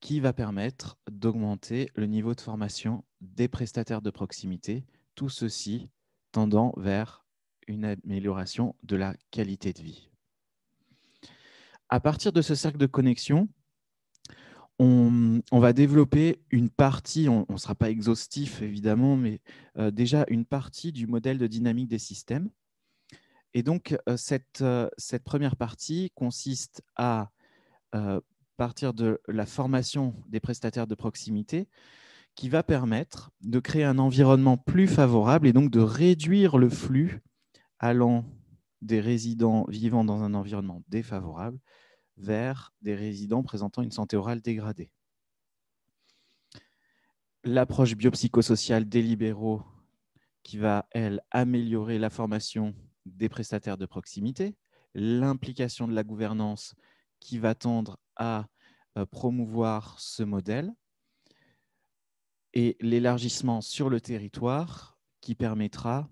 qui 0.00 0.20
va 0.20 0.32
permettre 0.32 0.96
d'augmenter 1.10 1.90
le 1.96 2.06
niveau 2.06 2.34
de 2.34 2.40
formation 2.40 3.04
des 3.20 3.48
prestataires 3.48 4.02
de 4.02 4.10
proximité, 4.10 4.86
tout 5.14 5.28
ceci 5.28 5.90
tendant 6.32 6.72
vers 6.78 7.25
une 7.66 7.84
amélioration 7.84 8.74
de 8.82 8.96
la 8.96 9.14
qualité 9.30 9.72
de 9.72 9.82
vie. 9.82 10.08
À 11.88 12.00
partir 12.00 12.32
de 12.32 12.42
ce 12.42 12.54
cercle 12.54 12.78
de 12.78 12.86
connexion, 12.86 13.48
on, 14.78 15.40
va 15.52 15.72
développer 15.72 16.42
une 16.50 16.68
partie, 16.68 17.28
on 17.28 17.46
ne 17.48 17.56
sera 17.56 17.74
pas 17.74 17.90
exhaustif 17.90 18.60
évidemment, 18.60 19.16
mais 19.16 19.40
euh, 19.78 19.90
déjà 19.90 20.26
une 20.28 20.44
partie 20.44 20.92
du 20.92 21.06
modèle 21.06 21.38
de 21.38 21.46
dynamique 21.46 21.88
des 21.88 21.98
systèmes. 21.98 22.50
Et 23.54 23.62
donc, 23.62 23.92
euh, 24.08 24.16
euh, 24.60 24.88
cette, 24.98 25.24
première 25.24 25.56
partie 25.56 26.10
consiste 26.14 26.82
à 26.96 27.30
partir 28.58 28.92
de 28.92 29.22
la 29.26 29.46
formation 29.46 30.14
des 30.28 30.40
prestataires 30.40 30.86
de 30.86 30.94
proximité 30.94 31.66
qui 32.34 32.50
va 32.50 32.62
permettre 32.62 33.30
de 33.40 33.58
créer 33.58 33.84
un 33.84 33.98
environnement 33.98 34.58
plus 34.58 34.86
favorable 34.86 35.46
et 35.46 35.54
donc 35.54 35.70
de 35.70 35.80
réduire 35.80 36.58
le 36.58 36.68
flux 36.68 37.22
allant 37.78 38.24
des 38.82 39.00
résidents 39.00 39.64
vivant 39.68 40.04
dans 40.04 40.22
un 40.22 40.34
environnement 40.34 40.82
défavorable 40.88 41.58
vers 42.16 42.72
des 42.82 42.94
résidents 42.94 43.42
présentant 43.42 43.82
une 43.82 43.90
santé 43.90 44.16
orale 44.16 44.40
dégradée. 44.40 44.90
L'approche 47.44 47.94
biopsychosociale 47.94 48.88
des 48.88 49.02
libéraux 49.02 49.62
qui 50.42 50.58
va, 50.58 50.86
elle, 50.92 51.20
améliorer 51.30 51.98
la 51.98 52.10
formation 52.10 52.74
des 53.04 53.28
prestataires 53.28 53.78
de 53.78 53.86
proximité, 53.86 54.56
l'implication 54.94 55.86
de 55.86 55.94
la 55.94 56.04
gouvernance 56.04 56.74
qui 57.20 57.38
va 57.38 57.54
tendre 57.54 57.98
à 58.16 58.46
euh, 58.96 59.06
promouvoir 59.06 59.98
ce 60.00 60.22
modèle 60.22 60.72
et 62.54 62.76
l'élargissement 62.80 63.60
sur 63.60 63.90
le 63.90 64.00
territoire 64.00 64.98
qui 65.20 65.34
permettra 65.34 66.08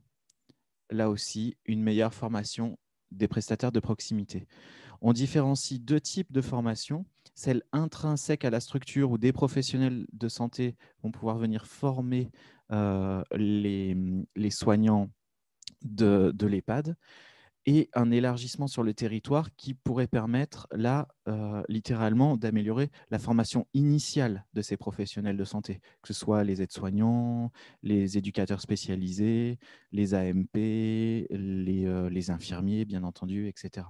là 0.94 1.10
aussi 1.10 1.56
une 1.66 1.82
meilleure 1.82 2.14
formation 2.14 2.78
des 3.10 3.28
prestataires 3.28 3.72
de 3.72 3.80
proximité. 3.80 4.46
On 5.00 5.12
différencie 5.12 5.80
deux 5.80 6.00
types 6.00 6.32
de 6.32 6.40
formation, 6.40 7.04
celle 7.34 7.62
intrinsèque 7.72 8.44
à 8.44 8.50
la 8.50 8.60
structure 8.60 9.10
où 9.10 9.18
des 9.18 9.32
professionnels 9.32 10.06
de 10.12 10.28
santé 10.28 10.76
vont 11.02 11.10
pouvoir 11.10 11.36
venir 11.36 11.66
former 11.66 12.30
euh, 12.72 13.22
les, 13.36 14.50
soignants 14.50 15.10
de 15.82 16.46
l'EHPAD 16.46 16.96
et 17.66 17.88
un 17.94 18.10
élargissement 18.10 18.66
sur 18.66 18.82
le 18.82 18.92
territoire 18.92 19.54
qui 19.56 19.74
pourrait 19.74 20.06
permettre 20.06 20.66
là, 20.72 21.08
euh, 21.28 21.62
littéralement, 21.68 22.36
d'améliorer 22.36 22.90
la 23.10 23.18
formation 23.18 23.66
initiale 23.72 24.44
de 24.52 24.62
ces 24.62 24.76
professionnels 24.76 25.36
de 25.36 25.44
santé, 25.44 25.80
que 26.02 26.08
ce 26.08 26.14
soit 26.14 26.44
les 26.44 26.62
aides-soignants, 26.62 27.50
les 27.82 28.18
éducateurs 28.18 28.60
spécialisés, 28.60 29.58
les 29.92 30.14
AMP, 30.14 30.54
les, 30.54 31.86
euh, 31.86 32.10
les 32.10 32.30
infirmiers, 32.30 32.84
bien 32.84 33.02
entendu, 33.02 33.48
etc. 33.48 33.86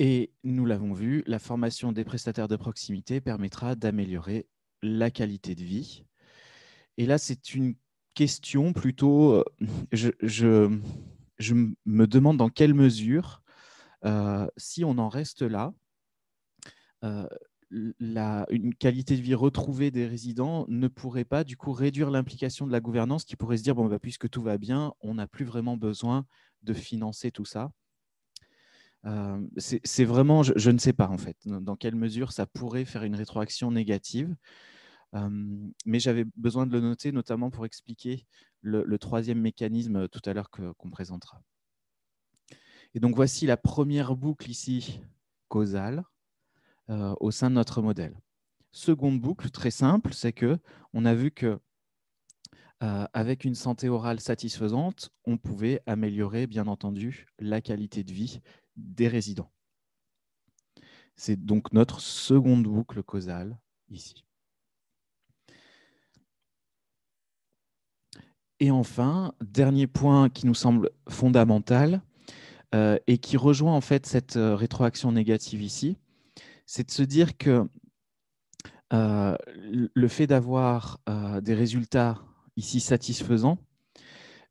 Et 0.00 0.32
nous 0.42 0.66
l'avons 0.66 0.92
vu, 0.92 1.22
la 1.26 1.38
formation 1.38 1.92
des 1.92 2.04
prestataires 2.04 2.48
de 2.48 2.56
proximité 2.56 3.20
permettra 3.20 3.76
d'améliorer 3.76 4.48
la 4.82 5.10
qualité 5.10 5.54
de 5.54 5.62
vie. 5.62 6.04
Et 6.96 7.06
là, 7.06 7.18
c'est 7.18 7.54
une 7.54 7.74
question 8.14 8.72
plutôt, 8.72 9.32
euh, 9.32 9.44
je, 9.92 10.68
me 11.84 12.06
demande 12.06 12.36
dans 12.36 12.48
quelle 12.48 12.74
mesure, 12.74 13.42
euh, 14.04 14.46
si 14.56 14.84
on 14.84 14.98
en 14.98 15.08
reste 15.08 15.42
là, 15.42 15.72
euh, 17.04 17.26
une 17.70 18.74
qualité 18.78 19.16
de 19.16 19.22
vie 19.22 19.34
retrouvée 19.34 19.90
des 19.90 20.06
résidents 20.06 20.64
ne 20.68 20.86
pourrait 20.86 21.24
pas 21.24 21.42
du 21.42 21.56
coup 21.56 21.72
réduire 21.72 22.10
l'implication 22.10 22.66
de 22.66 22.72
la 22.72 22.80
gouvernance 22.80 23.24
qui 23.24 23.36
pourrait 23.36 23.56
se 23.56 23.64
dire, 23.64 23.74
bon, 23.74 23.86
bah, 23.86 23.98
puisque 23.98 24.30
tout 24.30 24.42
va 24.42 24.58
bien, 24.58 24.94
on 25.00 25.14
n'a 25.14 25.26
plus 25.26 25.44
vraiment 25.44 25.76
besoin 25.76 26.24
de 26.62 26.72
financer 26.72 27.30
tout 27.32 27.44
ça. 27.44 27.70
c'est 29.58 30.04
vraiment, 30.04 30.42
je, 30.42 30.70
ne 30.70 30.78
sais 30.78 30.92
pas 30.92 31.08
en 31.08 31.18
fait, 31.18 31.36
dans 31.44 31.76
quelle 31.76 31.96
mesure 31.96 32.32
ça 32.32 32.46
pourrait 32.46 32.84
faire 32.84 33.02
une 33.02 33.16
rétroaction 33.16 33.70
négative 33.70 34.34
mais 35.84 36.00
j'avais 36.00 36.24
besoin 36.36 36.66
de 36.66 36.72
le 36.72 36.80
noter, 36.80 37.12
notamment 37.12 37.50
pour 37.50 37.66
expliquer 37.66 38.26
le, 38.60 38.98
troisième 38.98 39.40
mécanisme 39.40 39.96
euh, 39.96 40.08
tout 40.08 40.22
à 40.24 40.32
l'heure 40.32 40.50
qu'on 40.50 40.90
présentera. 40.90 41.42
Et 42.94 43.00
donc 43.00 43.14
voici 43.14 43.46
la 43.46 43.56
première 43.56 44.16
boucle 44.16 44.50
ici 44.50 45.00
causale 45.48 46.04
euh, 46.90 47.14
au 47.20 47.30
sein 47.30 47.50
de 47.50 47.56
notre 47.56 47.82
modèle. 47.82 48.18
Seconde 48.72 49.20
boucle, 49.20 49.50
très 49.50 49.70
simple, 49.70 50.14
c'est 50.14 50.32
que 50.32 50.58
on 50.92 51.04
a 51.04 51.14
vu 51.14 51.30
que 51.30 51.58
euh, 52.82 53.06
avec 53.12 53.44
une 53.44 53.54
santé 53.54 53.88
orale 53.88 54.20
satisfaisante, 54.20 55.10
on 55.24 55.38
pouvait 55.38 55.80
améliorer, 55.86 56.46
bien 56.46 56.66
entendu, 56.66 57.26
la 57.38 57.60
qualité 57.60 58.02
de 58.02 58.12
vie 58.12 58.40
des 58.76 59.08
résidents. 59.08 59.52
C'est 61.16 61.44
donc 61.44 61.72
notre 61.72 62.00
seconde 62.00 62.64
boucle 62.64 63.02
causale 63.02 63.58
ici. 63.88 64.24
Et 68.60 68.70
enfin, 68.70 69.34
dernier 69.42 69.86
point 69.86 70.28
qui 70.28 70.46
nous 70.46 70.54
semble 70.54 70.90
fondamental 71.08 72.02
euh, 72.74 72.98
et 73.06 73.18
qui 73.18 73.36
rejoint 73.36 73.74
en 73.74 73.80
fait 73.80 74.06
cette 74.06 74.36
euh, 74.36 74.54
rétroaction 74.54 75.12
négative 75.12 75.62
ici, 75.62 75.96
c'est 76.66 76.86
de 76.86 76.90
se 76.90 77.02
dire 77.02 77.36
que 77.36 77.68
euh, 78.92 79.36
le 79.56 80.08
fait 80.08 80.26
d'avoir 80.26 81.00
des 81.42 81.54
résultats 81.54 82.22
ici 82.56 82.80
satisfaisants 82.80 83.58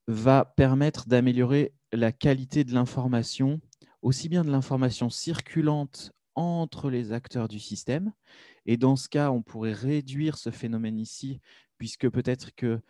va 0.08 0.44
permettre 0.44 1.08
d'améliorer 1.08 1.74
la 1.94 2.12
qualité 2.12 2.64
de 2.64 2.74
l'information, 2.74 3.62
aussi 4.02 4.28
bien 4.28 4.44
de 4.44 4.52
l'information 4.52 5.10
circulante 5.10 6.12
entre 6.36 6.90
les 6.90 7.14
acteurs 7.14 7.48
du 7.48 7.60
système. 7.60 8.12
Et 8.66 8.76
dans 8.76 8.96
ce 8.96 9.08
cas, 9.08 9.32
on 9.32 9.42
pourrait 9.42 9.74
réduire 9.74 10.38
ce 10.38 10.50
phénomène 10.50 11.00
ici, 11.00 11.40
puisque 11.78 12.10
peut-être 12.10 12.54
que 12.56 12.82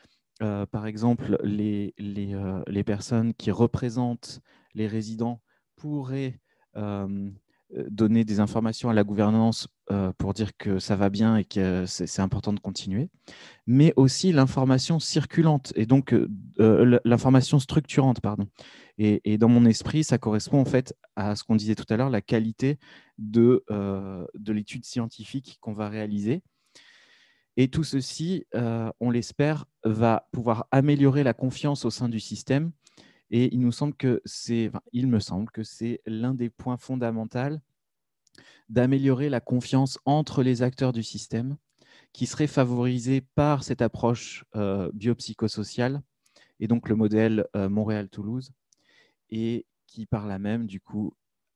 euh, 0.43 0.65
par 0.65 0.85
exemple, 0.87 1.37
les, 1.43 1.93
euh, 1.99 2.63
les, 2.67 2.83
personnes 2.83 3.33
qui 3.33 3.49
représentent 3.49 4.41
les 4.73 4.87
résidents 4.87 5.41
pourraient 5.77 6.39
euh, 6.75 7.29
donner 7.89 8.25
des 8.25 8.39
informations 8.41 8.89
à 8.89 8.93
la 8.93 9.03
gouvernance 9.03 9.67
pour 10.17 10.33
dire 10.33 10.55
que 10.57 10.79
ça 10.79 10.95
va 10.95 11.09
bien 11.09 11.37
et 11.37 11.43
que 11.43 11.85
c'est 11.85 12.21
important 12.21 12.53
de 12.53 12.59
continuer, 12.59 13.09
mais 13.67 13.93
aussi 13.95 14.31
l'information 14.31 14.99
circulante 14.99 15.73
et 15.75 15.85
donc 15.85 16.15
l'information 16.57 17.59
structurante. 17.59 18.21
Pardon. 18.21 18.47
Et, 18.97 19.37
dans 19.37 19.49
mon 19.49 19.65
esprit, 19.65 20.03
ça 20.03 20.17
correspond 20.17 20.61
en 20.61 20.65
fait 20.65 20.95
à 21.15 21.35
ce 21.35 21.43
qu'on 21.43 21.55
disait 21.55 21.75
tout 21.75 21.85
à 21.89 21.97
l'heure, 21.97 22.09
la 22.09 22.21
qualité 22.21 22.77
de, 23.17 23.63
de 23.69 24.53
l'étude 24.53 24.85
scientifique 24.85 25.57
qu'on 25.59 25.73
va 25.73 25.89
réaliser 25.89 26.43
et 27.55 27.67
tout 27.67 27.83
ceci, 27.83 28.45
euh, 28.55 28.91
on 28.99 29.11
l'espère, 29.11 29.65
va 29.83 30.27
pouvoir 30.31 30.67
améliorer 30.71 31.23
la 31.23 31.33
confiance 31.33 31.85
au 31.85 31.91
sein 31.91 32.09
du 32.09 32.19
système. 32.19 32.71
Et 33.29 33.53
il 33.53 33.59
nous 33.59 33.71
semble 33.71 33.95
que 33.95 34.21
il 34.91 35.07
me 35.07 35.19
semble 35.19 35.49
que 35.51 35.63
c'est 35.63 36.01
l'un 36.05 36.33
des 36.33 36.49
points 36.49 36.77
fondamentaux 36.77 37.57
d'améliorer 38.69 39.29
la 39.29 39.39
confiance 39.39 39.99
entre 40.05 40.41
les 40.41 40.61
acteurs 40.61 40.93
du 40.93 41.03
système, 41.03 41.57
qui 42.11 42.25
serait 42.25 42.47
favorisé 42.47 43.21
par 43.21 43.63
cette 43.63 43.81
approche 43.81 44.45
euh, 44.55 44.89
biopsychosociale 44.93 46.01
et 46.59 46.67
donc 46.67 46.89
le 46.89 46.95
modèle 46.95 47.45
euh, 47.55 47.69
Montréal-Toulouse, 47.69 48.51
et 49.29 49.65
qui 49.85 50.05
par 50.05 50.25
là 50.27 50.39
même, 50.39 50.65
du 50.65 50.79
coup, 50.79 51.15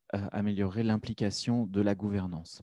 améliorerait 0.09 0.83
l'implication 0.83 1.65
de 1.65 1.81
la 1.81 1.93
gouvernance. 1.93 2.61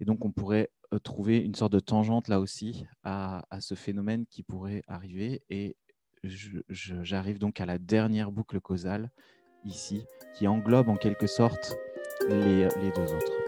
Et 0.00 0.04
donc, 0.04 0.24
on 0.24 0.32
pourrait 0.32 0.70
trouver 0.98 1.38
une 1.38 1.54
sorte 1.54 1.72
de 1.72 1.80
tangente 1.80 2.28
là 2.28 2.40
aussi 2.40 2.86
à, 3.04 3.42
ce 3.60 3.74
phénomène 3.74 4.26
qui 4.26 4.42
pourrait 4.42 4.82
arriver. 4.86 5.42
Et 5.50 5.76
j'arrive 6.68 7.38
donc 7.38 7.60
à 7.60 7.66
la 7.66 7.78
dernière 7.78 8.30
boucle 8.30 8.60
causale 8.60 9.10
ici, 9.64 10.04
qui 10.34 10.48
englobe 10.48 10.88
en 10.88 10.96
quelque 10.96 11.26
sorte 11.26 11.76
les 12.28 12.68
deux 12.94 13.14
autres. 13.14 13.41